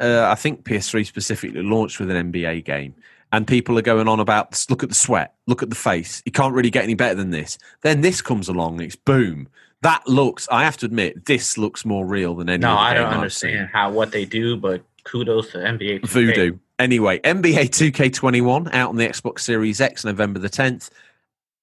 [0.00, 2.94] uh, I think PS3 specifically launched with an NBA game,
[3.32, 6.22] and people are going on about look at the sweat, look at the face.
[6.26, 7.56] You can't really get any better than this.
[7.80, 9.48] Then this comes along, and it's boom.
[9.80, 10.46] That looks.
[10.50, 12.58] I have to admit, this looks more real than any.
[12.60, 16.08] No, other I don't I've understand how what they do, but kudos to NBA 2K.
[16.08, 16.58] Voodoo.
[16.78, 20.90] Anyway, NBA 2K21 out on the Xbox Series X November the 10th.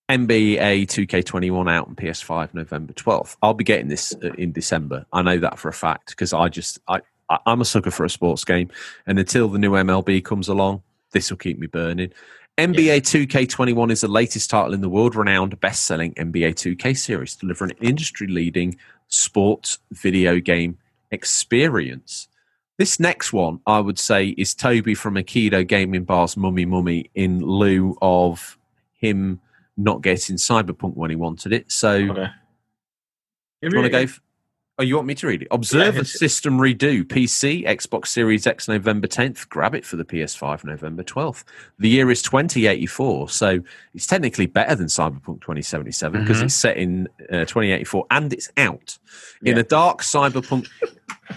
[0.10, 3.38] NBA 2K21 out on PS5 November 12th.
[3.44, 5.06] I'll be getting this uh, in December.
[5.14, 7.02] I know that for a fact because I just I,
[7.46, 8.72] I'm a sucker for a sports game,
[9.06, 12.12] and until the new MLB comes along, this will keep me burning.
[12.58, 17.78] NBA 2K21 is the latest title in the world-renowned best-selling NBA 2K series, delivering an
[17.80, 20.78] industry-leading sports video game
[21.12, 22.29] experience.
[22.80, 27.42] This next one, I would say, is Toby from Aikido Gaming Bar's Mummy Mummy in
[27.42, 28.58] lieu of
[28.94, 29.42] him
[29.76, 31.70] not getting Cyberpunk when he wanted it.
[31.70, 32.28] So, Okay.
[33.62, 33.98] do you want to go?
[34.00, 34.22] F-
[34.80, 35.48] oh, you want me to read it?
[35.52, 37.04] Observer Yeah, a System Redux.
[37.14, 39.48] PC, Xbox Series X November 10th.
[39.50, 41.44] Grab it for the PS5 November 12th.
[41.78, 43.30] The year is 2084.
[43.30, 43.60] So,
[43.94, 46.46] it's technically better than Cyberpunk 2077 because Mhm.
[46.46, 48.98] it's set in uh, 2084 and it's out.
[49.44, 49.60] In Yeah.
[49.62, 50.68] a dark cyberpunk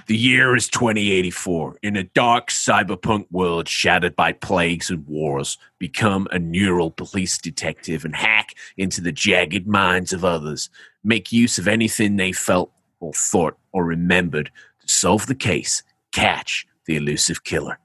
[0.06, 1.76] the year is 2084.
[1.82, 8.04] In a dark cyberpunk world shattered by plagues and wars, become a neural police detective
[8.04, 10.70] and hack into the jagged minds of others.
[11.04, 12.72] Make use of anything they felt
[13.02, 14.50] or thought or remembered
[14.80, 15.82] to solve the case.
[16.12, 17.78] Catch the elusive killer.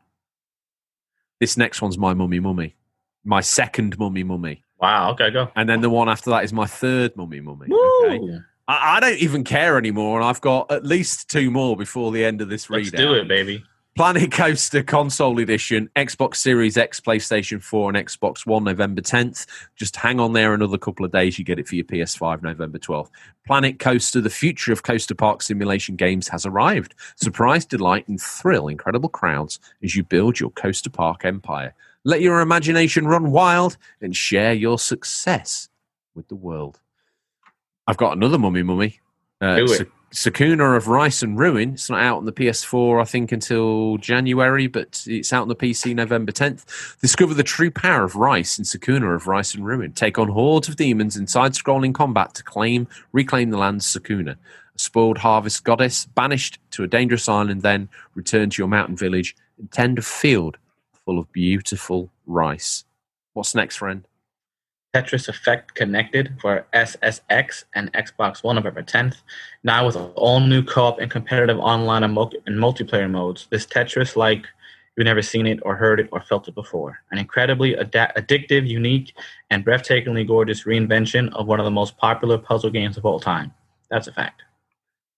[1.40, 2.76] This next one's my mummy mummy.
[3.24, 4.64] My second mummy mummy.
[4.80, 5.12] Wow.
[5.12, 5.50] Okay, go.
[5.56, 7.68] And then the one after that is my third mummy mummy.
[7.70, 8.06] Woo!
[8.06, 8.40] Okay.
[8.68, 12.24] I, I don't even care anymore, and I've got at least two more before the
[12.24, 12.98] end of this Let's readout.
[12.98, 13.64] do it, baby.
[13.98, 19.48] Planet Coaster Console Edition, Xbox Series X, PlayStation 4, and Xbox One, November 10th.
[19.76, 21.40] Just hang on there another couple of days.
[21.40, 23.10] You get it for your PS5, November 12th.
[23.48, 26.94] Planet Coaster, the future of coaster park simulation games, has arrived.
[27.16, 31.74] Surprise, delight, and thrill incredible crowds as you build your coaster park empire.
[32.04, 35.70] Let your imagination run wild and share your success
[36.14, 36.80] with the world.
[37.88, 39.00] I've got another mummy mummy.
[39.42, 39.92] Uh, Do it.
[40.18, 41.74] Sa- Sakuna of Rice and Ruin.
[41.74, 45.56] It's not out on the PS4, I think, until January, but it's out on the
[45.56, 47.00] PC November 10th.
[47.02, 49.94] Discover the true power of Rice and Sakuna of Rice and Ruin.
[49.94, 54.32] Take on hordes of demons in side scrolling combat to claim, reclaim the land Sakuna.
[54.32, 59.36] A spoiled harvest goddess, banished to a dangerous island, then return to your mountain village
[59.60, 60.58] and tend a field
[61.06, 62.86] full of beautiful rice.
[63.34, 64.07] What's next, friend?
[64.98, 69.18] Tetris Effect Connected for SSX and Xbox One November 10th.
[69.64, 74.16] Now with all new co-op and competitive online and, multi- and multiplayer modes, this Tetris
[74.16, 74.48] like
[74.96, 76.98] you've never seen it or heard it or felt it before.
[77.12, 79.14] An incredibly ada- addictive, unique,
[79.52, 83.54] and breathtakingly gorgeous reinvention of one of the most popular puzzle games of all time.
[83.92, 84.42] That's a fact.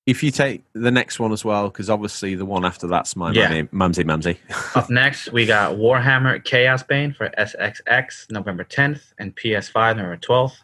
[0.09, 3.31] If you take the next one as well, because obviously the one after that's my
[3.31, 3.47] Yeah.
[3.49, 4.39] name, Mumsy Mumsy.
[4.75, 10.55] Up next, we got Warhammer Chaos Bane for SXX November 10th and PS5 November 12th.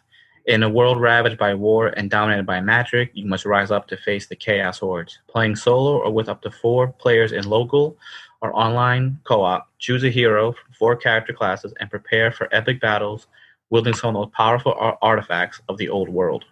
[0.46, 3.96] In a world ravaged by war and dominated by magic, you must rise up to
[3.96, 5.20] face the Chaos Hordes.
[5.28, 7.96] Playing solo or with up to four players in local
[8.40, 12.80] or online co op, choose a hero from four character classes and prepare for epic
[12.80, 13.28] battles
[13.70, 16.44] wielding some of the most powerful ar- artifacts of the old world.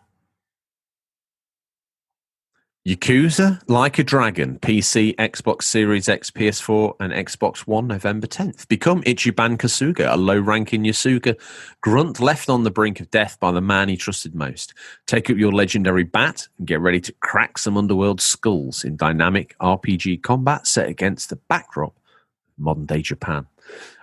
[2.86, 8.68] Yakuza Like a Dragon, PC, Xbox Series X, PS4, and Xbox One, November 10th.
[8.68, 11.38] Become Ichiban Kasuga, a low ranking Yakuza
[11.80, 14.74] grunt left on the brink of death by the man he trusted most.
[15.06, 19.56] Take up your legendary bat and get ready to crack some underworld skulls in dynamic
[19.62, 23.46] RPG combat set against the backdrop of modern day Japan.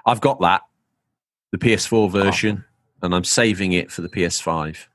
[0.07, 0.63] I've got that,
[1.51, 2.65] the PS4 version,
[3.03, 4.87] and I'm saving it for the PS5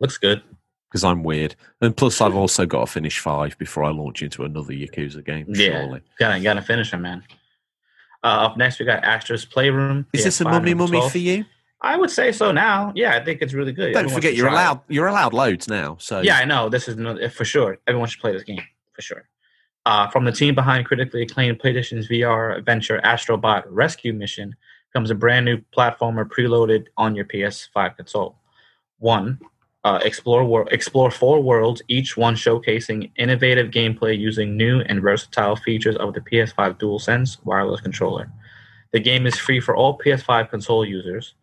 [0.00, 0.42] Looks good.
[0.88, 1.54] Because I'm weird.
[1.80, 5.46] And plus, I've also got to finish five before I launch into another Yakuza game.
[5.48, 5.82] Yeah.
[5.82, 6.02] Surely.
[6.18, 7.22] Gotta gotta finish them, man.
[8.24, 10.06] Uh, up next, we got Astro's Playroom.
[10.12, 11.12] Is this a PS5 mummy mummy 12.
[11.12, 11.44] for you?
[11.80, 12.92] I would say so now.
[12.96, 13.92] Yeah, I think it's really good.
[13.92, 14.64] Don't Everyone forget, you're try it.
[14.64, 14.80] allowed.
[14.88, 15.96] You're allowed loads now.
[16.00, 16.68] So Yeah, I know.
[16.68, 17.78] This is no, for sure.
[17.86, 18.60] Everyone should play this game
[18.94, 19.28] for sure.
[19.86, 24.54] Uh, from the team behind critically acclaimed PlayStation's VR adventure Astrobot Rescue Mission
[24.92, 28.36] comes a brand new platformer preloaded on your PS5 console.
[28.98, 29.38] One,
[29.84, 35.56] uh, explore wor- explore four worlds, each one showcasing innovative gameplay using new and versatile
[35.56, 38.30] features of the PS5 DualSense wireless controller.
[38.92, 41.34] The game is free for all PS5 console users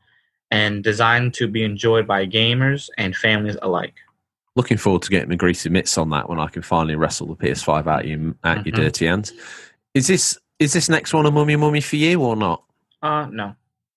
[0.52, 3.96] and designed to be enjoyed by gamers and families alike.
[4.58, 7.36] looking forward to getting my greasy mitts on that when I can finally wrestle the
[7.36, 8.78] PS5 out you at your Mhm.
[8.78, 9.34] dirty hands.
[9.94, 12.64] Is this is this next one a mummy mummy for you or not?
[13.02, 13.54] Uh, no.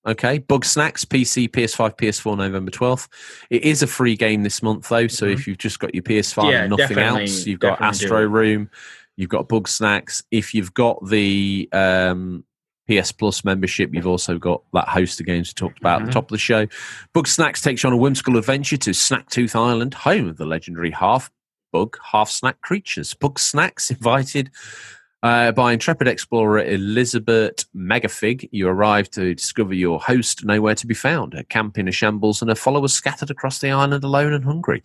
[0.07, 3.09] Okay, Bugsnax, PC, PS5, PS4, November 12th.
[3.51, 5.07] It is a free game this month, though.
[5.09, 5.33] So Mhm.
[5.35, 8.25] if you've just got your PS5 Yeah, and nothing else, you've got Astro.
[8.27, 8.71] Room,
[9.17, 10.23] you've got Bugsnax.
[10.31, 12.45] If you've got the um,
[12.89, 16.07] PS Plus membership, you've also got that host of games we talked about at Mhm.
[16.07, 16.67] the top of the show.
[17.15, 21.31] Bugsnax takes you on a whimsical adventure to Snacktooth Island, home of the legendary half
[21.71, 23.13] bug, half snack creatures.
[23.13, 24.51] Bugsnax invited
[25.23, 30.95] uh, by intrepid explorer Elizabert Megafig, you arrive to discover your host nowhere to be
[30.95, 34.45] found, a camp in a shambles, and her followers scattered across the island alone and
[34.45, 34.83] hungry.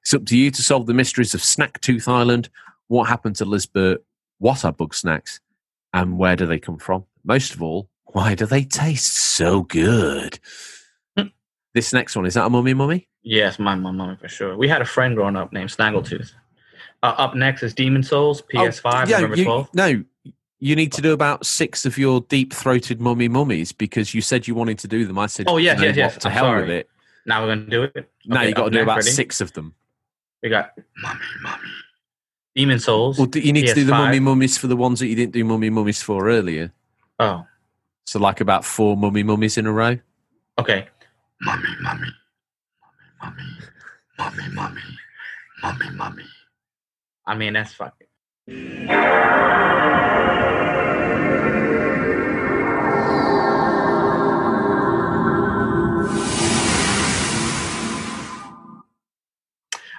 [0.00, 2.48] It's up to you to solve the mysteries of Snacktooth Island.
[2.88, 3.98] What happened to Lizbert?
[4.38, 5.40] What are Bugsnax?
[5.92, 7.04] And where do they come from?
[7.24, 10.38] Most of all, why do they taste so good?
[11.16, 11.28] Hmm.
[11.74, 13.08] this next one, is that a mummy mummy?
[13.22, 14.56] Yes, my my mom for sure.
[14.56, 16.32] We had a friend growing up named Snaggletooth.
[17.02, 19.74] Uh, up next is Demon's Souls PS5 Oh, yeah, November you, 12th.
[19.74, 20.04] No,
[20.60, 24.46] you need to do about six of your deep throated mummy mummies because you said
[24.46, 25.18] you wanted to do them.
[25.18, 26.60] I said, Oh, yeah, "No, yeah, what, To I'm hell sorry.
[26.62, 26.88] with it.
[27.26, 28.10] Now we're gonna do it.
[28.24, 29.10] Now Okay, you got to do about ready?
[29.10, 29.74] six of them.
[30.42, 30.72] We got
[31.02, 31.68] Mummy Mummy.
[32.56, 33.16] Demon's Souls.
[33.18, 35.32] Well, do- you need to do the mummy mummies for the ones that you didn't
[35.32, 36.72] do mummy mummies for earlier.
[37.18, 37.46] Oh,
[38.06, 39.98] So, like about four mummy mummies in a row.
[40.58, 40.88] okay.
[41.40, 42.08] Mummy Mummy.
[43.20, 43.42] Mummy
[44.18, 44.48] Mummy.
[44.52, 44.80] Mummy Mummy.
[45.62, 46.24] Mummy Mummy.
[47.26, 48.06] I mean that's fucking.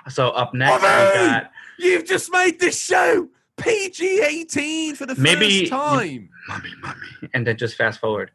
[0.09, 5.61] So up next we got You've just made this show PG 18 for the Maybe-
[5.61, 6.29] first time.
[6.47, 7.29] Mummy, mummy.
[7.33, 8.31] And then just fast forward.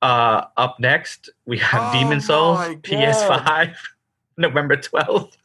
[0.00, 2.58] Uh, up next, we have Oh Demon's Souls.
[2.82, 3.74] PS5,
[4.36, 5.36] November 12th.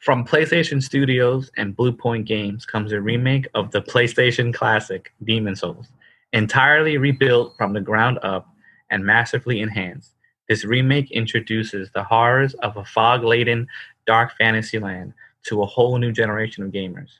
[0.00, 5.88] From PlayStation Studios and Bluepoint Games comes a remake of the PlayStation classic Demon's Souls,
[6.32, 8.48] entirely rebuilt from the ground up
[8.88, 10.14] and massively enhanced.
[10.48, 13.66] This remake introduces the horrors of a fog laden
[14.06, 15.12] dark fantasy land
[15.48, 17.10] to a whole new generation of gamers.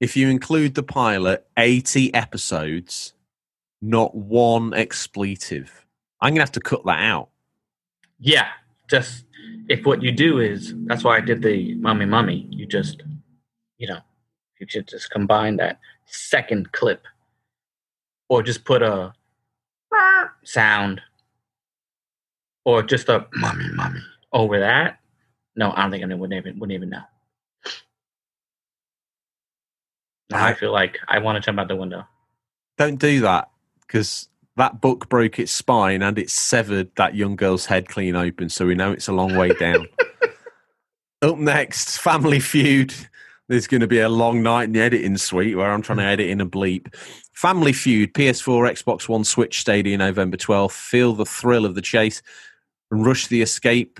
[0.00, 3.14] If you include the pilot, 80 episodes,
[3.82, 5.86] not one expletive.
[6.20, 7.30] I'm going to have to cut that out.
[8.20, 8.48] Yeah,
[8.88, 9.24] just
[9.68, 12.46] if what you do is that's why I did the mummy mummy.
[12.50, 13.02] You just,
[13.78, 14.00] you know,
[14.58, 17.04] you should just combine that second clip,
[18.28, 19.12] or just put a
[20.44, 21.00] sound,
[22.64, 24.00] or just a mummy mummy
[24.32, 24.98] over that.
[25.58, 27.02] No, I don't think anyone would even wouldn't even know.
[30.30, 32.06] Now I I- feel like I want to jump out the window.
[32.76, 37.66] Don't do that because that book broke its spine and it severed that young girl's
[37.66, 38.48] head clean open.
[38.48, 39.88] So we know it's a long way down.
[41.22, 42.94] Up next, Family Feud.
[43.48, 46.04] There's going to be a long night in the editing suite where I'm trying to
[46.04, 46.94] edit in a bleep.
[47.32, 50.70] Family Feud, PS4, Xbox One, Switch Stadia, November 12th.
[50.70, 52.22] Feel the thrill of the chase
[52.92, 53.98] and rush the escape.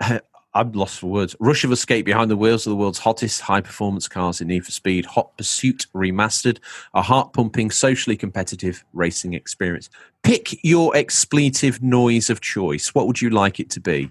[0.52, 1.36] I'm lost for words.
[1.38, 4.64] Rush of escape behind the wheels of the world's hottest high performance cars in Need
[4.64, 5.06] for Speed.
[5.06, 6.58] Hot Pursuit Remastered
[6.94, 9.90] a heart pumping, socially competitive racing experience.
[10.24, 12.94] Pick your expletive noise of choice.
[12.94, 14.10] What would you like it to be?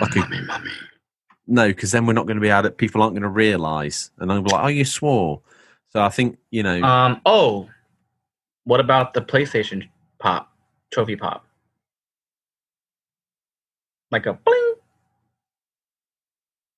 [0.00, 0.70] Like a- Mummy mummy.
[1.46, 4.10] no, because then we're not going to be to, people aren't going to realise.
[4.18, 5.40] And I'm like, oh, you swore.
[5.90, 6.82] So I think you know.
[6.82, 7.20] Um.
[7.26, 7.68] Oh,
[8.64, 9.88] what about the PlayStation
[10.18, 10.52] pop
[10.92, 11.46] trophy pop?
[14.10, 14.69] Like a bling.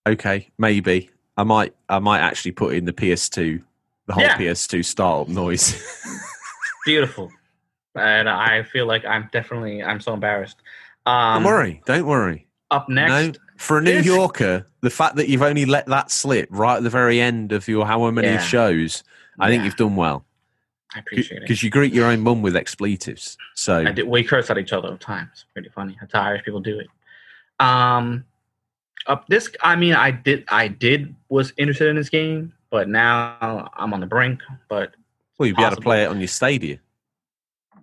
[0.07, 1.75] Okay, maybe I might.
[1.89, 3.63] I might actually put in the PS2,
[4.07, 4.37] the whole Yeah.
[4.37, 5.81] PS2 startup noise.
[6.85, 7.31] Beautiful.
[7.95, 10.57] And I feel like I'm definitely I'm so embarrassed.
[11.07, 11.83] Um, don't worry.
[11.85, 12.47] Don't worry.
[12.71, 16.11] Up next, No, for a New this- Yorker, the fact that you've only let that
[16.11, 18.41] slip right at the very end of your however many Yeah.
[18.41, 19.05] shows,
[19.39, 20.25] I think Yeah, you've done well
[20.95, 21.41] I appreciate it.
[21.43, 23.37] because you greet your own mum with expletives.
[23.55, 25.45] So I did, we curse at each other at times.
[25.53, 25.97] pretty funny.
[26.01, 26.87] That's how Irish people do it.
[27.61, 28.25] Um,
[29.07, 33.71] up this, I mean, I did, I did was interested in this game, but now
[33.75, 34.41] I'm on the brink.
[34.69, 34.95] But
[35.39, 36.79] well, you'd be able to play it on your Stadia.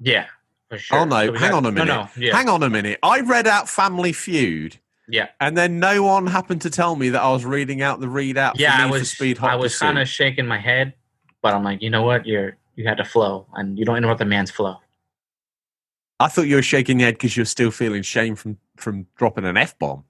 [0.01, 0.25] yeah,
[0.69, 0.99] for oh, sure.
[0.99, 1.27] Oh no!
[1.27, 1.87] So hang got- on a minute.
[1.87, 2.99] No, no, yeah, Hang on a minute.
[3.03, 4.77] I read out Family Feud,
[5.07, 8.07] yeah, and then no one happened to tell me that I was reading out the
[8.07, 8.53] readout.
[8.55, 8.77] yeah.
[8.77, 10.93] for I was, Speed Hot I was kind of shaking my head,
[11.41, 12.25] but I'm like, you know what?
[12.25, 14.77] You're you had to flow, and you don't interrupt the man's flow.
[16.19, 19.45] I thought you were shaking your head because you're still feeling shame from from dropping
[19.45, 20.03] an f bomb.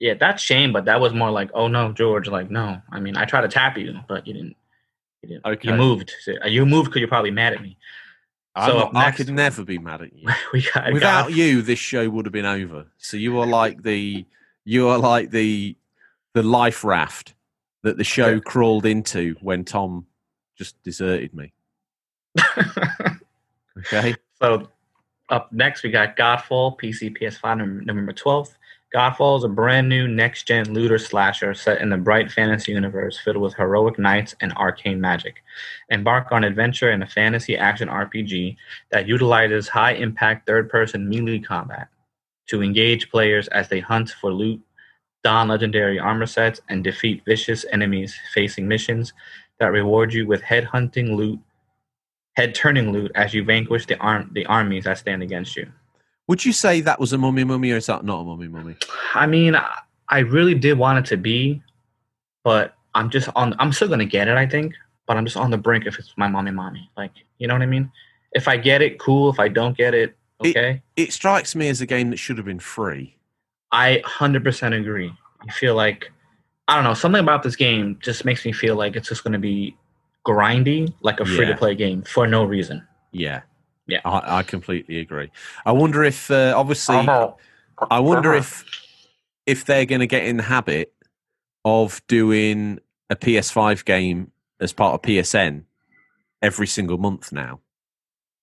[0.00, 2.28] Yeah, that's shame, but that was more like, oh no, George.
[2.28, 2.80] Like, no.
[2.90, 4.56] I mean, I tried to tap you, but you didn't.
[5.22, 5.44] You didn't.
[5.46, 5.68] Okay.
[5.70, 6.12] You moved.
[6.22, 7.76] So, uh, You moved because you're probably mad at me.
[8.54, 10.28] I'm So not- I could never be mad at you.
[10.72, 12.86] got Without God- you, this show would have been over.
[12.98, 14.24] So you are like the
[14.64, 15.76] you are like the
[16.34, 17.34] the life raft
[17.82, 18.40] that the show Yeah.
[18.40, 20.06] crawled into when Tom
[20.56, 21.52] just deserted me.
[23.78, 24.14] Okay.
[24.40, 24.68] so
[25.28, 28.54] up next, we got Godfall, PC, PS5, number, November 12th.
[28.94, 33.18] Godfall is a brand new next gen looter slasher set in the bright fantasy universe
[33.18, 35.42] filled with heroic knights and arcane magic.
[35.90, 38.56] Embark on adventure in a fantasy action RPG
[38.90, 41.88] that utilizes high impact third person melee combat
[42.46, 44.60] to engage players as they hunt for loot,
[45.22, 49.12] don legendary armor sets, and defeat vicious enemies facing missions
[49.60, 51.38] that reward you with head hunting loot
[52.38, 55.66] head turning loot as you vanquish the arm the armies that stand against you.
[56.28, 58.76] Would you say that was a mummy mummy or is that not a mummy mummy?
[59.14, 61.62] I mean, I- really did want it to be,
[62.44, 63.54] but I'm just on.
[63.58, 64.74] I'm still gonna get it, I think,
[65.06, 66.90] but I'm just on the brink if it's my mommy, mommy.
[66.96, 67.90] Like, you know what I mean?
[68.32, 69.30] If I get it, cool.
[69.30, 70.82] If I don't get it, It- okay.
[70.96, 73.16] It strikes me as a game that should have been free.
[73.72, 75.12] I 100% agree.
[75.46, 76.10] I feel like
[76.68, 79.38] I don't know something about this game just makes me feel like it's just gonna
[79.38, 79.76] be
[80.26, 82.86] grindy, like a free to play game for no reason.
[83.12, 83.40] Yeah.
[83.88, 84.00] Yeah.
[84.04, 85.30] I, I completely agree.
[85.66, 86.96] I wonder if uh, obviously.
[87.90, 88.64] I wonder if
[89.46, 90.92] if they're going to get in the habit
[91.64, 92.78] of doing
[93.10, 95.62] a PS5 game as part of PSN
[96.42, 97.60] every single month now.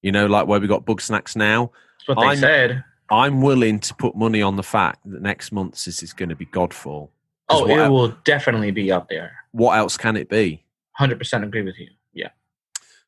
[0.01, 1.71] You know, like where we got Bugsnax now.
[1.99, 2.83] That's what they I'm- said.
[3.11, 6.35] I'm willing to put money on the fact that next month this is going to
[6.35, 7.09] be Godfall.
[7.49, 9.31] Oh, it el- will definitely be up there.
[9.51, 10.65] what else can it be?
[10.99, 11.89] 100% agree with you.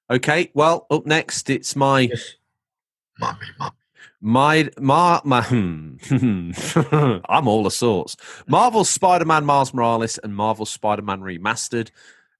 [0.09, 2.37] Okay, well, up next it's my Just,
[3.19, 3.71] mommy, mommy.
[4.19, 5.97] My, my, my, hmm.
[7.29, 8.15] I'm all the sorts.
[8.47, 11.91] Marvel Spider-Man Miles Morales and Marvel Spider-Man Remastered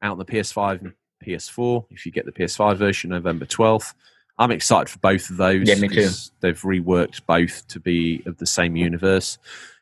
[0.02, 1.86] out on the PS5 and PS4.
[1.92, 3.94] If you get the PS5 version, November 12th.
[4.40, 5.68] I'm excited for both of those.
[5.68, 6.10] Yeah, me too.
[6.42, 9.38] They've reworked both to be of the same universe.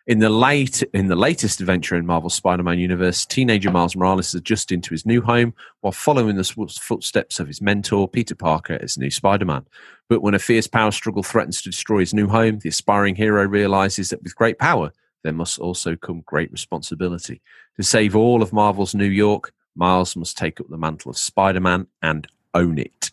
[0.08, 4.36] In the late, in the latest adventure in Marvel's Spider-Man universe, teenager Miles Morales is
[4.36, 9.00] adjusting to his new home while following the footsteps of his mentor Peter Parker as
[9.00, 9.66] new Spider-Man.
[10.08, 13.48] But when a fierce power struggle threatens to destroy his new home, the aspiring hero
[13.48, 17.42] realizes that with great power, there must also come great responsibility.
[17.78, 21.62] To save all of Marvel's New York, Miles must take up the mantle of Spider
[21.62, 23.10] Man and own it.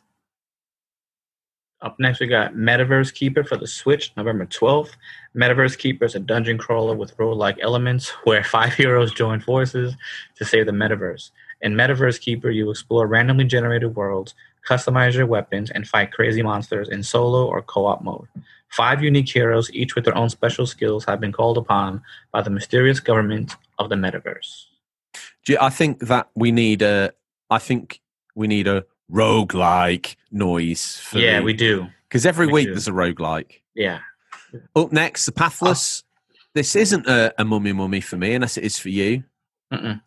[1.82, 4.90] Up next, we got Metaverse Keeper for the Switch, November 12th.
[5.36, 9.94] Metaverse Keeper is a dungeon crawler with roguelike elements where five heroes join forces
[10.36, 11.30] to save the metaverse.
[11.60, 14.34] In Metaverse Keeper, you explore randomly generated worlds,
[14.66, 18.28] customize your weapons, and fight crazy monsters in solo or co-op mode.
[18.68, 22.00] Five unique heroes, each with their own special skills, have been called upon
[22.32, 24.66] by the mysterious government of the metaverse.
[25.60, 27.12] I think that we need a.
[27.50, 28.00] I think
[28.34, 30.96] we need a roguelike noise.
[30.98, 31.86] For yeah, we do.
[32.08, 32.72] because every we week do.
[32.72, 33.60] there's a roguelike.
[33.74, 34.00] Yeah.
[34.76, 36.02] Up next, the Pathless.
[36.54, 39.24] This isn't a, a mummy mummy for me, unless it is for you.
[39.72, 40.00] Mm-mm.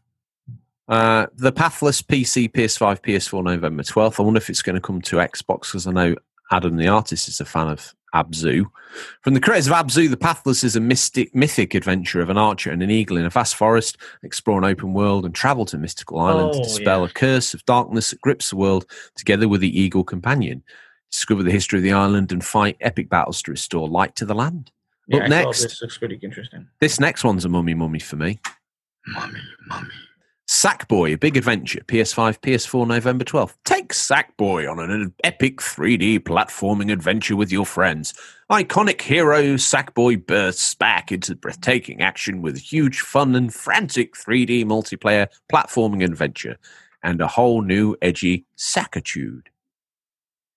[0.87, 4.19] Uh, the Pathless PC, PS5, PS4, November 12th.
[4.19, 6.15] I wonder if it's going to come to Xbox because I know
[6.51, 8.65] Adam, the artist, is a fan of Abzu.
[9.21, 12.71] From the creators of Abzu, The Pathless is a mystic, mythic adventure of an archer
[12.71, 16.19] and an eagle in a vast forest, explore an open world, and travel to mystical
[16.19, 17.05] islands Oh, to dispel yeah.
[17.07, 18.85] a curse of darkness that grips the world
[19.15, 20.63] together with the eagle companion.
[21.11, 24.35] Discover the history of the island and fight epic battles to restore light to the
[24.35, 24.71] land.
[25.07, 25.61] Yeah, Up next.
[25.61, 26.67] This looks pretty interesting.
[26.79, 28.39] This next one's a mummy mummy for me.
[29.07, 29.89] Mummy mommy.
[30.65, 33.53] Sackboy, big adventure, PS5, PS4, November 12th.
[33.65, 38.15] Take Sackboy on an epic 3D platforming adventure with your friends.
[38.49, 45.27] Iconic hero Sackboy bursts back into breathtaking action with huge fun and frantic 3D multiplayer
[45.53, 46.57] platforming adventure
[47.03, 49.43] and a whole new edgy Sackitude.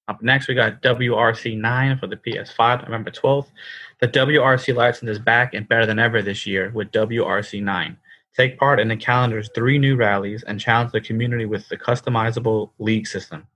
[0.09, 3.49] Up next, we got WRC 9 for the PS5, November 12th.
[4.01, 7.99] The WRC license is back and better than ever this year with WRC 9.
[8.37, 12.71] Take part in the calendar's three new rallies and challenge the community with the customizable
[12.79, 13.47] league system.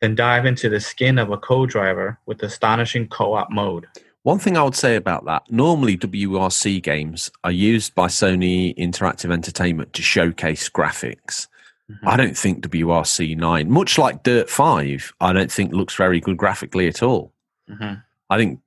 [0.00, 3.86] Then dive into the skin of a co driver with astonishing co op mode.
[4.22, 9.32] One thing I would say about that normally WRC games are used by Sony Interactive
[9.32, 11.48] Entertainment to showcase graphics.
[11.90, 12.08] Mm-hmm.
[12.08, 16.36] I don't think WRC 9, much like Dirt 5, I don't think looks very good
[16.36, 17.32] graphically at all.
[17.68, 17.94] Mm-hmm.
[18.28, 18.60] I think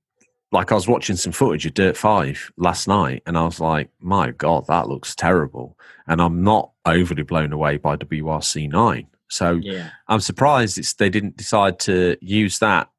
[0.53, 3.89] like I was watching some footage of Dirt Five last night, and I was like,
[3.99, 5.77] "My God, that looks terrible."
[6.07, 9.89] And I'm not overly blown away by WRC Nine, so yeah.
[10.07, 12.89] I'm surprised it's they didn't decide to use that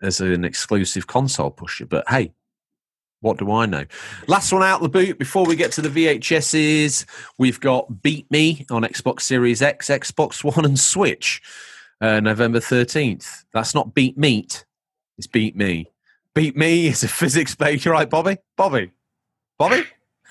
[0.00, 1.84] as an exclusive console pusher.
[1.84, 2.32] But hey,
[3.20, 3.84] what do I know?
[4.28, 7.04] Last one out the boot before we get to the VHSs,
[7.38, 11.42] we've got Beat Me on Xbox Series X, Xbox One, and Switch,
[12.00, 13.44] uh, November 13th.
[13.52, 14.64] That's not Beat Meat,
[15.18, 15.90] it's Beat Me.
[16.34, 17.84] Beat Me is a physics based.
[17.84, 18.38] You're right, Bobby?
[18.56, 18.92] Bobby?
[19.58, 19.82] Bobby?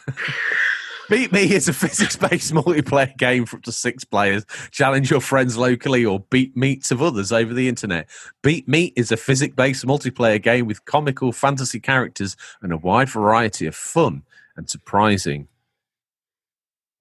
[1.10, 4.46] Beat Me is a physics based multiplayer game for up to six players.
[4.70, 8.08] Challenge your friends locally or beat meets of others over the internet.
[8.44, 13.10] Beat Me is a physics based multiplayer game with comical fantasy characters and a wide
[13.10, 14.22] variety of fun
[14.56, 15.48] and surprising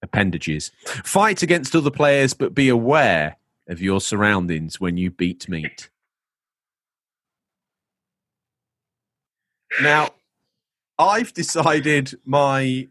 [0.01, 0.71] appendages.
[1.03, 5.89] Fight against other players, but be aware of your surroundings when you beat meat.
[9.81, 10.09] Now,
[10.97, 12.87] I've decided my.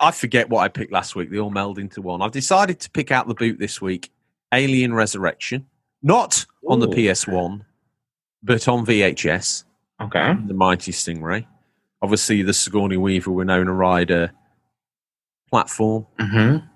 [0.00, 1.30] I forget what I picked last week.
[1.30, 2.20] They all meld into one.
[2.20, 4.10] I've decided to pick out the boot this week
[4.52, 5.66] Alien Resurrection.
[6.02, 7.62] Not on the PS1,
[8.42, 9.64] but on VHS.
[10.00, 10.34] Okay.
[10.46, 11.46] The Mighty Stingray.
[12.02, 14.32] Obviously, the Sigourney Weaver Winona Ryder
[15.48, 16.06] platform.
[16.18, 16.66] Mm-hmm.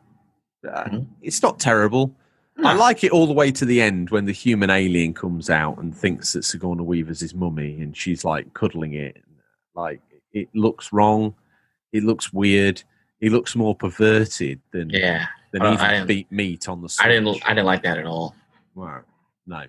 [0.68, 1.12] Uh, mm-hmm.
[1.22, 2.14] It's not terrible.
[2.56, 2.68] No.
[2.68, 5.78] I like it all the way to the end when the human alien comes out
[5.78, 9.22] and thinks that Sigourney Weaver's his mummy and she's like cuddling it
[9.74, 10.00] like
[10.32, 11.34] it looks wrong.
[11.92, 12.82] It looks weird.
[13.20, 16.88] He looks more perverted than yeah than well, even beat meat on the.
[16.88, 17.04] Switch.
[17.04, 17.42] I didn't.
[17.44, 18.34] I didn't like that at all.
[18.74, 19.02] Wow.
[19.46, 19.64] No.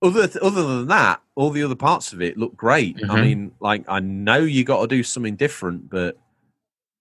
[0.00, 2.96] Other th- other than that, all the other parts of it look great.
[2.96, 3.10] Mm-hmm.
[3.10, 6.16] I mean, like I know you got to do something different, but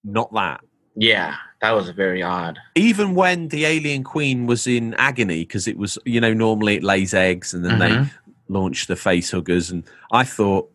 [0.03, 0.61] not that.
[0.95, 2.57] Yeah, that was very odd.
[2.73, 6.83] Even when the alien queen was in agony, because it was, you know, normally it
[6.83, 8.03] lays eggs and then mm-hmm.
[8.03, 8.09] they
[8.49, 10.71] launch the face huggers, and I thought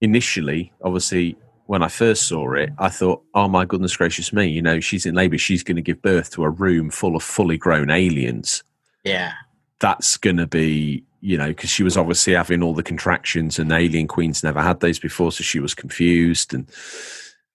[0.00, 4.62] initially, obviously, when I first saw it, I thought, oh my goodness gracious me, you
[4.62, 5.36] know, she's in labor.
[5.36, 8.62] She's going to give birth to a room full of fully grown aliens.
[9.04, 9.32] Yeah.
[9.78, 13.70] That's going to be, you know, because she was obviously having all the contractions and
[13.70, 15.30] Alien Queen's never had those before.
[15.30, 16.54] So she was confused.
[16.54, 16.70] And,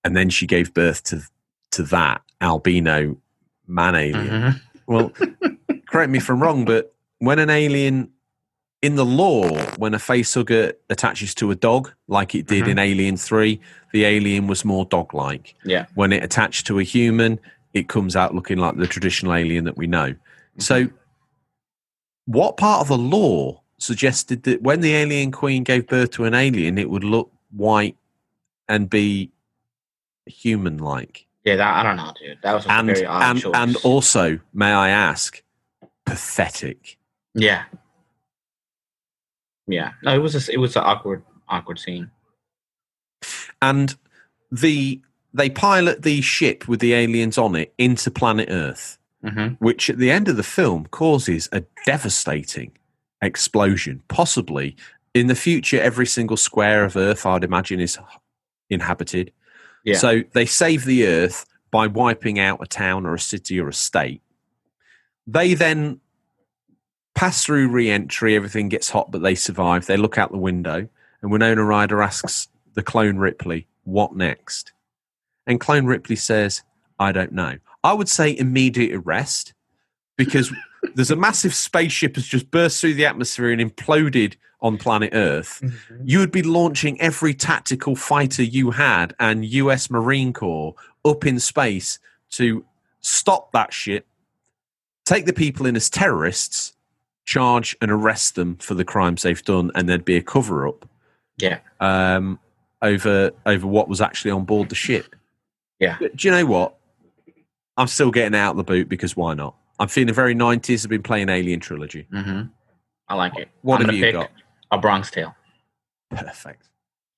[0.04, 1.22] and then she gave birth to,
[1.72, 3.18] to that albino
[3.68, 4.28] man alien.
[4.28, 4.58] Mm-hmm.
[4.86, 5.12] Well,
[5.88, 8.12] correct me if I'm wrong, but when an alien
[8.84, 9.48] in the law,
[9.78, 12.72] when a facehugger attaches to a dog, like it did mm-hmm.
[12.72, 13.60] in Alien 3,
[13.94, 15.56] the alien was more dog like.
[15.64, 15.86] Yeah.
[15.96, 17.40] When it attached to a human,
[17.74, 20.10] it comes out looking like the traditional alien that we know.
[20.10, 20.60] Mm-hmm.
[20.60, 20.90] So,
[22.26, 26.34] what part of the law suggested that when the alien queen gave birth to an
[26.34, 27.96] alien, it would look white
[28.68, 29.32] and be
[30.26, 31.26] human like?
[31.46, 32.38] Yeah, that, I don't know, dude.
[32.44, 33.54] That was and, very odd and, choice.
[33.56, 35.42] And also, may I ask,
[36.06, 36.98] pathetic.
[37.34, 37.64] Yeah,
[39.68, 42.12] yeah, no, it was a, it was an awkward awkward scene.
[43.62, 43.96] And
[44.52, 45.02] the
[45.34, 49.56] they pilot the ship with the aliens on it into planet Earth, mm-hmm.
[49.64, 52.72] which at the end of the film causes a devastating
[53.22, 54.04] explosion.
[54.08, 54.76] Possibly
[55.14, 57.98] in the future, every single square of Earth, I'd imagine, is
[58.70, 59.32] inhabited.
[59.84, 59.98] Yeah.
[59.98, 63.74] So they save the Earth by wiping out a town or a city or a
[63.74, 64.22] state.
[65.26, 66.00] They then
[67.16, 69.86] pass through re-entry, everything gets hot, but they survive.
[69.86, 70.88] They look out the window,
[71.22, 74.74] and Winona Ryder asks the clone Ripley, "What next?"
[75.46, 76.64] And clone Ripley says,
[77.00, 79.54] "I don't know." I would say immediate arrest
[80.16, 80.52] because
[80.96, 85.60] there's a massive spaceship has just burst through the atmosphere and imploded on planet Earth.
[85.62, 86.04] Mm-hmm.
[86.06, 91.40] You would be launching every tactical fighter you had and US Marine Corps up in
[91.40, 92.00] space
[92.32, 92.66] to
[93.02, 94.08] stop that shit,
[95.06, 96.74] take the people in as terrorists,
[97.26, 100.88] charge and arrest them for the crimes they've done, and there'd be a cover up.
[101.38, 101.60] Yeah.
[101.80, 102.40] Um,
[102.82, 105.16] over over what was actually on board the ship.
[105.80, 105.98] Yeah.
[106.00, 106.76] But do you know what?
[107.78, 109.56] I'm still getting out the boot because why not?
[109.80, 110.86] I'm feeling the very 90s.
[110.86, 112.08] I've been playing Alien Trilogy.
[112.12, 112.44] hmm
[113.10, 113.50] I like it.
[113.64, 114.32] What I'm have you pick got?
[114.72, 115.36] A Bronx Tale.
[116.12, 116.70] Perfect.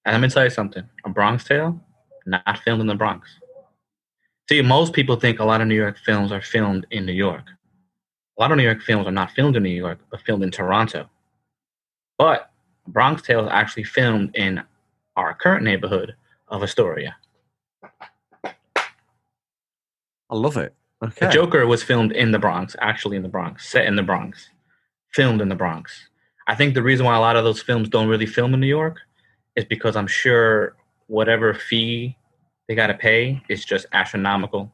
[0.06, 0.84] And let me tell you something.
[1.06, 1.80] A Bronx Tale,
[2.26, 3.30] not filmed in the Bronx.
[4.50, 7.44] See, most people think a lot of New York films are filmed in New York.
[8.38, 10.52] A lot of New York films are not filmed in New York, but filmed in
[10.52, 11.10] Toronto.
[12.18, 12.52] But
[12.88, 14.62] Bronx Tale is actually filmed in
[15.16, 16.16] our current neighborhood
[16.48, 17.16] of Astoria.
[18.44, 20.74] I love it.
[21.04, 21.26] Okay.
[21.26, 24.50] The Joker was filmed in the Bronx, actually in the Bronx, set in the Bronx,
[25.14, 26.10] filmed in the Bronx.
[26.48, 28.68] I think the reason why a lot of those films don't really film in New
[28.68, 29.00] York
[29.56, 30.76] is because I'm sure
[31.08, 32.18] whatever fee
[32.68, 34.72] they got to pay is just astronomical.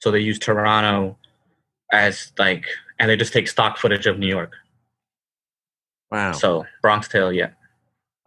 [0.00, 1.16] So they use Toronto
[1.92, 2.66] as like,
[2.98, 4.54] and they just take stock footage of New York.
[6.10, 6.32] Wow.
[6.32, 7.50] So Bronx Tale, yeah,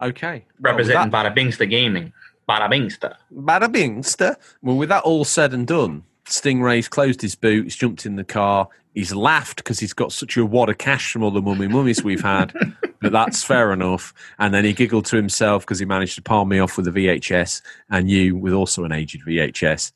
[0.00, 0.44] okay.
[0.60, 2.12] Well, representing that- Bada Bingsta Gaming,
[2.48, 3.16] Bada Bingsta.
[3.34, 4.36] Bada bingster.
[4.62, 8.24] Well, with that all said and done, Stingray's closed his boot, he's jumped in the
[8.24, 11.66] car, he's laughed because he's got such a wad of cash from all the mummy
[11.66, 12.52] mummies we've had,
[13.00, 14.14] but that's fair enough.
[14.38, 16.92] And then he giggled to himself because he managed to palm me off with a
[16.92, 19.92] VHS and you with also an aged VHS.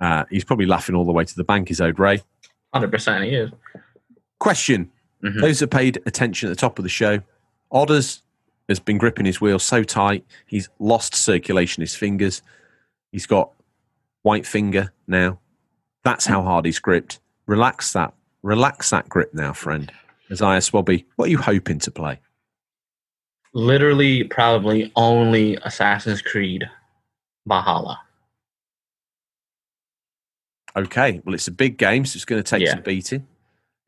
[0.00, 2.22] Uh, he's probably laughing all the way to the bank, his owed Ray.
[2.74, 3.50] Hundred percent, he is.
[4.38, 4.90] Question
[5.22, 5.40] Mhm.
[5.40, 7.20] Those that paid attention at the top of the show,
[7.72, 8.22] Odders
[8.68, 12.40] has been gripping his wheel so tight, he's lost circulation in his fingers.
[13.10, 13.50] He's got
[14.22, 15.40] white finger now.
[16.04, 17.18] That's how hard he's gripped.
[17.46, 18.14] Relax that.
[18.42, 19.90] Relax that grip now, friend.
[20.30, 22.20] Isaiah Swabby, what are you hoping to play?
[23.54, 26.70] Literally, probably only Assassin's Creed
[27.46, 28.00] Valhalla.
[30.76, 32.74] Okay, well, it's a big game, so it's going to take Yeah.
[32.74, 33.26] some beating.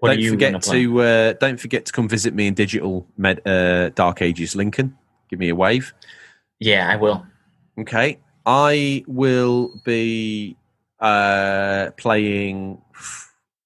[0.01, 0.59] What don't forget gonna
[1.01, 4.97] uh, don't forget to come visit me in digital med, uh, Dark Ages Lincoln.
[5.29, 5.95] Give me a wave.
[6.59, 7.25] Yeah, I will.
[7.79, 8.19] Okay.
[8.47, 10.57] I will be
[11.01, 12.81] uh, playing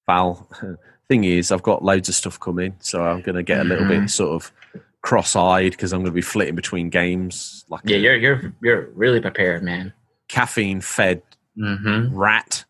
[0.07, 0.49] Val.
[1.09, 3.85] Thing is, I've got loads of stuff coming, so I'm going to get a little
[3.85, 4.01] Mhm.
[4.03, 4.53] bit sort of
[5.03, 8.89] cross-eyed because I'm going to be flitting between games like Yeah, a you're you're you're
[8.95, 9.93] really prepared, man.
[10.29, 11.23] caffeine-fed
[11.59, 12.17] Mm-hmm.
[12.17, 12.65] rat.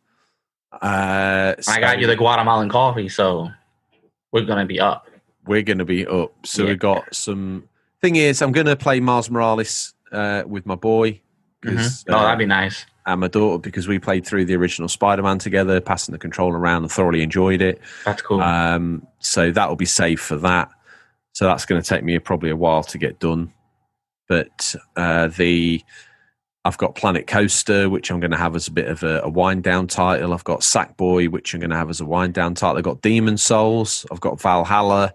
[0.83, 3.49] Uh, I got you the Guatemalan coffee, so
[4.33, 5.09] we're gonna be up.
[5.47, 6.33] We're going to be up.
[6.47, 6.71] So Yeah.
[6.71, 7.69] we've got some.
[8.01, 11.21] Thing is, I'm going to play Mars Morales uh, with my boy.
[11.67, 12.87] oh, uh, that'd be nice.
[13.07, 16.83] and my daughter because we played through the original Spider-Man together, passing the controller around
[16.85, 17.81] and thoroughly enjoyed it.
[18.07, 18.41] That's cool.
[18.41, 20.71] Um, so that will be saved for that.
[21.33, 23.53] So that's going to take me probably a while to get done.
[24.29, 25.83] But uh, the
[26.65, 29.29] I've got Planet Coaster, which I'm going to have as a bit of a, a
[29.29, 30.33] wind down title.
[30.33, 32.79] I've got Sackboy, which I'm going to have as a wind down title.
[32.79, 34.07] I've got Demon Souls.
[34.11, 35.15] I've got Valhalla.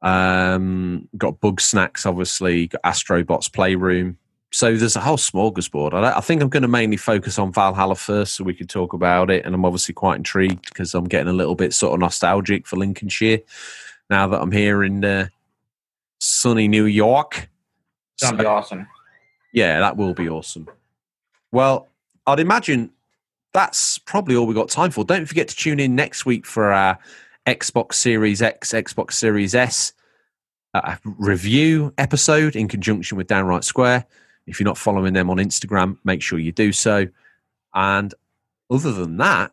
[0.00, 2.68] Um, got Bugsnax, obviously.
[2.68, 4.16] Got Astrobot's Playroom.
[4.50, 5.92] So there's a whole smorgasbord.
[5.92, 8.94] I, I think I'm going to mainly focus on Valhalla first, so we can talk
[8.94, 9.44] about it.
[9.44, 12.76] And I'm obviously quite intrigued because I'm getting a little bit sort of nostalgic for
[12.76, 13.40] Lincolnshire
[14.08, 15.28] now that I'm here in uh,
[16.18, 17.50] sunny New York.
[18.20, 18.88] That'd be awesome.
[19.52, 20.68] Yeah, that will be awesome.
[21.52, 21.88] Well,
[22.26, 22.90] I'd imagine
[23.52, 25.04] that's probably all we've got time for.
[25.04, 26.98] Don't forget to tune in next week for our
[27.46, 29.92] Xbox Series X, Xbox Series S
[30.74, 34.06] uh, review episode in conjunction with Downright Square.
[34.46, 37.08] If you're not following them on Instagram, make sure you do so.
[37.74, 38.14] And
[38.70, 39.52] other than that,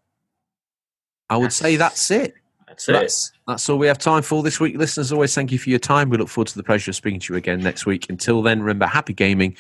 [1.30, 2.36] I would say that's it.
[2.78, 3.00] That's So it.
[3.02, 4.78] that's that's all we have time for this week.
[4.78, 6.10] Listeners, always thank you for your time.
[6.10, 8.10] We look forward to the pleasure of speaking to you again next week.
[8.10, 9.56] Until then, remember, happy gaming.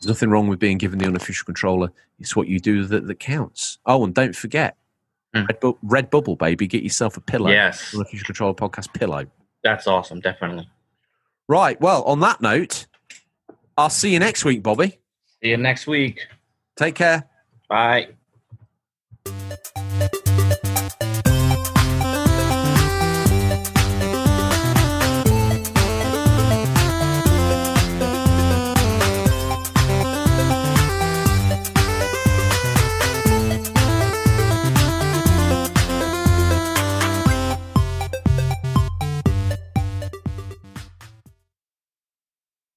[0.00, 1.90] There's nothing wrong with being given the unofficial controller.
[2.20, 3.78] It's what you do that, that counts.
[3.86, 4.76] Oh, and don't forget,
[5.34, 5.46] Mm.
[5.46, 6.66] Red, Bu- Red Bubble, baby.
[6.66, 7.50] Get yourself a pillow.
[7.50, 9.26] Yes, Unofficial controller podcast pillow.
[9.62, 10.20] that's awesome.
[10.20, 10.66] Definitely.
[11.48, 11.78] Right.
[11.82, 12.86] Well, on that note,
[13.76, 14.98] I'll see you next week, Bobby.
[15.42, 16.26] See you next week.
[16.76, 17.28] Take care.
[17.68, 18.08] Bye.